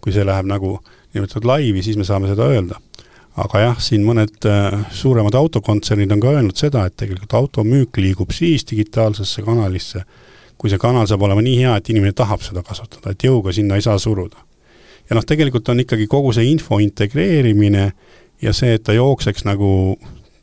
kui 0.00 0.12
see 0.12 0.24
läheb 0.24 0.48
nagu 0.48 0.78
nimetatud 1.12 1.44
laivi, 1.44 1.82
siis 1.84 1.98
me 2.00 2.06
saame 2.08 2.30
seda 2.30 2.48
öelda. 2.48 2.80
aga 3.32 3.60
jah, 3.60 3.78
siin 3.80 4.02
mõned 4.04 4.44
äh, 4.44 4.74
suuremad 4.92 5.34
autokontsernid 5.34 6.10
on 6.12 6.20
ka 6.20 6.32
öelnud 6.36 6.56
seda, 6.56 6.84
et 6.84 6.96
tegelikult 7.00 7.32
automüük 7.38 7.96
liigub 7.96 8.32
siis 8.36 8.66
digitaalsesse 8.68 9.40
kanalisse, 9.42 10.02
kui 10.60 10.68
see 10.68 10.80
kanal 10.80 11.08
saab 11.08 11.24
olema 11.24 11.40
nii 11.40 11.62
hea, 11.62 11.76
et 11.76 11.88
inimene 11.88 12.12
tahab 12.12 12.44
seda 12.44 12.60
kasutada, 12.62 13.14
et 13.14 13.24
jõuga 13.24 13.54
sinna 13.56 13.80
ei 13.80 13.84
saa 13.84 13.98
suruda. 13.98 14.36
ja 15.08 15.16
noh, 15.16 15.24
tegelikult 15.24 15.68
on 15.68 15.80
ikkagi 15.80 16.06
kogu 16.06 16.32
see 16.32 16.44
info 16.50 16.78
integreerimine 16.80 17.92
ja 18.42 18.52
see, 18.52 18.74
et 18.76 18.84
ta 18.84 18.92
jookseks 18.92 19.46
nagu 19.48 19.72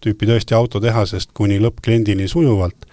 tüüpi 0.03 0.29
tõesti 0.29 0.55
autotehasest 0.57 1.33
kuni 1.37 1.59
lõppkliendini 1.63 2.27
sujuvalt, 2.31 2.87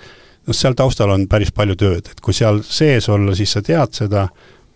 noh 0.46 0.56
seal 0.56 0.76
taustal 0.78 1.12
on 1.14 1.26
päris 1.30 1.52
palju 1.54 1.76
tööd, 1.78 2.10
et 2.10 2.20
kui 2.22 2.34
seal 2.34 2.62
sees 2.66 3.08
olla, 3.12 3.34
siis 3.34 3.56
sa 3.56 3.62
tead 3.62 3.94
seda, 3.96 4.28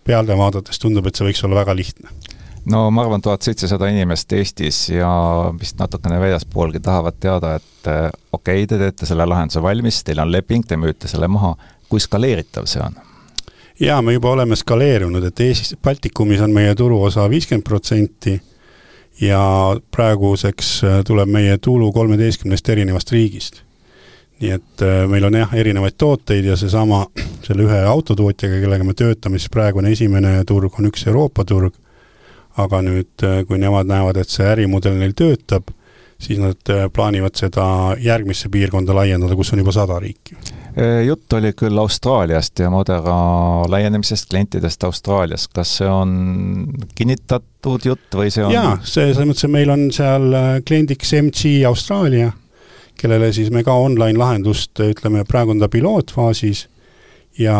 peale 0.03 0.37
vaadates 0.37 0.81
tundub, 0.81 1.07
et 1.07 1.15
see 1.15 1.27
võiks 1.27 1.43
olla 1.45 1.61
väga 1.61 1.75
lihtne 1.77 2.09
no 2.65 2.89
ma 2.93 3.01
arvan, 3.05 3.21
tuhat 3.21 3.41
seitsesada 3.41 3.89
inimest 3.91 4.33
Eestis 4.33 4.89
ja 4.89 5.11
vist 5.59 5.79
natukene 5.79 6.19
väljaspoolgi 6.21 6.81
tahavad 6.83 7.17
teada, 7.19 7.55
et 7.57 7.89
eh, 7.89 8.09
okei 8.31 8.63
okay,, 8.63 8.67
te 8.67 8.77
teete 8.81 9.09
selle 9.09 9.25
lahenduse 9.25 9.63
valmis, 9.63 10.03
teil 10.05 10.21
on 10.21 10.31
leping, 10.31 10.65
te 10.67 10.77
müüte 10.77 11.09
selle 11.09 11.29
maha, 11.31 11.55
kui 11.89 12.01
skaleeritav 12.03 12.69
see 12.69 12.83
on? 12.85 12.99
jaa, 13.81 14.01
me 14.05 14.13
juba 14.13 14.35
oleme 14.35 14.55
skaleerunud, 14.55 15.25
et 15.25 15.43
Eestis, 15.47 15.75
Baltikumis 15.83 16.41
on 16.45 16.53
meie 16.53 16.75
turuosa 16.77 17.25
viiskümmend 17.29 17.65
protsenti 17.65 18.37
ja 19.21 19.41
praeguseks 19.91 20.83
äh, 20.83 21.01
tuleb 21.07 21.29
meie 21.29 21.57
tulu 21.57 21.91
kolmeteistkümnest 21.91 22.69
erinevast 22.69 23.11
riigist. 23.11 23.61
nii 24.41 24.51
et 24.55 24.81
äh, 24.81 25.03
meil 25.09 25.27
on 25.27 25.37
jah, 25.37 25.51
erinevaid 25.53 25.97
tooteid 26.01 26.45
ja 26.45 26.55
seesama, 26.57 27.03
selle 27.45 27.67
ühe 27.67 27.83
autotootjaga, 27.85 28.61
kellega 28.63 28.87
me 28.87 28.95
töötame, 28.97 29.39
siis 29.39 29.53
praegune 29.53 29.91
esimene 29.93 30.39
turg 30.49 30.79
on 30.79 30.89
üks 30.89 31.05
Euroopa 31.07 31.45
turg, 31.45 31.75
aga 32.57 32.81
nüüd, 32.85 33.13
äh, 33.27 33.43
kui 33.45 33.61
nemad 33.61 33.89
näevad, 33.91 34.17
et 34.17 34.33
see 34.33 34.47
ärimudel 34.49 34.97
neil 34.97 35.13
töötab, 35.17 35.69
siis 36.21 36.41
nad 36.41 36.73
plaanivad 36.93 37.37
seda 37.37 37.67
järgmisse 38.01 38.49
piirkonda 38.49 38.97
laiendada, 38.97 39.37
kus 39.37 39.53
on 39.53 39.61
juba 39.61 39.73
sada 39.77 39.99
riiki 40.01 40.37
jutt 41.05 41.33
oli 41.33 41.51
küll 41.57 41.79
Austraaliast 41.81 42.59
ja 42.59 42.69
Modera 42.71 43.15
laienemisest 43.67 44.29
klientidest 44.29 44.83
Austraalias, 44.87 45.47
kas 45.51 45.73
see 45.81 45.89
on 45.89 46.13
kinnitatud 46.95 47.85
jutt 47.85 48.15
või 48.15 48.31
see 48.31 48.45
on 48.45 48.53
jaa, 48.55 48.77
see, 48.83 49.09
selles 49.11 49.27
mõttes, 49.27 49.47
et 49.47 49.53
meil 49.53 49.71
on 49.73 49.89
seal 49.91 50.29
äh, 50.37 50.51
kliendiks 50.67 51.11
MG 51.19 51.57
Austraalia, 51.67 52.31
kellele 53.01 53.31
siis 53.35 53.51
me 53.51 53.65
ka 53.67 53.75
online 53.75 54.19
lahendust, 54.19 54.79
ütleme, 54.85 55.25
praegu 55.27 55.55
on 55.55 55.59
ta 55.59 55.69
pilootfaasis 55.71 56.67
ja 57.39 57.57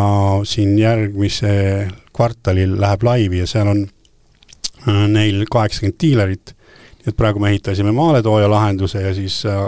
siin 0.47 0.78
järgmisel 0.80 1.91
kvartalil 2.16 2.78
läheb 2.80 3.03
laivi 3.03 3.43
ja 3.43 3.49
seal 3.49 3.72
on 3.72 3.86
äh, 4.88 5.05
neil 5.12 5.45
kaheksakümmend 5.51 5.99
diilerit, 6.01 6.55
nii 7.01 7.12
et 7.12 7.18
praegu 7.18 7.43
me 7.43 7.51
ehitasime 7.51 7.91
maaletooja 7.95 8.49
lahenduse 8.51 9.03
ja 9.03 9.14
siis 9.18 9.41
äh, 9.49 9.68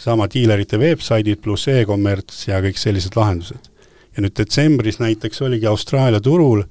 sama 0.00 0.28
diilerite 0.30 0.78
veebsaidid 0.80 1.40
pluss 1.42 1.68
e-kommerts 1.68 2.46
ja 2.48 2.60
kõik 2.64 2.78
sellised 2.80 3.16
lahendused. 3.16 3.70
ja 4.16 4.22
nüüd 4.22 4.34
detsembris 4.38 4.98
näiteks 4.98 5.42
oligi 5.42 5.66
Austraalia 5.66 6.20
turul 6.20 6.64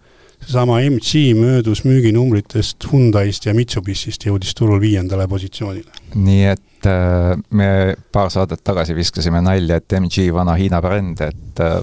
seesama 0.43 0.81
MG 0.81 1.33
möödus 1.35 1.83
müüginumbritest 1.83 2.85
Hyundai'st 2.91 3.47
ja 3.47 3.53
Mitsubishist, 3.57 4.27
jõudis 4.27 4.53
turul 4.55 4.81
viiendale 4.81 5.27
positsioonile. 5.27 5.91
nii 6.15 6.43
et 6.51 6.85
äh, 6.89 7.33
me 7.49 7.95
paar 8.11 8.29
saadet 8.31 8.63
tagasi 8.63 8.95
viskasime 8.95 9.41
nalja, 9.41 9.81
et 9.81 9.99
MG 9.99 10.29
vana 10.33 10.55
Hiina 10.59 10.81
bränd, 10.81 11.21
et 11.21 11.63
äh, 11.63 11.81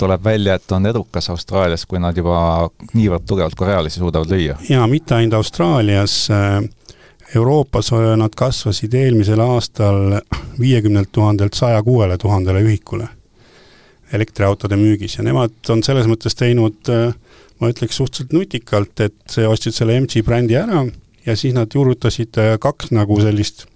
tuleb 0.00 0.24
välja, 0.24 0.56
et 0.56 0.72
on 0.72 0.86
edukas 0.86 1.30
Austraalias, 1.30 1.84
kui 1.86 2.00
nad 2.00 2.16
juba 2.16 2.68
niivõrd 2.94 3.26
tugevalt 3.28 3.56
korealasi 3.58 4.00
suudavad 4.00 4.32
lüüa. 4.32 4.58
jaa, 4.68 4.86
mitte 4.86 5.16
ainult 5.16 5.40
Austraalias 5.40 6.22
äh,, 6.30 6.60
Euroopas 7.36 7.92
nad 8.18 8.34
kasvasid 8.36 8.94
eelmisel 8.94 9.40
aastal 9.44 10.18
viiekümnelt 10.58 11.12
tuhandelt 11.12 11.54
saja 11.54 11.82
kuuele 11.82 12.18
tuhandele 12.18 12.62
ühikule 12.66 13.06
elektriautode 14.12 14.74
müügis 14.74 15.18
ja 15.18 15.22
nemad 15.22 15.70
on 15.70 15.84
selles 15.86 16.08
mõttes 16.10 16.34
teinud, 16.34 16.90
ma 17.60 17.70
ütleks 17.70 18.00
suhteliselt 18.00 18.34
nutikalt, 18.34 19.04
et 19.06 19.36
ostsid 19.46 19.76
selle 19.76 19.94
MG 20.00 20.24
brändi 20.26 20.58
ära 20.58 20.82
ja 21.26 21.36
siis 21.38 21.54
nad 21.54 21.70
juurutasid 21.74 22.40
kaks 22.60 22.90
nagu 22.96 23.20
sellist 23.22 23.68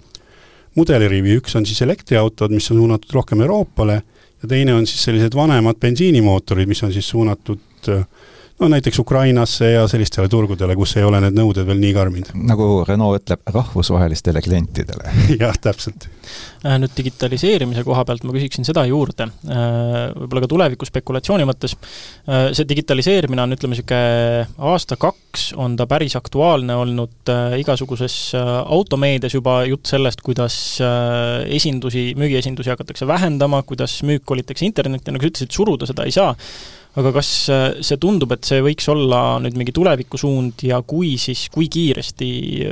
mudelirivi, 0.74 1.38
üks 1.38 1.54
on 1.58 1.66
siis 1.66 1.82
elektriautod, 1.86 2.50
mis 2.50 2.66
on 2.72 2.80
suunatud 2.82 3.14
rohkem 3.14 3.44
Euroopale 3.46 4.00
ja 4.42 4.48
teine 4.48 4.74
on 4.74 4.86
siis 4.86 5.04
sellised 5.06 5.36
vanemad 5.36 5.78
bensiinimootorid, 5.80 6.68
mis 6.68 6.82
on 6.82 6.92
siis 6.92 7.08
suunatud 7.08 7.90
äh, 7.92 8.06
no 8.60 8.68
näiteks 8.68 8.98
Ukrainasse 8.98 9.70
ja 9.70 9.88
sellistele 9.90 10.28
turgudele, 10.30 10.76
kus 10.78 10.94
ei 10.96 11.04
ole 11.04 11.18
need 11.24 11.34
nõuded 11.34 11.66
veel 11.66 11.80
nii 11.82 11.92
karmid. 11.96 12.30
nagu 12.38 12.68
Renault 12.86 13.22
ütleb, 13.22 13.42
rahvusvahelistele 13.54 14.42
klientidele 14.44 15.14
jah, 15.42 15.56
täpselt. 15.60 16.06
Äh, 16.64 16.78
nüüd 16.80 16.94
digitaliseerimise 16.96 17.82
koha 17.84 18.04
pealt 18.06 18.22
ma 18.24 18.34
küsiksin 18.36 18.66
seda 18.66 18.84
juurde, 18.88 19.26
äh, 19.50 19.96
võib-olla 20.14 20.44
ka 20.44 20.50
tuleviku 20.52 20.88
spekulatsiooni 20.88 21.48
mõttes, 21.48 21.74
äh, 22.28 22.52
see 22.54 22.68
digitaliseerimine 22.70 23.42
on, 23.42 23.56
ütleme, 23.56 23.74
niisugune 23.74 24.46
aasta-kaks 24.70 25.50
on 25.60 25.74
ta 25.76 25.88
päris 25.90 26.14
aktuaalne 26.16 26.76
olnud 26.78 27.32
igasuguses 27.58 28.16
automeedias 28.38 29.34
juba 29.34 29.58
jutt 29.66 29.90
sellest, 29.90 30.22
kuidas 30.24 30.54
esindusi, 31.50 32.12
müügiesindusi 32.18 32.70
hakatakse 32.70 33.08
vähendama, 33.10 33.64
kuidas 33.66 33.98
müük 34.06 34.22
kolitakse 34.28 34.66
internetti, 34.68 35.10
nagu 35.10 35.26
sa 35.26 35.32
ütlesid, 35.32 35.54
suruda 35.56 35.90
seda 35.90 36.06
ei 36.06 36.14
saa 36.14 36.30
aga 37.00 37.10
kas 37.16 37.30
äh, 37.50 37.64
see 37.84 37.98
tundub, 38.02 38.32
et 38.34 38.46
see 38.46 38.62
võiks 38.62 38.86
olla 38.92 39.38
nüüd 39.42 39.56
mingi 39.58 39.74
tulevikusuund 39.74 40.64
ja 40.68 40.80
kui, 40.86 41.14
siis 41.20 41.48
kui 41.54 41.68
kiiresti 41.72 42.28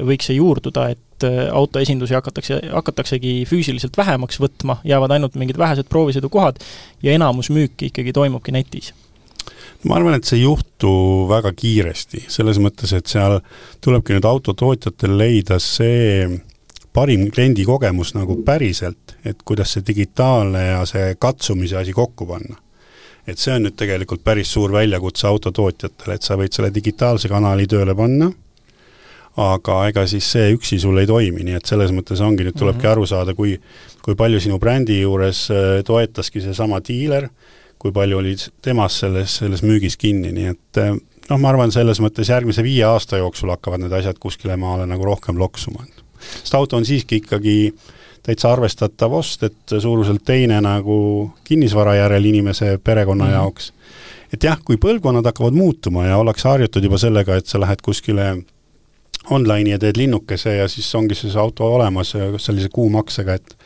võiks 0.06 0.30
see 0.30 0.38
juurduda, 0.38 0.88
et 0.94 1.26
äh, 1.26 1.44
autoesindusi 1.50 2.16
hakatakse, 2.18 2.60
hakataksegi 2.70 3.40
füüsiliselt 3.50 3.98
vähemaks 3.98 4.38
võtma, 4.42 4.78
jäävad 4.86 5.16
ainult 5.16 5.38
mingid 5.40 5.58
vähesed 5.58 5.90
proovisõidukohad 5.90 6.62
ja 7.02 7.16
enamus 7.16 7.50
müüki 7.54 7.90
ikkagi 7.90 8.14
toimubki 8.14 8.54
netis? 8.54 8.92
ma 9.82 9.96
arvan, 9.98 10.14
et 10.14 10.28
see 10.28 10.38
ei 10.38 10.44
juhtu 10.44 10.92
väga 11.26 11.50
kiiresti, 11.58 12.26
selles 12.30 12.60
mõttes, 12.62 12.92
et 12.94 13.10
seal 13.10 13.40
tulebki 13.82 14.14
nüüd 14.14 14.26
autotootjatel 14.28 15.16
leida 15.18 15.58
see 15.58 16.28
parim 16.94 17.24
kliendikogemus 17.34 18.12
nagu 18.14 18.36
päriselt, 18.46 19.16
et 19.26 19.42
kuidas 19.42 19.74
see 19.74 19.82
digitaalne 19.88 20.68
ja 20.68 20.84
see 20.86 21.16
katsumise 21.18 21.80
asi 21.80 21.94
kokku 21.96 22.28
panna 22.28 22.60
et 23.26 23.38
see 23.38 23.54
on 23.54 23.66
nüüd 23.66 23.76
tegelikult 23.78 24.24
päris 24.24 24.50
suur 24.52 24.72
väljakutse 24.74 25.28
autotootjatele, 25.30 26.16
et 26.16 26.26
sa 26.26 26.38
võid 26.38 26.54
selle 26.54 26.72
digitaalse 26.74 27.30
kanali 27.30 27.68
tööle 27.70 27.94
panna, 27.98 28.30
aga 29.42 29.78
ega 29.88 30.04
siis 30.10 30.26
see 30.34 30.50
üksi 30.56 30.80
sul 30.82 30.98
ei 31.00 31.08
toimi, 31.08 31.44
nii 31.46 31.56
et 31.56 31.70
selles 31.70 31.94
mõttes 31.94 32.20
ongi, 32.20 32.44
nüüd 32.44 32.58
tulebki 32.58 32.82
mm 32.82 32.88
-hmm. 32.88 32.92
aru 32.92 33.06
saada, 33.06 33.34
kui 33.34 33.56
kui 34.02 34.16
palju 34.18 34.40
sinu 34.40 34.58
brändi 34.58 35.00
juures 35.00 35.50
äh, 35.50 35.84
toetaski 35.86 36.40
seesama 36.40 36.80
diiler, 36.80 37.28
kui 37.78 37.92
palju 37.92 38.18
oli 38.18 38.34
temast 38.62 38.98
selles, 38.98 39.36
selles 39.36 39.62
müügis 39.62 39.96
kinni, 39.96 40.32
nii 40.32 40.46
et 40.50 40.78
äh, 40.78 40.98
noh, 41.30 41.38
ma 41.38 41.48
arvan, 41.48 41.72
selles 41.72 42.00
mõttes 42.00 42.28
järgmise 42.28 42.62
viie 42.62 42.84
aasta 42.84 43.16
jooksul 43.16 43.50
hakkavad 43.50 43.80
need 43.80 43.92
asjad 43.92 44.18
kuskile 44.18 44.56
maale 44.56 44.86
nagu 44.86 45.04
rohkem 45.04 45.38
loksuma. 45.38 45.86
sest 46.42 46.54
auto 46.54 46.76
on 46.76 46.84
siiski 46.84 47.16
ikkagi 47.16 47.72
äh, 47.72 48.01
täitsa 48.22 48.52
arvestatav 48.52 49.12
ost, 49.18 49.42
et 49.42 49.74
suuruselt 49.78 50.24
teine 50.24 50.60
nagu 50.62 50.96
kinnisvara 51.44 51.94
järel 51.98 52.24
inimese 52.24 52.78
perekonna 52.84 53.24
mm 53.24 53.32
jaoks. 53.32 53.72
et 54.32 54.44
jah, 54.44 54.58
kui 54.64 54.76
põlvkonnad 54.76 55.26
hakkavad 55.28 55.52
muutuma 55.52 56.06
ja 56.06 56.16
ollakse 56.16 56.48
harjutud 56.48 56.84
juba 56.84 56.98
sellega, 56.98 57.36
et 57.36 57.46
sa 57.46 57.60
lähed 57.60 57.82
kuskile 57.82 58.44
online'i 59.30 59.70
ja 59.70 59.78
teed 59.78 59.96
linnukese 59.96 60.56
ja 60.56 60.68
siis 60.68 60.94
ongi 60.94 61.14
siis 61.14 61.36
auto 61.36 61.74
olemas 61.74 62.14
sellise 62.38 62.68
kuumaksega, 62.72 63.34
et 63.34 63.56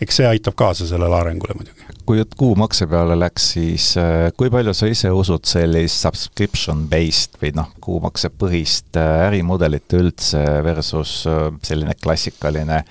eks 0.00 0.20
see 0.20 0.28
aitab 0.28 0.54
kaasa 0.58 0.86
sellele 0.86 1.14
arengule 1.14 1.56
muidugi. 1.58 1.84
kui 2.06 2.18
jutt 2.18 2.34
kuumakse 2.38 2.86
peale 2.86 3.18
läks, 3.18 3.50
siis 3.56 3.90
äh, 4.00 4.30
kui 4.36 4.50
palju 4.50 4.74
sa 4.74 4.88
ise 4.90 5.10
usud 5.10 5.44
sellist 5.48 6.06
subscription 6.06 6.86
based 6.90 7.36
või 7.42 7.52
noh, 7.58 7.72
kuumaksepõhist 7.84 8.96
äh, 8.96 9.26
ärimudelit 9.26 9.98
üldse 9.98 10.44
versus 10.64 11.20
äh, 11.28 11.50
selline 11.66 11.98
klassikaline 12.02 12.82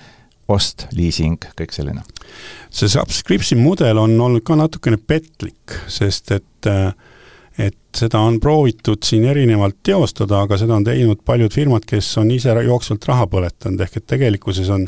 ost, 0.48 0.86
liising, 0.96 1.38
kõik 1.58 1.74
selline? 1.76 2.04
see 2.70 2.90
subscription 2.92 3.60
mudel 3.62 3.98
on 4.00 4.16
olnud 4.20 4.44
ka 4.44 4.56
natukene 4.58 4.98
petlik, 5.00 5.78
sest 5.88 6.32
et 6.36 6.72
et 7.58 7.74
seda 7.96 8.20
on 8.22 8.36
proovitud 8.38 9.02
siin 9.02 9.24
erinevalt 9.26 9.80
teostada, 9.82 10.44
aga 10.44 10.58
seda 10.60 10.76
on 10.76 10.84
teinud 10.86 11.24
paljud 11.26 11.50
firmad, 11.50 11.82
kes 11.88 12.12
on 12.20 12.30
ise 12.30 12.52
jooksvalt 12.54 13.08
raha 13.08 13.26
põletanud, 13.26 13.80
ehk 13.82 13.98
et 13.98 14.06
tegelikkuses 14.06 14.70
on 14.70 14.84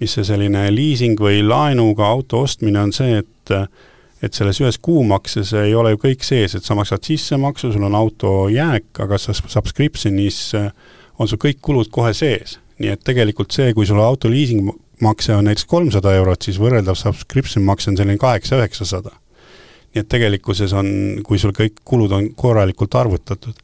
mis 0.00 0.16
see 0.16 0.24
selline 0.24 0.64
liising 0.72 1.20
või 1.20 1.42
laenuga 1.44 2.08
auto 2.08 2.44
ostmine 2.46 2.80
on 2.80 2.94
see, 2.96 3.20
et 3.20 3.54
et 4.20 4.36
selles 4.36 4.58
ühes 4.60 4.76
kuumakses 4.84 5.54
ei 5.56 5.72
ole 5.74 5.94
ju 5.94 5.98
kõik 6.02 6.24
sees, 6.26 6.52
et 6.52 6.64
sa 6.64 6.74
maksad 6.76 7.06
sissemaksu, 7.08 7.70
sul 7.72 7.86
on 7.88 7.94
auto 7.96 8.50
jääk, 8.52 8.90
aga 9.00 9.16
sa 9.16 9.32
subscription'is 9.32 10.40
on 11.16 11.28
sul 11.28 11.40
kõik 11.40 11.62
kulud 11.64 11.88
kohe 11.92 12.12
sees. 12.16 12.58
nii 12.80 12.92
et 12.92 13.00
tegelikult 13.04 13.52
see, 13.52 13.72
kui 13.76 13.86
sul 13.88 14.00
auto 14.00 14.28
liisingmakse 15.00 15.34
on 15.34 15.44
näiteks 15.44 15.64
kolmsada 15.64 16.12
eurot, 16.14 16.42
siis 16.42 16.58
võrreldav 16.60 16.94
subscription 16.94 17.64
makse 17.64 17.90
on 17.90 17.96
selline 17.96 18.18
kaheksa-üheksasada 18.18 19.10
nii 19.90 20.04
et 20.04 20.08
tegelikkuses 20.08 20.72
on, 20.72 20.86
kui 21.26 21.38
sul 21.38 21.50
kõik 21.50 21.80
kulud 21.84 22.12
on 22.12 22.28
korralikult 22.38 22.94
arvutatud, 22.94 23.56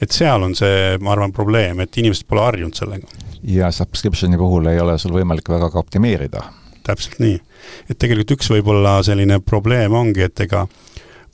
et 0.00 0.10
seal 0.10 0.42
on 0.42 0.54
see, 0.54 0.98
ma 1.02 1.10
arvan, 1.10 1.32
probleem, 1.32 1.80
et 1.80 1.96
inimesed 1.98 2.28
pole 2.28 2.44
harjunud 2.44 2.74
sellega. 2.74 3.08
ja 3.42 3.70
subscription'i 3.72 4.38
puhul 4.38 4.66
ei 4.70 4.78
ole 4.78 4.94
sul 4.98 5.12
võimalik 5.12 5.48
väga 5.50 5.70
ka 5.70 5.78
optimeerida. 5.78 6.44
täpselt 6.86 7.18
nii. 7.18 7.40
et 7.90 7.98
tegelikult 7.98 8.36
üks 8.38 8.50
võib-olla 8.50 9.02
selline 9.02 9.40
probleem 9.40 9.92
ongi, 9.92 10.22
et 10.22 10.40
ega 10.40 10.68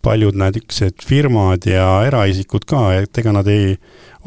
paljud 0.03 0.37
niisugused 0.41 1.05
firmad 1.05 1.67
ja 1.69 1.87
eraisikud 2.09 2.65
ka, 2.69 2.85
et 3.03 3.19
ega 3.21 3.35
nad 3.37 3.49
ei 3.51 3.75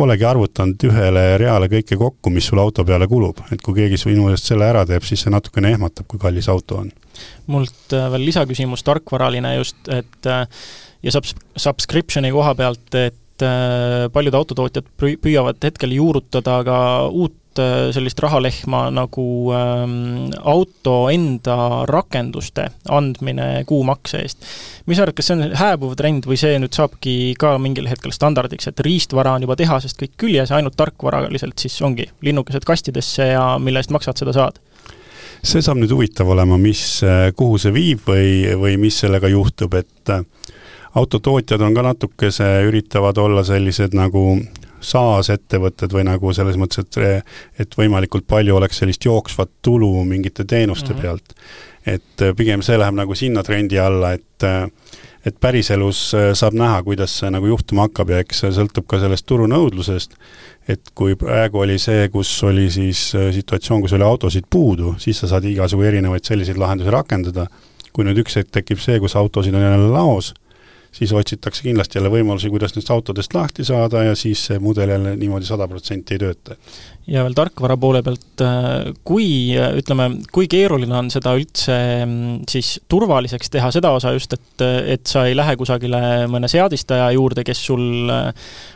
olegi 0.03 0.25
arvutanud 0.25 0.85
ühele 0.89 1.23
reale 1.41 1.69
kõike 1.71 1.97
kokku, 1.99 2.31
mis 2.33 2.47
sul 2.49 2.61
auto 2.61 2.85
peale 2.85 3.07
kulub, 3.09 3.41
et 3.53 3.61
kui 3.61 3.77
keegi 3.77 3.99
sinu 4.01 4.29
eest 4.31 4.49
selle 4.49 4.69
ära 4.69 4.85
teeb, 4.89 5.05
siis 5.05 5.25
see 5.25 5.33
natukene 5.33 5.73
ehmatab, 5.73 6.07
kui 6.09 6.21
kallis 6.21 6.49
auto 6.49 6.81
on. 6.83 6.91
mult 7.47 7.93
äh, 7.93 8.09
veel 8.13 8.25
lisaküsimus, 8.29 8.85
tarkvaraline 8.85 9.55
just, 9.59 9.77
et 9.89 10.29
äh, 10.29 10.47
ja 11.03 11.13
subs-, 11.13 11.35
subscription'i 11.57 12.31
koha 12.33 12.55
pealt, 12.57 12.87
et 12.97 13.45
äh, 13.45 14.09
paljud 14.13 14.39
autotootjad 14.41 14.89
püüavad 14.97 15.61
hetkel 15.63 15.97
juurutada 15.97 16.61
ka 16.65 16.79
uut 17.09 17.37
sellist 17.95 18.19
rahalehma 18.23 18.85
nagu 18.93 19.25
ähm, 19.55 20.31
auto 20.39 21.09
enda 21.11 21.85
rakenduste 21.89 22.69
andmine 22.89 23.63
kuumakse 23.69 24.23
eest. 24.23 24.47
mis 24.85 24.97
sa 24.97 25.05
arvad, 25.05 25.17
kas 25.17 25.29
see 25.29 25.37
on 25.37 25.55
hääbuv 25.59 25.95
trend 25.99 26.27
või 26.29 26.39
see 26.39 26.57
nüüd 26.61 26.75
saabki 26.75 27.15
ka 27.39 27.55
mingil 27.61 27.87
hetkel 27.91 28.15
standardiks, 28.15 28.67
et 28.69 28.83
riistvara 28.85 29.35
on 29.37 29.47
juba 29.47 29.57
tehasest 29.59 29.99
kõik 30.01 30.17
küljes 30.25 30.53
ainult 30.55 30.77
tarkvaraliselt 30.79 31.59
siis 31.59 31.79
ongi 31.85 32.09
linnukesed 32.25 32.65
kastidesse 32.67 33.33
ja 33.33 33.47
mille 33.59 33.83
eest 33.83 33.93
maksad, 33.93 34.19
seda 34.19 34.35
saad? 34.35 34.61
see 35.43 35.61
saab 35.63 35.81
nüüd 35.81 35.91
huvitav 35.91 36.29
olema, 36.31 36.57
mis, 36.61 36.83
äh, 37.03 37.29
kuhu 37.35 37.59
see 37.59 37.73
viib 37.75 38.05
või, 38.07 38.55
või 38.59 38.77
mis 38.79 39.01
sellega 39.03 39.27
juhtub, 39.31 39.75
et 39.75 40.11
äh, 40.13 40.23
autotootjad 40.95 41.61
on 41.61 41.75
ka 41.75 41.83
natukese, 41.89 42.49
üritavad 42.69 43.17
olla 43.19 43.43
sellised 43.43 43.95
nagu 43.97 44.37
SaaS-ettevõtted 44.83 45.93
või 45.93 46.05
nagu 46.07 46.33
selles 46.35 46.57
mõttes, 46.59 46.83
et 46.83 47.63
et 47.63 47.77
võimalikult 47.77 48.27
palju 48.27 48.57
oleks 48.57 48.81
sellist 48.81 49.05
jooksvat 49.05 49.51
tulu 49.61 49.91
mingite 50.07 50.45
teenuste 50.45 50.93
mm 50.93 50.97
-hmm. 50.97 51.01
pealt. 51.01 51.35
et 51.85 52.21
äh, 52.21 52.35
pigem 52.35 52.61
see 52.61 52.77
läheb 52.77 52.95
nagu 52.95 53.15
sinna 53.15 53.43
trendi 53.43 53.79
alla, 53.79 54.13
et 54.13 54.43
äh, 54.43 54.69
et 55.25 55.39
päriselus 55.39 56.13
äh, 56.13 56.33
saab 56.33 56.53
näha, 56.53 56.83
kuidas 56.83 57.19
see 57.19 57.29
nagu 57.31 57.47
juhtuma 57.47 57.81
hakkab 57.81 58.09
ja 58.09 58.19
eks 58.19 58.39
see 58.39 58.51
sõltub 58.51 58.87
ka 58.87 58.99
sellest 58.99 59.25
turunõudlusest, 59.25 60.15
et 60.67 60.81
kui 60.95 61.15
praegu 61.15 61.59
oli 61.59 61.79
see, 61.79 62.09
kus 62.09 62.43
oli 62.43 62.69
siis 62.71 63.13
situatsioon, 63.31 63.81
kus 63.81 63.93
oli 63.93 64.03
autosid 64.03 64.43
puudu, 64.49 64.95
siis 64.97 65.19
sa 65.19 65.27
saad 65.27 65.45
igasugu 65.45 65.83
erinevaid 65.83 66.23
selliseid 66.23 66.57
lahendusi 66.57 66.91
rakendada, 66.91 67.47
kui 67.93 68.03
nüüd 68.03 68.17
üks 68.17 68.35
hetk 68.35 68.51
tekib 68.51 68.79
see, 68.79 68.99
kus 68.99 69.15
autosid 69.15 69.55
on 69.55 69.61
jälle 69.61 69.91
laos, 69.91 70.33
siis 70.93 71.13
otsitakse 71.13 71.63
kindlasti 71.65 71.97
jälle 71.97 72.11
võimalusi, 72.13 72.51
kuidas 72.53 72.73
nendest 72.73 72.91
autodest 72.93 73.33
lahti 73.33 73.65
saada 73.65 74.03
ja 74.07 74.15
siis 74.17 74.45
see 74.49 74.59
mudel 74.61 74.93
jälle 74.93 75.15
niimoodi 75.17 75.47
sada 75.47 75.67
protsenti 75.67 76.15
ei 76.15 76.21
tööta. 76.21 76.57
ja 77.07 77.23
veel 77.25 77.33
tarkvara 77.35 77.75
poole 77.77 78.03
pealt, 78.03 78.43
äh, 78.45 78.91
kui 79.03 79.25
ütleme, 79.57 80.09
kui 80.31 80.47
keeruline 80.47 80.95
on 80.95 81.09
seda 81.11 81.33
üldse 81.37 81.75
mm, 82.05 82.45
siis 82.49 82.75
turvaliseks 82.87 83.51
teha, 83.53 83.71
seda 83.75 83.91
osa 83.97 84.13
just, 84.13 84.37
et, 84.37 84.65
et 84.95 85.09
sa 85.09 85.25
ei 85.27 85.35
lähe 85.35 85.57
kusagile 85.59 85.99
mõne 86.31 86.47
seadistaja 86.51 87.09
juurde, 87.17 87.43
kes 87.47 87.65
sul 87.71 88.13
äh, 88.13 88.31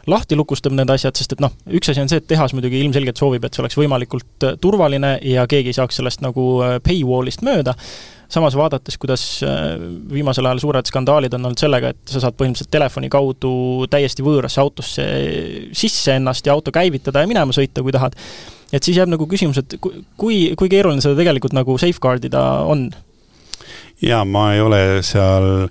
lahti 0.09 0.39
lukustab 0.39 0.76
need 0.76 0.89
asjad, 0.93 1.15
sest 1.15 1.38
et 1.38 1.43
noh, 1.43 1.53
üks 1.70 1.93
asi 1.93 2.03
on 2.03 2.11
see, 2.11 2.20
et 2.24 2.28
tehas 2.28 2.57
muidugi 2.57 2.82
ilmselgelt 2.82 3.22
soovib, 3.22 3.45
et 3.45 3.53
see 3.53 3.63
oleks 3.63 3.80
võimalikult 3.80 4.49
äh, 4.49 4.59
turvaline 4.61 5.18
ja 5.22 5.47
keegi 5.47 5.72
ei 5.72 5.80
saaks 5.80 6.01
sellest 6.01 6.26
nagu 6.26 6.49
paywall'ist 6.84 7.45
mööda 7.45 7.78
samas 8.30 8.55
vaadates, 8.57 8.97
kuidas 8.99 9.23
äh, 9.45 9.78
viimasel 10.11 10.49
ajal 10.49 10.61
suured 10.63 10.89
skandaalid 10.89 11.34
on 11.38 11.49
olnud 11.49 11.61
sellega, 11.61 11.93
et 11.93 12.11
sa 12.11 12.21
saad 12.23 12.38
põhimõtteliselt 12.39 12.71
telefoni 12.73 13.09
kaudu 13.11 13.51
täiesti 13.91 14.25
võõrasse 14.25 14.61
autosse 14.63 15.07
sisse 15.78 16.17
ennast 16.19 16.47
ja 16.47 16.55
auto 16.57 16.73
käivitada 16.75 17.23
ja 17.23 17.30
minema 17.30 17.55
sõita, 17.55 17.84
kui 17.86 17.95
tahad, 17.95 18.17
et 18.71 18.84
siis 18.84 18.99
jääb 18.99 19.11
nagu 19.13 19.30
küsimus, 19.30 19.61
et 19.61 19.78
kui, 19.80 20.41
kui 20.59 20.71
keeruline 20.71 21.03
seda 21.03 21.17
tegelikult 21.19 21.55
nagu 21.57 21.78
safeguard 21.82 22.28
ida 22.28 22.43
on? 22.67 22.89
jaa, 24.03 24.25
ma 24.28 24.51
ei 24.55 24.61
ole 24.61 24.82
seal 25.05 25.69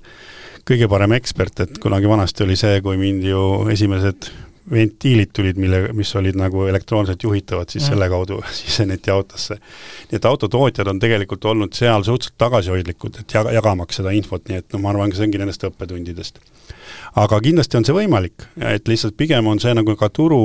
kõige 0.67 0.89
parem 0.91 1.15
ekspert, 1.15 1.63
et 1.63 1.79
kunagi 1.83 2.09
vanasti 2.11 2.43
oli 2.47 2.57
see, 2.59 2.81
kui 2.83 2.99
mind 2.99 3.29
ju 3.29 3.43
esimesed 3.73 4.33
ventiilid 4.71 5.31
tulid, 5.33 5.59
mille, 5.61 5.81
mis 5.95 6.11
olid 6.19 6.37
nagu 6.39 6.64
elektrooniliselt 6.67 7.23
juhitavad, 7.23 7.71
siis 7.71 7.85
mm. 7.85 7.89
selle 7.93 8.09
kaudu 8.11 8.41
siseneti 8.61 9.11
autosse. 9.11 9.59
nii 10.11 10.19
et 10.19 10.25
autotootjad 10.25 10.91
on 10.91 10.99
tegelikult 11.03 11.45
olnud 11.45 11.75
seal 11.77 12.03
suhteliselt 12.03 12.39
tagasihoidlikud, 12.39 13.21
et 13.21 13.37
jaga, 13.39 13.53
jagamaks 13.55 14.01
seda 14.01 14.14
infot, 14.17 14.43
nii 14.49 14.62
et 14.62 14.75
noh, 14.75 14.83
ma 14.83 14.91
arvan, 14.93 15.14
see 15.14 15.27
ongi 15.29 15.43
nendest 15.43 15.67
õppetundidest. 15.69 16.41
aga 17.23 17.41
kindlasti 17.45 17.79
on 17.79 17.87
see 17.87 17.97
võimalik, 17.97 18.49
et 18.75 18.89
lihtsalt 18.91 19.17
pigem 19.17 19.47
on 19.47 19.62
see 19.62 19.75
nagu 19.77 19.97
ka 19.97 20.11
turu, 20.11 20.43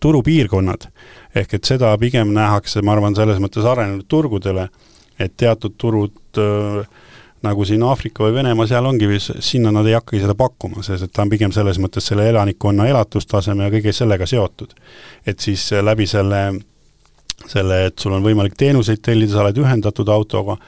turupiirkonnad. 0.00 0.88
ehk 1.34 1.54
et 1.58 1.64
seda 1.64 1.92
pigem 1.98 2.32
nähakse, 2.32 2.82
ma 2.82 2.96
arvan, 2.96 3.16
selles 3.16 3.40
mõttes 3.42 3.68
arenenud 3.68 4.08
turgudele, 4.08 4.68
et 5.18 5.36
teatud 5.36 5.76
turud 5.78 6.38
öö, 6.38 6.84
nagu 7.44 7.64
siin 7.68 7.82
Aafrika 7.86 8.24
või 8.24 8.34
Venemaa, 8.38 8.66
seal 8.68 8.86
ongi, 8.88 9.08
sinna 9.20 9.72
nad 9.74 9.86
ei 9.88 9.96
hakkagi 9.96 10.22
seda 10.22 10.36
pakkuma, 10.38 10.82
sest 10.86 11.06
et 11.06 11.12
ta 11.14 11.24
on 11.24 11.32
pigem 11.32 11.52
selles 11.54 11.78
mõttes 11.82 12.06
selle 12.10 12.26
elanikkonna 12.30 12.88
elatustaseme 12.90 13.66
ja 13.66 13.74
kõige 13.74 13.92
sellega 13.94 14.26
seotud. 14.28 14.74
et 15.26 15.40
siis 15.40 15.66
äh, 15.72 15.84
läbi 15.84 16.06
selle, 16.06 16.42
selle, 17.46 17.84
et 17.86 17.98
sul 17.98 18.16
on 18.16 18.24
võimalik 18.24 18.56
teenuseid 18.58 19.02
tellida, 19.02 19.32
sa 19.32 19.44
oled 19.44 19.60
ühendatud 19.60 20.08
autoga, 20.08 20.58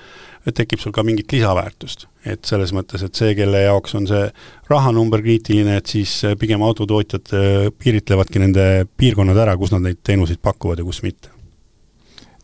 tekib 0.55 0.79
sul 0.79 0.93
ka 0.95 1.03
mingit 1.03 1.33
lisaväärtust. 1.33 2.07
et 2.27 2.45
selles 2.45 2.73
mõttes, 2.75 3.03
et 3.07 3.15
see, 3.15 3.35
kelle 3.39 3.61
jaoks 3.63 3.95
on 3.95 4.07
see 4.11 4.25
rahanumber 4.71 5.23
kriitiline, 5.23 5.77
et 5.79 5.87
siis 5.87 6.13
äh, 6.25 6.37
pigem 6.39 6.63
autotootjad 6.67 7.33
äh, 7.33 7.71
piiritlevadki 7.79 8.43
nende 8.43 8.87
piirkonnad 8.97 9.39
ära, 9.39 9.57
kus 9.57 9.73
nad 9.75 9.85
neid 9.87 10.03
teenuseid 10.03 10.43
pakuvad 10.43 10.83
ja 10.83 10.85
kus 10.85 11.03
mitte. 11.07 11.33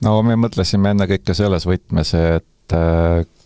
no 0.02 0.16
me 0.22 0.38
mõtlesime 0.38 0.94
ennekõike 0.96 1.34
selles 1.34 1.66
võtmes, 1.68 2.14
et 2.16 2.48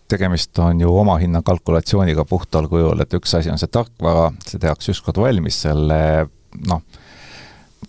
tegemist 0.07 0.59
on 0.63 0.81
ju 0.81 0.93
omahinna 0.99 1.41
kalkulatsiooniga 1.45 2.25
puhtal 2.25 2.69
kujul, 2.71 2.99
et 3.03 3.13
üks 3.17 3.35
asi 3.37 3.51
on 3.51 3.59
see 3.59 3.71
tarkvara, 3.71 4.31
see 4.47 4.61
tehakse 4.61 4.93
ükskord 4.93 5.19
valmis, 5.21 5.59
selle 5.67 5.99
noh, 6.67 6.81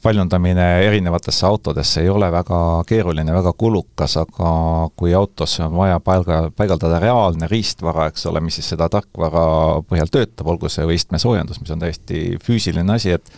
paljundamine 0.03 0.67
erinevatesse 0.87 1.47
autodesse 1.47 2.03
ei 2.03 2.09
ole 2.09 2.31
väga 2.33 2.59
keeruline, 2.87 3.33
väga 3.35 3.53
kulukas, 3.59 4.17
aga 4.21 4.51
kui 4.97 5.15
autosse 5.15 5.65
on 5.67 5.75
vaja 5.77 6.01
paiga, 6.05 6.43
paigaldada 6.57 7.01
reaalne 7.03 7.49
riistvara, 7.51 8.09
eks 8.11 8.27
ole, 8.31 8.43
mis 8.45 8.59
siis 8.61 8.69
seda 8.75 8.89
tarkvara 8.93 9.47
põhjal 9.89 10.13
töötab, 10.13 10.51
olgu 10.53 10.71
see 10.73 10.87
või 10.87 10.99
istmesoojendus, 11.01 11.63
mis 11.63 11.75
on 11.75 11.83
täiesti 11.83 12.23
füüsiline 12.45 12.95
asi, 12.95 13.17
et 13.19 13.33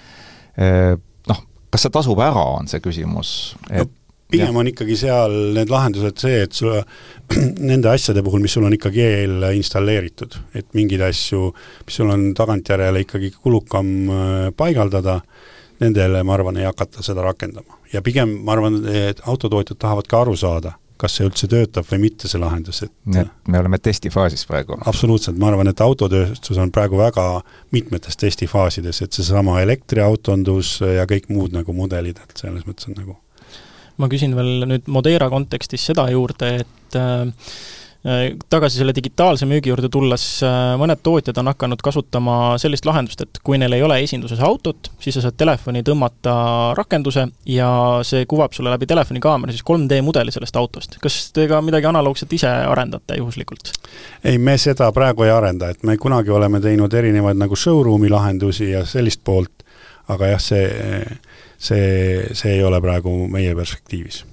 eh, 0.61 0.93
noh, 1.31 1.47
kas 1.71 1.87
see 1.87 1.95
tasub 1.95 2.21
ära, 2.25 2.45
on 2.59 2.69
see 2.71 2.83
küsimus, 2.85 3.55
et 3.71 3.93
pigem 4.31 4.57
on 4.57 4.71
ikkagi 4.71 4.97
seal 4.99 5.37
need 5.57 5.73
lahendused 5.73 6.23
see, 6.23 6.43
et 6.47 6.57
sul 6.57 6.75
nende 7.71 7.91
asjade 7.93 8.25
puhul, 8.27 8.43
mis 8.45 8.57
sul 8.57 8.67
on 8.69 8.77
ikkagi 8.77 9.05
eel 9.05 9.47
installeeritud, 9.57 10.37
et 10.59 10.69
mingeid 10.79 11.05
asju, 11.11 11.51
mis 11.87 12.01
sul 12.01 12.13
on 12.13 12.31
tagantjärele 12.39 13.05
ikkagi 13.07 13.33
kulukam 13.39 13.95
äh, 14.11 14.51
paigaldada, 14.57 15.21
nendele 15.81 16.23
ma 16.27 16.37
arvan, 16.37 16.61
ei 16.61 16.69
hakata 16.69 17.05
seda 17.05 17.25
rakendama. 17.25 17.81
ja 17.93 18.03
pigem 18.05 18.41
ma 18.45 18.55
arvan, 18.57 18.83
et 18.87 19.23
autotootjad 19.27 19.81
tahavad 19.81 20.11
ka 20.11 20.23
aru 20.25 20.37
saada, 20.37 20.75
kas 21.01 21.17
see 21.17 21.25
üldse 21.25 21.49
töötab 21.49 21.87
või 21.89 22.03
mitte, 22.03 22.29
see 22.29 22.41
lahendus, 22.41 22.83
et 22.85 22.93
nii 23.09 23.23
et 23.23 23.49
me 23.49 23.63
oleme 23.63 23.81
testifaasis 23.81 24.45
praegu? 24.49 24.77
absoluutselt, 24.91 25.39
ma 25.41 25.49
arvan, 25.53 25.71
et 25.73 25.81
autotööstus 25.81 26.61
on 26.61 26.73
praegu 26.75 27.01
väga 27.01 27.27
mitmetes 27.73 28.21
testifaasides, 28.21 29.03
et 29.07 29.17
seesama 29.17 29.61
elektriautondus 29.65 30.77
ja 30.99 31.09
kõik 31.09 31.33
muud 31.33 31.57
nagu 31.57 31.75
mudelid, 31.77 32.21
et 32.21 32.45
selles 32.45 32.69
mõttes 32.69 32.91
on 32.91 32.99
nagu 33.01 33.17
ma 34.01 34.09
küsin 34.13 34.35
veel 34.37 34.65
nüüd 34.71 34.89
Modera 34.91 35.29
kontekstis 35.33 35.85
seda 35.91 36.09
juurde, 36.13 36.55
et 36.65 36.99
äh, 36.99 37.29
Äh, 38.07 38.31
tagasi 38.49 38.79
selle 38.81 38.95
digitaalse 38.97 39.45
müügi 39.45 39.69
juurde 39.69 39.91
tulles, 39.93 40.23
äh, 40.41 40.71
mõned 40.81 41.03
tootjad 41.05 41.37
on 41.43 41.51
hakanud 41.51 41.83
kasutama 41.85 42.37
sellist 42.57 42.87
lahendust, 42.89 43.21
et 43.21 43.41
kui 43.45 43.59
neil 43.61 43.77
ei 43.77 43.83
ole 43.85 43.99
esinduses 44.01 44.41
autot, 44.41 44.89
siis 45.05 45.19
sa 45.19 45.27
saad 45.27 45.37
telefoni 45.37 45.83
tõmmata 45.85 46.33
rakenduse 46.79 47.27
ja 47.53 47.69
see 48.09 48.25
kuvab 48.25 48.57
sulle 48.57 48.73
läbi 48.73 48.89
telefonikaamera 48.89 49.53
siis 49.53 49.67
3D 49.69 50.01
mudeli 50.07 50.33
sellest 50.33 50.57
autost. 50.57 50.97
kas 51.03 51.19
te 51.37 51.45
ka 51.51 51.61
midagi 51.61 51.91
analoogset 51.93 52.33
ise 52.33 52.49
arendate 52.49 53.21
juhuslikult? 53.21 53.75
ei, 54.25 54.39
me 54.39 54.57
seda 54.57 54.89
praegu 54.97 55.29
ei 55.29 55.35
arenda, 55.37 55.69
et 55.69 55.85
me 55.85 55.99
kunagi 56.01 56.33
oleme 56.33 56.65
teinud 56.65 56.97
erinevaid 57.03 57.37
nagu 57.37 57.57
showroom'i 57.57 58.09
lahendusi 58.09 58.71
ja 58.71 58.87
sellist 58.89 59.21
poolt, 59.25 59.69
aga 60.09 60.33
jah, 60.33 60.41
see, 60.41 60.65
see, 61.61 62.27
see 62.33 62.57
ei 62.57 62.65
ole 62.65 62.81
praegu 62.83 63.13
meie 63.31 63.55
perspektiivis. 63.57 64.25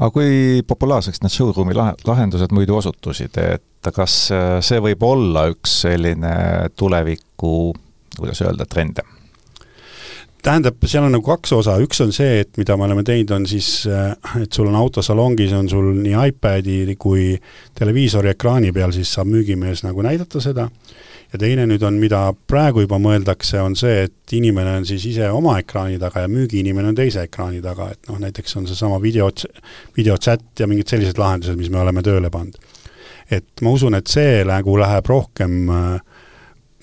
Aga 0.00 0.08
kui 0.14 0.62
populaarseks 0.66 1.20
need 1.20 1.34
showroom'i 1.34 1.76
lahendused 1.76 2.54
muidu 2.56 2.78
osutusid, 2.78 3.36
et 3.36 3.90
kas 3.94 4.16
äh, 4.32 4.58
see 4.64 4.80
võib 4.80 5.02
olla 5.04 5.46
üks 5.52 5.82
selline 5.84 6.34
tuleviku, 6.76 7.72
kuidas 8.16 8.44
öelda, 8.46 8.68
trend? 8.68 9.02
tähendab, 10.40 10.78
seal 10.88 11.04
on 11.04 11.12
nagu 11.12 11.26
kaks 11.26 11.52
osa, 11.52 11.74
üks 11.84 12.00
on 12.00 12.14
see, 12.16 12.38
et 12.46 12.56
mida 12.56 12.72
me 12.80 12.86
oleme 12.86 13.02
teinud, 13.04 13.34
on 13.36 13.44
siis, 13.48 13.84
äh, 13.92 14.14
et 14.40 14.56
sul 14.56 14.70
on 14.70 14.78
autosalongis, 14.80 15.52
on 15.52 15.68
sul 15.68 15.92
nii 15.98 16.16
iPadi 16.30 16.96
kui 16.96 17.34
televiisori 17.76 18.32
ekraani 18.32 18.72
peal, 18.72 18.94
siis 18.96 19.12
saab 19.12 19.28
müügimees 19.34 19.84
nagu 19.84 20.00
näidata 20.06 20.40
seda 20.40 20.70
ja 21.32 21.38
teine 21.38 21.66
nüüd 21.68 21.82
on, 21.86 21.98
mida 22.02 22.22
praegu 22.50 22.84
juba 22.84 22.98
mõeldakse, 23.02 23.60
on 23.62 23.76
see, 23.78 24.06
et 24.08 24.34
inimene 24.36 24.78
on 24.80 24.86
siis 24.88 25.04
ise 25.12 25.30
oma 25.34 25.56
ekraani 25.60 25.98
taga 26.02 26.24
ja 26.24 26.30
müügiinimene 26.30 26.90
on 26.90 26.98
teise 26.98 27.24
ekraani 27.28 27.62
taga, 27.64 27.90
et 27.94 28.10
noh, 28.10 28.18
näiteks 28.22 28.56
on 28.58 28.66
seesama 28.70 29.00
video, 29.02 29.30
videochat 29.96 30.62
ja 30.62 30.68
mingid 30.70 30.90
sellised 30.90 31.20
lahendused, 31.20 31.58
mis 31.60 31.70
me 31.70 31.82
oleme 31.82 32.04
tööle 32.06 32.32
pannud. 32.34 32.58
et 33.30 33.62
ma 33.62 33.70
usun, 33.70 33.94
et 33.94 34.10
see 34.10 34.42
nagu 34.46 34.74
läheb 34.78 35.06
rohkem 35.06 35.70
äh, 35.70 36.22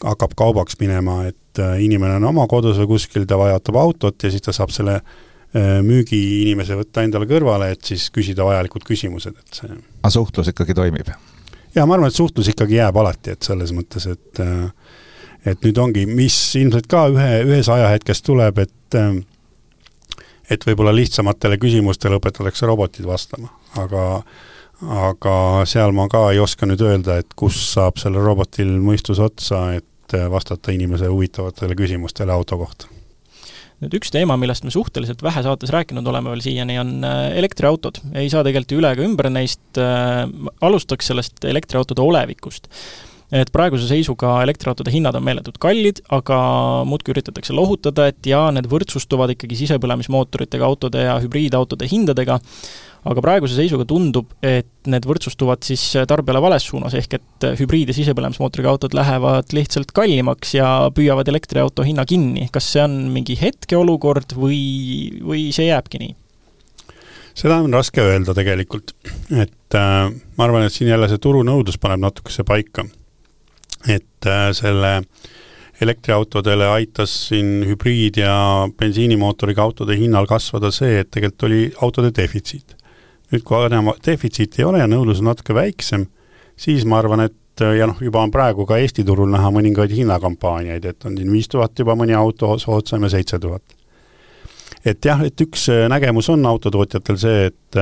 hakkab 0.04 0.36
kaubaks 0.39 0.78
minema, 0.80 1.26
et 1.28 1.60
äh, 1.60 1.80
inimene 1.84 2.22
on 2.22 2.30
oma 2.32 2.48
kodus 2.48 2.80
või 2.80 2.93
kuskil, 2.95 3.28
ta 3.28 3.39
vajatab 3.39 3.80
autot 3.82 4.24
ja 4.24 4.32
siis 4.32 4.45
ta 4.45 4.56
saab 4.56 4.72
selle 4.72 5.02
äh, 5.02 5.80
müügiinimese 5.84 6.80
võtta 6.80 7.04
endale 7.04 7.28
kõrvale, 7.28 7.74
et 7.76 7.84
siis 7.84 8.08
küsida 8.16 8.48
vajalikud 8.48 8.88
küsimused, 8.88 9.36
et 9.36 9.60
see 9.60 9.74
aga 9.74 10.14
suhtlus 10.14 10.54
ikkagi 10.54 10.78
toimib? 10.78 11.12
Ja 11.78 11.86
ma 11.86 11.97
arvan, 11.97 12.11
et 12.11 12.17
suhtlus 12.17 12.49
ikkagi 12.51 12.80
jääb 12.80 12.97
alati, 12.97 13.36
et 13.36 13.47
selles 13.47 13.73
mõttes, 13.75 14.07
et 14.09 14.41
äh, 14.43 14.67
et 15.47 15.63
nüüd 15.63 15.78
ongi, 15.80 16.03
mis 16.09 16.36
ilmselt 16.59 16.89
ka 16.91 17.05
ühe, 17.13 17.30
ühes 17.45 17.69
ajahetkes 17.71 18.23
tuleb, 18.25 18.63
et 18.65 18.97
äh, 18.97 19.17
et 20.51 20.63
võib-olla 20.63 20.93
lihtsamatele 20.95 21.57
küsimustele 21.59 22.19
õpetatakse 22.21 22.69
robotid 22.69 23.07
vastama, 23.07 23.51
aga 23.80 24.07
aga 24.78 25.38
seal 25.65 25.95
ma 25.97 26.05
ka 26.11 26.28
ei 26.32 26.39
oska 26.39 26.67
nüüd 26.69 26.84
öelda, 26.86 27.17
et 27.17 27.32
kus 27.36 27.57
saab 27.73 27.97
sellel 27.97 28.21
robotil 28.21 28.75
mõistus 28.78 29.21
otsa, 29.23 29.71
et 29.80 30.17
äh, 30.17 30.28
vastata 30.32 30.75
inimese 30.75 31.09
huvitavatele 31.11 31.78
küsimustele 31.78 32.34
auto 32.34 32.59
kohta 32.61 32.97
nüüd 33.84 33.97
üks 33.99 34.11
teema, 34.13 34.38
millest 34.39 34.65
me 34.65 34.73
suhteliselt 34.73 35.21
vähe 35.25 35.43
saates 35.45 35.71
rääkinud 35.73 36.07
oleme 36.09 36.32
veel 36.34 36.41
siiani, 36.45 36.80
on 36.82 36.95
äh, 37.05 37.19
elektriautod. 37.38 38.01
ei 38.17 38.32
saa 38.34 38.45
tegelikult 38.45 38.78
üle 38.80 38.93
ega 38.95 39.05
ümber 39.05 39.30
neist, 39.34 39.65
äh, 39.82 40.23
alustaks 40.65 41.11
sellest 41.11 41.45
elektriautode 41.45 42.01
olevikust. 42.01 42.71
et 43.28 43.51
praeguse 43.51 43.89
seisuga 43.89 44.38
elektriautode 44.45 44.91
hinnad 44.93 45.17
on 45.19 45.25
meeletult 45.28 45.57
kallid, 45.61 45.99
aga 46.15 46.38
muudkui 46.88 47.11
üritatakse 47.11 47.53
lohutada, 47.53 48.07
et 48.07 48.25
jaa, 48.25 48.47
need 48.55 48.69
võrdsustuvad 48.71 49.34
ikkagi 49.36 49.59
sisepõlemismootoritega 49.65 50.63
autode 50.65 51.03
ja 51.03 51.17
hübriidautode 51.19 51.89
hindadega, 51.91 52.39
aga 53.08 53.24
praeguse 53.24 53.55
seisuga 53.58 53.86
tundub, 53.88 54.32
et 54.45 54.70
need 54.89 55.08
võrdsustuvad 55.08 55.64
siis 55.68 55.84
tarbijale 56.10 56.41
vales 56.43 56.66
suunas, 56.68 56.95
ehk 56.97 57.18
et 57.18 57.47
hübriid- 57.60 57.91
ja 57.91 57.95
sisepõlemismootoriga 57.97 58.72
autod 58.74 58.95
lähevad 58.97 59.55
lihtsalt 59.55 59.93
kallimaks 59.95 60.55
ja 60.58 60.70
püüavad 60.93 61.28
elektriauto 61.32 61.86
hinna 61.88 62.05
kinni. 62.05 62.49
kas 62.51 62.72
see 62.74 62.84
on 62.84 62.97
mingi 63.14 63.38
hetkeolukord 63.39 64.36
või, 64.36 64.62
või 65.24 65.49
see 65.55 65.70
jääbki 65.70 66.03
nii? 66.03 66.16
seda 67.38 67.60
on 67.62 67.74
raske 67.74 68.01
öelda 68.01 68.34
tegelikult, 68.34 68.95
et 69.30 69.78
äh, 69.78 70.10
ma 70.10 70.47
arvan, 70.47 70.66
et 70.66 70.74
siin 70.74 70.89
jälle 70.89 71.10
see 71.10 71.22
turunõudlus 71.22 71.78
paneb 71.82 72.01
natukese 72.01 72.43
paika. 72.47 72.86
et 73.88 74.26
äh, 74.26 74.49
selle 74.58 75.03
elektriautodele 75.82 76.66
aitas 76.74 77.12
siin 77.28 77.62
hübriid- 77.70 78.18
ja 78.24 78.68
bensiinimootoriga 78.80 79.62
autode 79.62 79.97
hinnal 79.97 80.26
kasvada 80.26 80.72
see, 80.74 80.99
et 81.03 81.12
tegelikult 81.14 81.45
oli 81.45 81.62
autode 81.86 82.12
defitsiit 82.18 82.74
nüüd, 83.32 83.43
kui 83.43 83.65
enam 83.67 83.91
defitsiiti 84.05 84.61
ei 84.61 84.67
ole 84.67 84.84
ja 84.84 84.88
nõudlus 84.89 85.21
on 85.21 85.32
natuke 85.32 85.55
väiksem, 85.57 86.07
siis 86.59 86.86
ma 86.88 87.01
arvan, 87.01 87.25
et 87.28 87.63
ja 87.78 87.88
noh, 87.89 87.97
juba 88.01 88.21
on 88.21 88.32
praegu 88.34 88.67
ka 88.69 88.78
Eesti 88.82 89.05
turul 89.07 89.32
näha 89.34 89.49
mõningaid 89.53 89.93
hinnakampaaniaid, 89.97 90.86
et 90.86 91.07
on 91.09 91.17
siin 91.17 91.32
viis 91.34 91.49
tuhat 91.49 91.80
juba 91.80 91.95
mõni 91.97 92.15
auto 92.17 92.53
soodsam 92.61 93.07
ja 93.07 93.11
seitse 93.15 93.39
tuhat. 93.41 93.63
et 94.86 95.05
jah, 95.05 95.21
et 95.25 95.41
üks 95.41 95.67
nägemus 95.89 96.30
on 96.30 96.45
autotootjatel 96.45 97.17
see, 97.17 97.51
et 97.51 97.82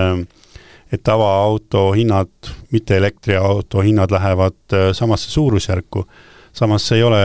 et 0.94 1.02
tavaauto 1.04 1.92
hinnad, 1.98 2.30
mitte 2.72 2.98
elektriauto 2.98 3.82
hinnad 3.82 4.12
lähevad 4.12 4.76
samasse 4.94 5.32
suurusjärku, 5.32 6.06
samas 6.54 6.88
see 6.88 7.02
ei 7.02 7.04
ole 7.04 7.22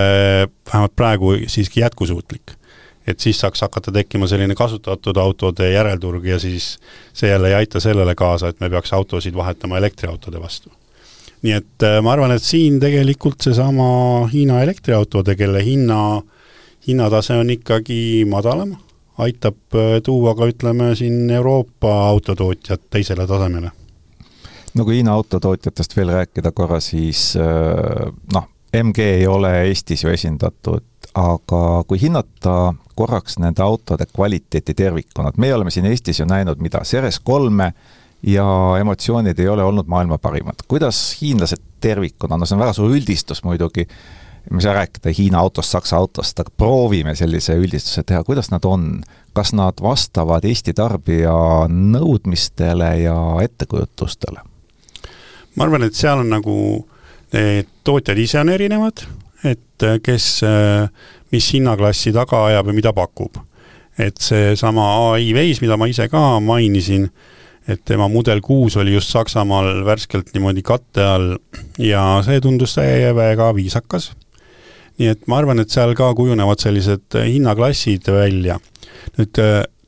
vähemalt 0.67 0.97
praegu 0.97 1.35
siiski 1.47 1.81
jätkusuutlik 1.81 2.60
et 3.07 3.21
siis 3.21 3.41
saaks 3.41 3.61
hakata 3.61 3.93
tekkima 3.93 4.27
selline 4.27 4.55
kasutatud 4.55 5.17
autode 5.17 5.71
järelturg 5.73 6.25
ja 6.25 6.39
siis 6.39 6.79
see 7.13 7.31
jälle 7.31 7.49
ei 7.49 7.55
aita 7.55 7.81
sellele 7.81 8.15
kaasa, 8.15 8.49
et 8.49 8.61
me 8.61 8.71
peaks 8.71 8.93
autosid 8.93 9.35
vahetama 9.35 9.79
elektriautode 9.79 10.41
vastu. 10.41 10.73
nii 11.43 11.53
et 11.57 11.83
äh, 11.83 12.03
ma 12.03 12.13
arvan, 12.13 12.33
et 12.37 12.43
siin 12.43 12.81
tegelikult 12.81 13.41
seesama 13.41 14.29
Hiina 14.33 14.63
elektriautode, 14.63 15.37
kelle 15.37 15.65
hinna, 15.65 16.23
hinnatase 16.89 17.39
on 17.41 17.51
ikkagi 17.51 18.27
madalam, 18.29 18.77
aitab 19.19 19.57
äh, 19.75 20.03
tuua 20.05 20.35
ka 20.35 20.51
ütleme 20.53 20.95
siin 20.95 21.31
Euroopa 21.31 21.95
autotootjad 22.09 22.91
teisele 22.91 23.27
tasemele. 23.27 23.71
no 24.75 24.85
kui 24.85 25.01
Hiina 25.01 25.13
autotootjatest 25.13 25.97
veel 25.97 26.13
rääkida 26.13 26.53
korra, 26.53 26.81
siis 26.81 27.33
äh, 27.41 28.13
noh, 28.35 28.49
MG 28.83 28.99
ei 28.99 29.27
ole 29.27 29.63
Eestis 29.65 30.05
ju 30.05 30.13
esindatud, 30.13 30.85
aga 31.15 31.63
kui 31.89 31.99
hinnata 32.01 32.75
korraks 33.01 33.39
nende 33.41 33.65
autode 33.65 34.07
kvaliteeti 34.13 34.75
tervikuna, 34.77 35.33
et 35.33 35.41
meie 35.41 35.57
oleme 35.57 35.73
siin 35.73 35.89
Eestis 35.89 36.21
ju 36.21 36.29
näinud, 36.29 36.61
mida, 36.61 36.83
Ceres 36.85 37.21
kolme 37.25 37.73
ja 38.27 38.47
emotsioonid 38.81 39.39
ei 39.41 39.49
ole 39.49 39.65
olnud 39.65 39.89
maailma 39.89 40.19
parimad. 40.19 40.65
kuidas 40.69 41.17
hiinlased 41.21 41.63
tervikuna, 41.81 42.37
no 42.37 42.47
see 42.47 42.59
on 42.59 42.65
väga 42.65 42.75
suur 42.77 42.93
üldistus 42.93 43.41
muidugi, 43.45 43.87
me 44.51 44.61
ei 44.61 44.67
saa 44.67 44.77
rääkida 44.77 45.15
Hiina 45.17 45.41
autost, 45.41 45.73
Saksa 45.73 45.97
autost, 45.97 46.41
aga 46.41 46.53
proovime 46.57 47.15
sellise 47.17 47.57
üldistuse 47.57 48.05
teha, 48.05 48.25
kuidas 48.25 48.53
nad 48.53 48.69
on? 48.69 49.03
kas 49.33 49.53
nad 49.55 49.79
vastavad 49.79 50.45
Eesti 50.45 50.73
tarbija 50.75 51.33
nõudmistele 51.71 52.89
ja 53.05 53.17
ettekujutustele? 53.45 54.43
ma 55.57 55.65
arvan, 55.65 55.87
et 55.87 55.97
seal 55.97 56.21
on 56.21 56.33
nagu 56.35 56.57
tootjad 57.85 58.19
ise 58.19 58.41
on 58.41 58.49
erinevad, 58.53 59.05
et 59.47 59.89
kes 60.03 60.27
mis 61.33 61.53
hinnaklassi 61.55 62.13
taga 62.15 62.45
ajab 62.49 62.71
ja 62.71 62.77
mida 62.77 62.93
pakub. 62.93 63.39
et 63.99 64.17
seesama 64.17 65.13
ai 65.13 65.33
Waze, 65.37 65.61
mida 65.61 65.77
ma 65.77 65.87
ise 65.91 66.07
ka 66.09 66.41
mainisin, 66.41 67.11
et 67.69 67.83
tema 67.85 68.09
mudel 68.09 68.41
kuus 68.41 68.77
oli 68.81 68.95
just 68.95 69.13
Saksamaal 69.13 69.85
värskelt 69.85 70.31
niimoodi 70.35 70.63
katte 70.65 71.05
all 71.05 71.35
ja 71.79 72.23
see 72.25 72.41
tundus 72.41 72.77
väga 73.15 73.55
viisakas. 73.55 74.13
nii 74.99 75.09
et 75.09 75.27
ma 75.29 75.39
arvan, 75.39 75.61
et 75.61 75.71
seal 75.71 75.95
ka 75.95 76.15
kujunevad 76.15 76.59
sellised 76.61 77.19
hinnaklassid 77.25 78.09
välja. 78.09 78.59
nüüd 79.19 79.43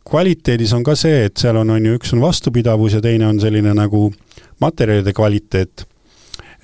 kvaliteedis 0.04 0.72
on 0.76 0.84
ka 0.84 0.96
see, 0.98 1.24
et 1.26 1.36
seal 1.36 1.56
on, 1.56 1.70
on 1.70 1.86
ju, 1.86 1.96
üks 1.96 2.12
on 2.12 2.20
vastupidavus 2.20 2.98
ja 2.98 3.00
teine 3.00 3.26
on 3.26 3.40
selline 3.40 3.74
nagu 3.74 4.10
materjalide 4.60 5.12
kvaliteet 5.16 5.86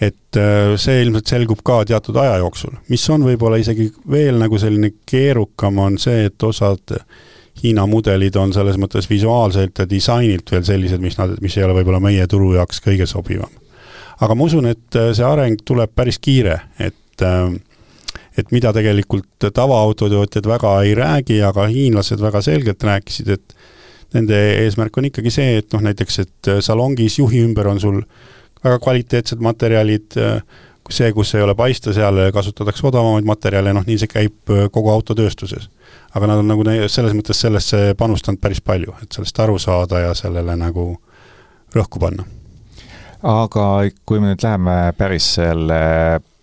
et 0.01 0.37
äh, 0.39 0.77
see 0.79 1.03
ilmselt 1.03 1.31
selgub 1.31 1.63
ka 1.67 1.81
teatud 1.89 2.17
aja 2.23 2.39
jooksul. 2.39 2.77
mis 2.89 3.03
on 3.11 3.25
võib-olla 3.27 3.59
isegi 3.59 3.89
veel 4.11 4.39
nagu 4.39 4.59
selline 4.59 4.93
keerukam, 5.09 5.81
on 5.83 5.99
see, 5.99 6.29
et 6.31 6.43
osad 6.43 6.99
Hiina 7.59 7.89
mudelid 7.91 8.37
on 8.39 8.53
selles 8.55 8.77
mõttes 8.79 9.09
visuaalselt 9.11 9.81
ja 9.83 9.87
disainilt 9.91 10.53
veel 10.55 10.63
sellised, 10.63 11.03
mis 11.03 11.17
nad, 11.19 11.33
mis 11.43 11.57
ei 11.59 11.65
ole 11.67 11.75
võib-olla 11.81 11.99
meie 11.99 12.27
turu 12.31 12.53
jaoks 12.55 12.79
kõige 12.85 13.09
sobivam. 13.11 13.51
aga 14.21 14.35
ma 14.35 14.47
usun, 14.47 14.71
et 14.71 14.99
äh, 14.99 15.11
see 15.19 15.27
areng 15.27 15.59
tuleb 15.67 15.91
päris 15.95 16.23
kiire, 16.23 16.61
et 16.79 17.27
äh, 17.27 17.51
et 18.39 18.53
mida 18.55 18.71
tegelikult 18.71 19.51
tavaautotootjad 19.51 20.47
väga 20.47 20.77
ei 20.87 20.95
räägi, 20.95 21.43
aga 21.43 21.67
hiinlased 21.67 22.21
väga 22.23 22.39
selgelt 22.47 22.85
rääkisid, 22.87 23.35
et 23.35 23.57
nende 24.15 24.39
eesmärk 24.63 24.95
on 24.97 25.09
ikkagi 25.11 25.33
see, 25.35 25.57
et 25.59 25.75
noh, 25.75 25.83
näiteks, 25.83 26.19
et 26.23 26.51
salongis 26.63 27.19
juhi 27.19 27.43
ümber 27.43 27.67
on 27.67 27.81
sul 27.83 27.99
äh, 27.99 28.38
väga 28.65 28.79
kvaliteetsed 28.83 29.43
materjalid, 29.45 30.17
see, 30.89 31.11
kus 31.13 31.35
ei 31.37 31.45
ole 31.45 31.55
paista, 31.55 31.93
seal 31.93 32.19
kasutatakse 32.33 32.87
odavamaid 32.89 33.27
materjale, 33.29 33.75
noh 33.77 33.85
nii 33.87 33.99
see 34.01 34.11
käib 34.11 34.55
äh, 34.55 34.67
kogu 34.73 34.91
autotööstuses. 34.95 35.69
aga 36.15 36.27
nad 36.27 36.41
on 36.41 36.49
nagu 36.49 36.65
selles 36.89 37.13
mõttes 37.13 37.41
sellesse 37.41 37.95
panustanud 37.99 38.41
päris 38.41 38.61
palju, 38.65 38.97
et 39.03 39.13
sellest 39.13 39.39
aru 39.45 39.59
saada 39.59 40.01
ja 40.07 40.15
sellele 40.15 40.57
nagu 40.57 40.91
rõhku 41.77 42.01
panna 42.01 42.25
aga 43.23 43.67
kui 44.07 44.21
me 44.21 44.33
nüüd 44.33 44.43
läheme 44.43 44.77
päris 44.99 45.27
selle 45.39 45.79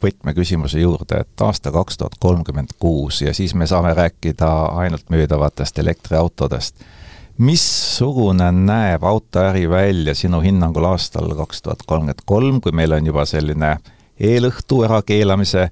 võtmeküsimuse 0.03 0.81
juurde, 0.81 1.21
et 1.23 1.41
aasta 1.41 1.71
kaks 1.71 1.97
tuhat 1.97 2.17
kolmkümmend 2.19 2.75
kuus 2.79 3.21
ja 3.21 3.33
siis 3.33 3.55
me 3.55 3.67
saame 3.67 3.93
rääkida 3.95 4.51
ainult 4.81 5.09
müüdavatest 5.09 5.79
elektriautodest. 5.79 6.75
Missugune 7.37 8.47
näeb 8.51 9.03
autoäri 9.03 9.69
välja 9.69 10.15
sinu 10.15 10.39
hinnangul 10.43 10.87
aastal 10.87 11.33
kaks 11.35 11.61
tuhat 11.61 11.83
kolmkümmend 11.87 12.23
kolm, 12.25 12.61
kui 12.61 12.71
meil 12.71 12.95
on 12.95 13.05
juba 13.05 13.25
selline 13.27 13.75
eelõhtu 14.19 14.83
ärakeelamise 14.87 15.69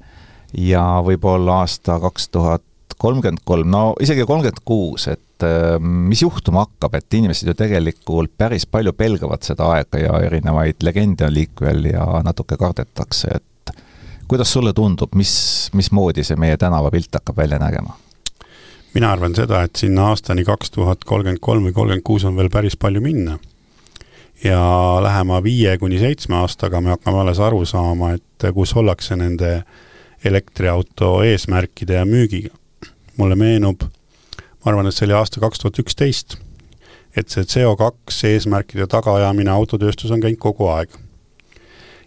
ja 0.60 0.84
võib-olla 1.06 1.62
aasta 1.64 2.00
kaks 2.04 2.30
tuhat 2.30 2.64
kolmkümmend 3.00 3.44
kolm, 3.46 3.72
no 3.72 3.84
isegi 4.04 4.26
kolmkümmend 4.28 4.62
kuus, 4.66 5.08
et 5.08 5.46
äh, 5.48 5.80
mis 5.80 6.22
juhtuma 6.22 6.66
hakkab, 6.68 7.00
et 7.00 7.20
inimesed 7.20 7.48
ju 7.48 7.56
tegelikult 7.58 8.36
päris 8.38 8.68
palju 8.68 8.94
pelgavad 8.98 9.44
seda 9.48 9.72
aega 9.78 10.04
ja 10.04 10.20
erinevaid 10.28 10.84
legende 10.84 11.28
on 11.28 11.36
liikvel 11.36 11.92
ja 11.94 12.06
natuke 12.28 12.60
kardetakse, 12.60 13.40
et 13.40 13.76
kuidas 14.28 14.52
sulle 14.54 14.74
tundub, 14.76 15.16
mis, 15.16 15.34
mismoodi 15.74 16.24
see 16.28 16.40
meie 16.40 16.60
tänavapilt 16.60 17.20
hakkab 17.20 17.40
välja 17.44 17.60
nägema? 17.60 18.03
Mina 18.94 19.12
arvan 19.12 19.36
seda, 19.36 19.64
et 19.64 19.76
sinna 19.76 20.10
aastani 20.12 20.44
kaks 20.46 20.72
tuhat 20.72 21.04
kolmkümmend 21.04 21.42
kolm 21.42 21.68
või 21.68 21.74
kolmkümmend 21.74 22.06
kuus 22.06 22.26
on 22.30 22.38
veel 22.38 22.50
päris 22.54 22.78
palju 22.78 23.02
minna. 23.02 23.40
ja 24.44 24.60
lähema 25.02 25.44
viie 25.44 25.78
kuni 25.78 26.00
seitsme 26.00 26.36
aastaga 26.36 26.82
me 26.82 26.90
hakkame 26.90 27.20
alles 27.20 27.40
aru 27.40 27.66
saama, 27.66 28.14
et 28.14 28.50
kus 28.54 28.76
ollakse 28.76 29.16
nende 29.16 29.64
elektriauto 30.26 31.22
eesmärkide 31.24 31.94
ja 31.94 32.06
müügiga 32.06 32.52
mulle 33.18 33.36
meenub, 33.36 33.84
ma 33.84 34.72
arvan, 34.72 34.88
et 34.88 34.96
see 34.96 35.08
oli 35.08 35.16
aasta 35.18 35.42
kaks 35.44 35.62
tuhat 35.62 35.80
üksteist, 35.84 36.38
et 37.16 37.30
see 37.30 37.46
CO2 37.46 38.30
eesmärkide 38.34 38.88
tagaajamine 38.90 39.52
autotööstus 39.54 40.12
on 40.12 40.24
käinud 40.24 40.42
kogu 40.42 40.70
aeg. 40.74 40.90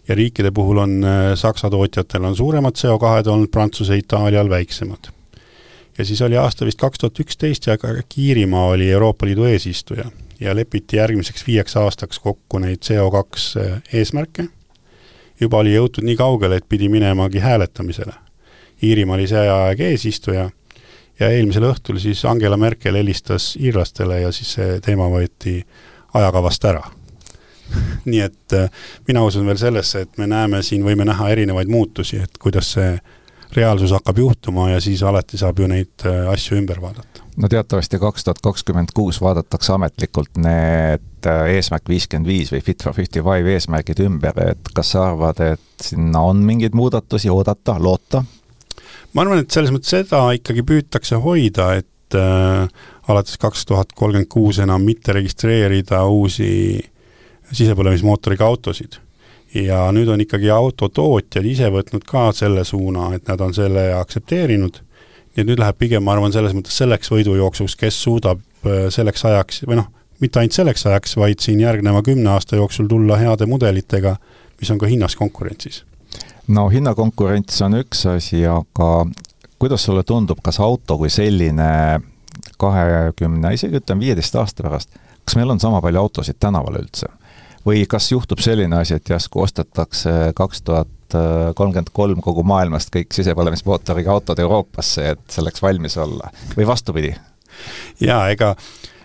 ja 0.07 0.15
riikide 0.15 0.51
puhul 0.55 0.77
on 0.79 1.03
äh, 1.03 1.33
Saksa 1.35 1.69
tootjatel 1.69 2.23
on 2.23 2.35
suuremad 2.35 2.77
CO2-d 2.79 3.27
olnud, 3.27 3.49
Prantsuse, 3.51 3.97
Itaalial 3.97 4.49
väiksemad. 4.49 5.09
Ja 5.97 6.05
siis 6.05 6.21
oli 6.21 6.37
aasta 6.37 6.65
vist 6.65 6.79
kaks 6.79 6.99
tuhat 6.99 7.19
üksteist 7.19 7.67
ja 7.67 7.77
ka 7.77 7.87
Iirimaa 8.17 8.65
oli 8.65 8.91
Euroopa 8.91 9.25
Liidu 9.25 9.43
eesistuja 9.43 10.11
ja 10.39 10.55
lepiti 10.55 10.97
järgmiseks 10.97 11.47
viieks 11.47 11.77
aastaks 11.77 12.19
kokku 12.19 12.59
neid 12.59 12.77
CO2 12.85 13.61
äh, 13.61 13.81
eesmärke. 13.93 14.47
juba 15.39 15.57
oli 15.57 15.75
jõutud 15.75 16.03
nii 16.03 16.15
kaugele, 16.17 16.55
et 16.57 16.65
pidi 16.69 16.89
minemagi 16.89 17.39
hääletamisele. 17.39 18.13
Iirimaa 18.83 19.15
oli 19.15 19.27
see 19.27 19.49
aeg 19.49 19.79
eesistuja 19.79 20.49
ja 21.19 21.29
eelmisel 21.29 21.63
õhtul 21.71 21.99
siis 21.99 22.25
Angela 22.25 22.57
Merkel 22.57 22.95
helistas 22.95 23.55
iirlastele 23.59 24.21
ja 24.21 24.31
siis 24.31 24.53
see 24.57 24.79
teema 24.81 25.09
võeti 25.09 25.59
ajakavast 26.13 26.65
ära 26.65 26.83
nii 28.11 28.21
et 28.21 28.53
äh, 28.53 28.69
mina 29.07 29.23
usun 29.23 29.45
veel 29.45 29.57
sellesse, 29.57 30.01
et 30.05 30.17
me 30.17 30.27
näeme 30.27 30.61
siin, 30.63 30.85
võime 30.85 31.05
näha 31.05 31.29
erinevaid 31.29 31.69
muutusi, 31.71 32.21
et 32.23 32.37
kuidas 32.39 32.71
see 32.77 32.97
reaalsus 33.55 33.91
hakkab 33.95 34.17
juhtuma 34.17 34.69
ja 34.69 34.81
siis 34.83 35.03
alati 35.03 35.37
saab 35.39 35.59
ju 35.59 35.67
neid 35.71 36.05
äh, 36.05 36.27
asju 36.31 36.57
ümber 36.59 36.81
vaadata. 36.81 37.23
no 37.37 37.49
teatavasti 37.51 37.99
kaks 37.99 38.23
tuhat 38.23 38.41
kakskümmend 38.43 38.93
kuus 38.95 39.21
vaadatakse 39.21 39.73
ametlikult 39.73 40.39
need 40.41 41.29
äh, 41.29 41.43
eesmärk 41.55 41.89
viiskümmend 41.89 42.27
viis 42.27 42.51
või 42.53 42.63
Fit 42.65 42.83
for 42.83 42.95
fifty 42.97 43.23
five 43.23 43.53
eesmärgid 43.53 44.01
ümber, 44.03 44.41
et 44.51 44.73
kas 44.75 44.93
sa 44.95 45.09
arvad, 45.11 45.39
et 45.53 45.87
sinna 45.89 46.25
on 46.27 46.43
mingeid 46.45 46.75
muudatusi 46.75 47.31
oodata, 47.33 47.77
loota? 47.79 48.23
ma 49.13 49.23
arvan, 49.23 49.41
et 49.43 49.51
selles 49.51 49.71
mõttes 49.73 49.95
seda 49.95 50.25
ikkagi 50.37 50.65
püütakse 50.67 51.21
hoida, 51.23 51.71
et 51.79 52.19
äh, 52.19 52.67
alates 53.07 53.39
kaks 53.41 53.65
tuhat 53.69 53.95
kolmkümmend 53.95 54.31
kuus 54.31 54.59
enam 54.63 54.83
mitte 54.83 55.15
registreerida 55.15 56.03
uusi 56.11 56.49
sisepõlemismootoriga 57.55 58.45
autosid. 58.45 58.99
Ja 59.55 59.85
nüüd 59.95 60.09
on 60.11 60.21
ikkagi 60.23 60.49
autotootjad 60.53 61.45
ise 61.47 61.69
võtnud 61.73 62.05
ka 62.07 62.31
selle 62.35 62.65
suuna, 62.67 63.11
et 63.15 63.27
nad 63.29 63.41
on 63.41 63.53
selle 63.55 63.89
aktsepteerinud, 63.97 64.81
nii 65.35 65.43
et 65.43 65.49
nüüd 65.49 65.61
läheb 65.61 65.77
pigem, 65.79 66.03
ma 66.03 66.15
arvan, 66.15 66.33
selles 66.35 66.55
mõttes 66.57 66.77
selleks 66.77 67.11
võidujooksuks, 67.13 67.77
kes 67.79 68.01
suudab 68.03 68.41
äh, 68.65 68.87
selleks 68.93 69.25
ajaks 69.29 69.63
või 69.67 69.81
noh, 69.81 69.91
mitte 70.23 70.41
ainult 70.41 70.57
selleks 70.57 70.87
ajaks, 70.89 71.17
vaid 71.19 71.43
siin 71.43 71.61
järgneva 71.61 72.01
kümne 72.05 72.33
aasta 72.33 72.57
jooksul 72.57 72.89
tulla 72.89 73.19
heade 73.21 73.45
mudelitega, 73.45 74.17
mis 74.59 74.73
on 74.73 74.81
ka 74.81 74.89
hinnas 74.89 75.15
konkurentsis 75.15 75.83
no 76.47 76.67
hinnakonkurents 76.71 77.61
on 77.65 77.79
üks 77.81 78.05
asi, 78.09 78.41
aga 78.47 78.89
kuidas 79.59 79.83
sulle 79.87 80.03
tundub, 80.07 80.39
kas 80.43 80.59
auto 80.63 80.97
kui 80.99 81.09
selline 81.11 81.99
kahekümne, 82.61 83.53
isegi 83.53 83.81
ütleme 83.81 84.07
viieteist 84.07 84.35
aasta 84.39 84.65
pärast, 84.65 84.97
kas 85.25 85.37
meil 85.37 85.51
on 85.53 85.61
sama 85.61 85.81
palju 85.83 86.01
autosid 86.05 86.39
tänaval 86.39 86.79
üldse? 86.81 87.09
Või 87.67 87.85
kas 87.89 88.11
juhtub 88.11 88.41
selline 88.43 88.81
asi, 88.81 88.97
et 88.97 89.09
järsku 89.09 89.43
ostetakse 89.43 90.33
kaks 90.35 90.63
tuhat 90.67 91.15
kolmkümmend 91.55 91.93
kolm 91.95 92.19
kogu 92.23 92.43
maailmast 92.47 92.91
kõik 92.91 93.15
sisepõlemismootoriga 93.15 94.11
autod 94.11 94.39
Euroopasse, 94.43 95.13
et 95.15 95.23
selleks 95.31 95.63
valmis 95.63 95.95
olla, 96.03 96.31
või 96.57 96.67
vastupidi? 96.67 97.13
jaa, 98.03 98.27
ega 98.29 98.53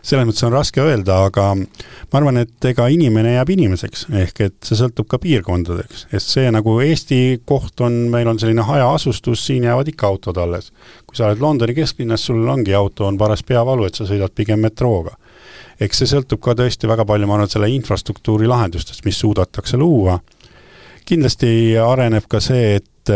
selles 0.03 0.27
mõttes 0.27 0.45
on 0.47 0.53
raske 0.53 0.83
öelda, 0.83 1.19
aga 1.29 1.53
ma 1.55 2.19
arvan, 2.19 2.41
et 2.43 2.67
ega 2.73 2.89
inimene 2.93 3.37
jääb 3.37 3.53
inimeseks, 3.55 4.07
ehk 4.19 4.43
et 4.49 4.57
see 4.67 4.79
sõltub 4.79 5.07
ka 5.11 5.21
piirkondadeks, 5.23 6.07
sest 6.11 6.35
see 6.35 6.51
nagu 6.55 6.75
Eesti 6.85 7.21
koht 7.49 7.81
on, 7.87 8.03
meil 8.13 8.29
on 8.31 8.41
selline 8.43 8.67
hajaasustus, 8.67 9.45
siin 9.47 9.69
jäävad 9.69 9.93
ikka 9.93 10.11
autod 10.11 10.43
alles. 10.43 10.73
kui 11.07 11.17
sa 11.17 11.29
oled 11.29 11.43
Londoni 11.43 11.75
kesklinnas, 11.75 12.27
sul 12.27 12.49
ongi 12.49 12.75
auto, 12.75 13.07
on 13.07 13.19
paras 13.19 13.45
peavalu, 13.47 13.87
et 13.87 13.99
sa 13.99 14.09
sõidad 14.09 14.35
pigem 14.35 14.61
metrooga. 14.67 15.15
Eks 15.85 16.03
see 16.03 16.13
sõltub 16.15 16.41
ka 16.43 16.55
tõesti 16.59 16.89
väga 16.91 17.07
palju, 17.09 17.27
ma 17.29 17.39
arvan, 17.39 17.51
selle 17.51 17.71
infrastruktuuri 17.73 18.49
lahendustest, 18.51 19.05
mis 19.05 19.19
suudetakse 19.19 19.81
luua. 19.81 20.21
kindlasti 21.05 21.77
areneb 21.83 22.29
ka 22.31 22.41
see, 22.41 22.77
et 22.77 23.11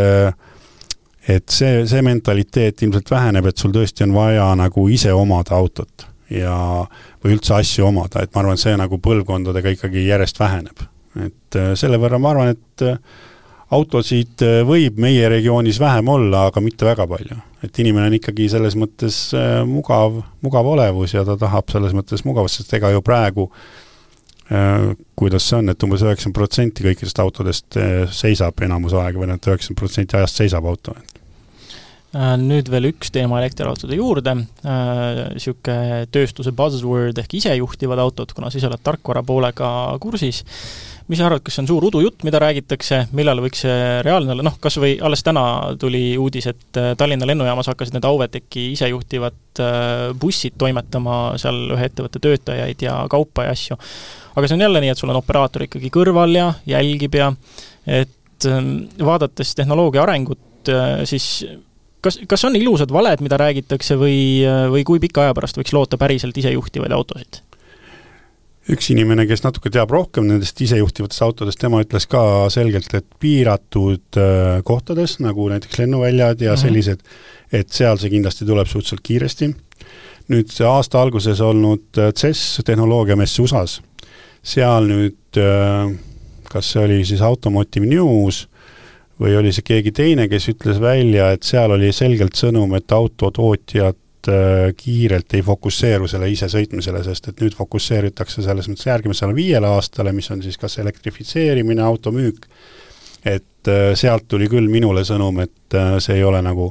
et 1.28 1.48
see, 1.50 1.86
see 1.86 2.02
mentaliteet 2.02 2.82
ilmselt 2.82 3.10
väheneb, 3.10 3.46
et 3.46 3.58
sul 3.58 3.72
tõesti 3.74 4.04
on 4.06 4.14
vaja 4.14 4.50
nagu 4.58 4.88
ise 4.88 5.12
omada 5.14 5.56
autot 5.56 6.06
ja, 6.30 6.56
või 7.22 7.36
üldse 7.36 7.54
asju 7.58 7.86
omada, 7.88 8.22
et 8.22 8.34
ma 8.34 8.42
arvan, 8.42 8.58
et 8.58 8.62
see 8.62 8.76
nagu 8.78 8.98
põlvkondadega 9.02 9.74
ikkagi 9.76 10.06
järjest 10.06 10.40
väheneb. 10.40 10.84
et 11.16 11.56
äh, 11.56 11.72
selle 11.78 11.98
võrra 12.02 12.18
ma 12.20 12.34
arvan, 12.34 12.54
et 12.54 12.86
äh, 12.86 12.98
autosid 13.74 14.44
äh, 14.46 14.60
võib 14.66 15.00
meie 15.02 15.30
regioonis 15.32 15.80
vähem 15.82 16.08
olla, 16.12 16.46
aga 16.50 16.62
mitte 16.62 16.86
väga 16.86 17.06
palju. 17.10 17.40
et 17.66 17.82
inimene 17.82 18.10
on 18.10 18.14
ikkagi 18.18 18.46
selles 18.52 18.76
mõttes 18.78 19.16
mugav, 19.66 20.20
mugav 20.44 20.68
olevus 20.70 21.16
ja 21.16 21.24
ta 21.26 21.34
tahab 21.40 21.72
selles 21.72 21.96
mõttes 21.96 22.22
mugavust, 22.24 22.60
sest 22.60 22.76
ega 22.78 22.92
ju 22.94 23.02
praegu 23.02 23.50
kuidas 25.18 25.48
see 25.48 25.58
on, 25.58 25.72
et 25.72 25.82
umbes 25.82 26.04
üheksakümmend 26.06 26.36
protsenti 26.38 26.86
kõikidest 26.86 27.18
autodest 27.18 27.80
seisab 28.14 28.62
enamus 28.62 28.94
aega 28.94 29.18
või 29.18 29.32
noh, 29.32 29.40
et 29.40 29.50
üheksakümmend 29.50 29.80
protsenti 29.80 30.20
ajast 30.20 30.38
seisab 30.44 30.68
auto, 30.70 30.94
Äh, 32.16 32.34
nüüd 32.40 32.68
veel 32.72 32.92
üks 32.92 33.10
teema 33.12 33.40
elektriautode 33.42 33.96
juurde, 33.98 34.32
niisugune 34.62 35.74
äh, 35.98 36.04
tööstuse 36.12 36.52
buzzword 36.56 37.18
ehk 37.20 37.34
isejuhtivad 37.36 38.00
autod, 38.00 38.30
kuna 38.32 38.48
sa 38.48 38.60
ise 38.60 38.70
oled 38.70 38.80
tarkvara 38.86 39.24
poolega 39.26 39.68
kursis, 40.00 40.44
mis 41.08 41.20
sa 41.20 41.28
arvad, 41.28 41.42
kas 41.46 41.56
see 41.56 41.62
on 41.62 41.68
suur 41.70 41.86
udujutt, 41.88 42.24
mida 42.26 42.40
räägitakse, 42.42 43.04
millal 43.16 43.40
võiks 43.44 43.62
see 43.64 43.76
reaalne 44.06 44.34
olla, 44.34 44.46
noh, 44.46 44.56
kas 44.62 44.78
või 44.82 44.96
alles 45.04 45.22
täna 45.26 45.44
tuli 45.80 46.16
uudis, 46.20 46.48
et 46.50 46.80
äh, 46.80 46.92
Tallinna 46.98 47.28
lennujaamas 47.28 47.70
hakkasid 47.70 47.96
need 47.96 48.08
Auveteki 48.08 48.70
isejuhtivad 48.74 49.62
bussid 50.20 50.58
toimetama 50.60 51.36
seal 51.40 51.62
ühe 51.72 51.86
ettevõtte 51.88 52.20
töötajaid 52.20 52.82
ja 52.84 52.98
kaupa 53.12 53.46
ja 53.46 53.54
asju. 53.56 53.78
aga 54.36 54.48
see 54.48 54.58
on 54.58 54.66
jälle 54.66 54.82
nii, 54.84 54.90
et 54.92 55.00
sul 55.00 55.12
on 55.12 55.20
operaator 55.22 55.64
ikkagi 55.64 55.88
kõrval 55.94 56.36
ja 56.36 56.50
jälgib 56.68 57.16
ja 57.16 57.30
et 57.86 58.48
ähm, 58.50 58.74
vaadates 59.00 59.54
tehnoloogia 59.56 60.02
arengut, 60.04 60.68
siis 61.08 61.46
kas, 62.04 62.20
kas 62.28 62.44
on 62.44 62.56
ilusad 62.58 62.92
valed, 62.92 63.22
mida 63.24 63.38
räägitakse 63.40 63.96
või, 64.00 64.18
või 64.72 64.84
kui 64.86 65.02
pika 65.02 65.24
aja 65.24 65.36
pärast 65.36 65.58
võiks 65.60 65.74
loota 65.76 65.98
päriselt 66.00 66.36
isejuhtivaid 66.42 66.94
autosid? 66.96 67.45
Üks 68.72 68.88
inimene, 68.90 69.26
kes 69.28 69.44
natuke 69.44 69.70
teab 69.70 69.92
rohkem 69.94 70.26
nendest 70.26 70.60
isejuhtivatest 70.64 71.22
autodest, 71.22 71.60
tema 71.62 71.82
ütles 71.84 72.08
ka 72.10 72.22
selgelt, 72.52 72.90
et 72.98 73.06
piiratud 73.22 74.18
äh, 74.18 74.58
kohtades, 74.66 75.18
nagu 75.22 75.46
näiteks 75.52 75.78
lennuväljad 75.82 76.40
ja 76.40 76.52
mm 76.52 76.56
-hmm. 76.56 76.62
sellised, 76.62 77.00
et 77.52 77.70
seal 77.70 77.98
see 77.98 78.10
kindlasti 78.10 78.46
tuleb 78.46 78.66
suhteliselt 78.66 79.02
kiiresti. 79.02 79.54
nüüd 80.26 80.50
see 80.50 80.66
aasta 80.66 80.98
alguses 81.02 81.40
olnud 81.40 81.98
äh, 81.98 82.12
CES 82.12 82.60
tehnoloogiamess 82.66 83.38
USA-s, 83.38 83.80
seal 84.42 84.88
nüüd 84.90 85.38
äh, 85.38 85.94
kas 86.50 86.72
see 86.72 86.82
oli 86.82 87.04
siis 87.04 87.22
Automotive 87.22 87.86
News 87.86 88.48
või 89.20 89.36
oli 89.38 89.52
see 89.52 89.62
keegi 89.62 89.92
teine, 89.92 90.28
kes 90.28 90.48
ütles 90.48 90.80
välja, 90.80 91.30
et 91.32 91.46
seal 91.46 91.70
oli 91.70 91.92
selgelt 91.92 92.36
sõnum, 92.36 92.74
et 92.76 92.92
autotootjad 92.92 93.96
kiirelt 94.76 95.34
ei 95.34 95.42
fokusseeru 95.46 96.08
selle 96.10 96.28
isesõitmisele, 96.32 97.02
sest 97.04 97.30
et 97.30 97.42
nüüd 97.44 97.54
fokusseeritakse 97.56 98.42
selles 98.44 98.68
mõttes 98.70 98.88
järgmisele 98.88 99.34
viiele 99.36 99.70
aastale, 99.76 100.12
mis 100.16 100.30
on 100.34 100.42
siis 100.42 100.58
kas 100.58 100.78
elektrifitseerimine, 100.82 101.82
automüük, 101.82 102.48
et 103.26 103.70
äh, 103.70 103.90
sealt 103.98 104.28
tuli 104.28 104.48
küll 104.50 104.70
minule 104.70 105.04
sõnum, 105.06 105.40
et 105.42 105.74
äh, 105.74 105.96
see 106.02 106.20
ei 106.20 106.24
ole 106.24 106.42
nagu 106.44 106.70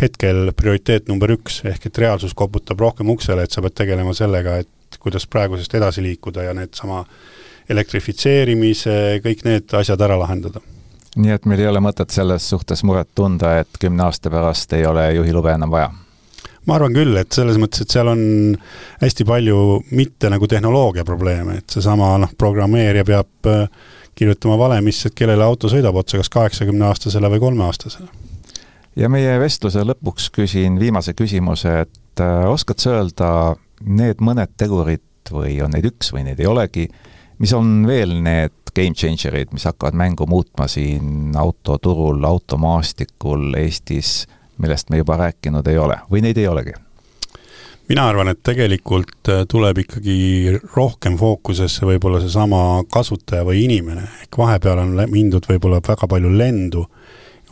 hetkel 0.00 0.52
prioriteet 0.56 1.08
number 1.08 1.32
üks, 1.36 1.62
ehk 1.68 1.88
et 1.88 2.02
reaalsus 2.04 2.34
koputab 2.34 2.80
rohkem 2.80 3.10
uksele, 3.14 3.44
et 3.44 3.54
sa 3.54 3.62
pead 3.64 3.76
tegelema 3.78 4.14
sellega, 4.16 4.58
et 4.64 5.00
kuidas 5.00 5.26
praegusest 5.30 5.74
edasi 5.74 6.02
liikuda 6.04 6.48
ja 6.48 6.54
needsama 6.54 7.04
elektrifitseerimise, 7.70 9.20
kõik 9.24 9.44
need 9.46 9.76
asjad 9.80 10.00
ära 10.04 10.18
lahendada. 10.20 10.60
nii 11.16 11.30
et 11.30 11.44
meil 11.46 11.60
ei 11.62 11.68
ole 11.70 11.80
mõtet 11.80 12.10
selles 12.10 12.48
suhtes 12.50 12.82
muret 12.82 13.08
tunda, 13.14 13.58
et 13.62 13.80
kümne 13.80 14.02
aasta 14.02 14.30
pärast 14.30 14.72
ei 14.72 14.86
ole 14.86 15.12
juhilube 15.14 15.52
enam 15.54 15.70
vaja? 15.70 15.92
Ma 16.66 16.78
arvan 16.78 16.94
küll, 16.96 17.16
et 17.20 17.32
selles 17.34 17.58
mõttes, 17.60 17.84
et 17.84 17.94
seal 17.94 18.08
on 18.10 18.22
hästi 19.02 19.26
palju 19.28 19.58
mitte 19.92 20.30
nagu 20.32 20.48
tehnoloogia 20.50 21.04
probleeme, 21.06 21.58
et 21.60 21.76
seesama 21.76 22.14
noh, 22.22 22.32
programmeerija 22.38 23.04
peab 23.08 23.50
äh, 23.50 23.66
kirjutama 24.14 24.58
valemisse, 24.58 25.10
et 25.10 25.18
kellele 25.18 25.44
auto 25.44 25.70
sõidab 25.72 25.96
otsa, 26.00 26.20
kas 26.20 26.32
kaheksakümneaastasele 26.34 27.30
või 27.34 27.42
kolmeaastasele. 27.42 28.08
ja 28.96 29.10
meie 29.10 29.38
vestluse 29.42 29.82
lõpuks 29.84 30.30
küsin 30.34 30.78
viimase 30.80 31.14
küsimuse, 31.18 31.80
et 31.86 32.22
äh, 32.22 32.44
oskad 32.50 32.80
sa 32.82 32.98
öelda 32.98 33.30
need 33.84 34.22
mõned 34.24 34.54
tegurid 34.56 35.02
või 35.32 35.58
on 35.64 35.74
neid 35.74 35.88
üks 35.88 36.12
või 36.14 36.24
neid 36.28 36.40
ei 36.40 36.46
olegi, 36.48 36.88
mis 37.38 37.52
on 37.56 37.82
veel 37.88 38.20
need 38.22 38.54
game 38.74 38.94
changer'id, 38.98 39.52
mis 39.54 39.66
hakkavad 39.68 39.96
mängu 39.96 40.26
muutma 40.26 40.66
siin 40.70 41.34
autoturul, 41.38 42.24
automaastikul 42.26 43.54
Eestis 43.58 44.24
millest 44.58 44.90
me 44.90 45.02
juba 45.02 45.16
rääkinud 45.16 45.66
ei 45.68 45.78
ole 45.78 45.98
või 46.10 46.24
neid 46.24 46.38
ei 46.38 46.48
olegi? 46.48 46.74
mina 47.88 48.08
arvan, 48.08 48.30
et 48.32 48.40
tegelikult 48.44 49.28
äh, 49.28 49.44
tuleb 49.48 49.82
ikkagi 49.84 50.58
rohkem 50.76 51.18
fookusesse 51.20 51.86
võib-olla 51.88 52.20
seesama 52.22 52.82
kasutaja 52.92 53.44
või 53.44 53.64
inimene, 53.66 54.06
ehk 54.24 54.38
vahepeal 54.40 54.80
on 54.86 54.94
mindud 55.12 55.46
võib-olla 55.48 55.82
väga 55.84 56.08
palju 56.08 56.30
lendu, 56.32 56.86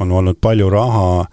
on 0.00 0.12
olnud 0.12 0.40
palju 0.40 0.70
raha, 0.72 1.26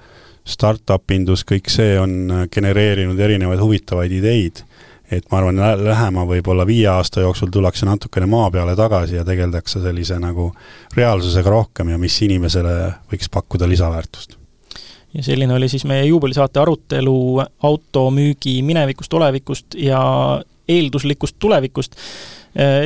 startup 0.49 1.11
indus, 1.15 1.45
kõik 1.47 1.71
see 1.71 1.95
on 1.99 2.17
äh, 2.31 2.47
genereerinud 2.51 3.19
erinevaid 3.19 3.61
huvitavaid 3.63 4.17
ideid, 4.19 4.63
et 5.09 5.25
ma 5.31 5.39
arvan, 5.39 5.61
lähema 5.85 6.25
võib-olla 6.27 6.67
viie 6.69 6.89
aasta 6.91 7.23
jooksul 7.23 7.49
tullakse 7.53 7.87
natukene 7.87 8.27
maa 8.29 8.51
peale 8.53 8.75
tagasi 8.77 9.17
ja 9.17 9.23
tegeldakse 9.25 9.81
sellise 9.81 10.19
nagu 10.21 10.51
reaalsusega 10.97 11.55
rohkem 11.55 11.95
ja 11.95 12.01
mis 12.01 12.19
inimesele 12.27 12.75
võiks 13.09 13.31
pakkuda 13.31 13.69
lisaväärtust 13.69 14.38
ja 15.13 15.23
selline 15.25 15.53
oli 15.53 15.69
siis 15.69 15.85
meie 15.89 16.05
juubelisaate 16.05 16.61
arutelu 16.61 17.15
automüügi 17.65 18.59
minevikust, 18.65 19.13
olevikust 19.13 19.77
ja 19.79 20.01
eelduslikust 20.69 21.35
tulevikust. 21.39 21.95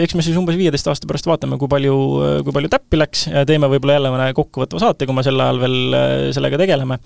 eks 0.04 0.16
me 0.16 0.24
siis 0.24 0.38
umbes 0.38 0.58
viieteist 0.60 0.88
aasta 0.92 1.08
pärast 1.08 1.28
vaatame, 1.28 1.58
kui 1.60 1.72
palju, 1.72 1.96
kui 2.44 2.56
palju 2.56 2.72
täppi 2.72 3.00
läks, 3.00 3.26
teeme 3.48 3.70
võib-olla 3.72 3.98
jälle 3.98 4.12
mõne 4.14 4.28
kokkuvõtva 4.36 4.82
saate, 4.84 5.08
kui 5.08 5.16
me 5.16 5.24
sel 5.24 5.40
ajal 5.40 5.62
veel 5.64 5.98
sellega 6.36 6.60
tegeleme. 6.64 7.00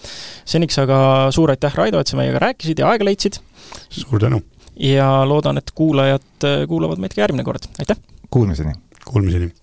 seniks 0.45 0.81
aga 0.85 0.99
suur 1.33 1.53
aitäh, 1.53 1.75
Raido, 1.77 2.01
et 2.01 2.09
sa 2.09 2.19
meiega 2.19 2.41
rääkisid 2.47 2.81
ja 2.81 2.91
aega 2.91 3.07
leidsid! 3.07 3.41
suur 3.89 4.21
tänu! 4.21 4.41
ja 4.77 5.09
loodan, 5.25 5.57
et 5.57 5.71
kuulajad 5.73 6.49
kuulavad 6.69 7.01
meid 7.01 7.17
ka 7.17 7.25
järgmine 7.25 7.45
kord, 7.47 7.69
aitäh! 7.81 7.97
Kuulmiseni! 8.29 8.77
Kuulmiseni! 9.05 9.53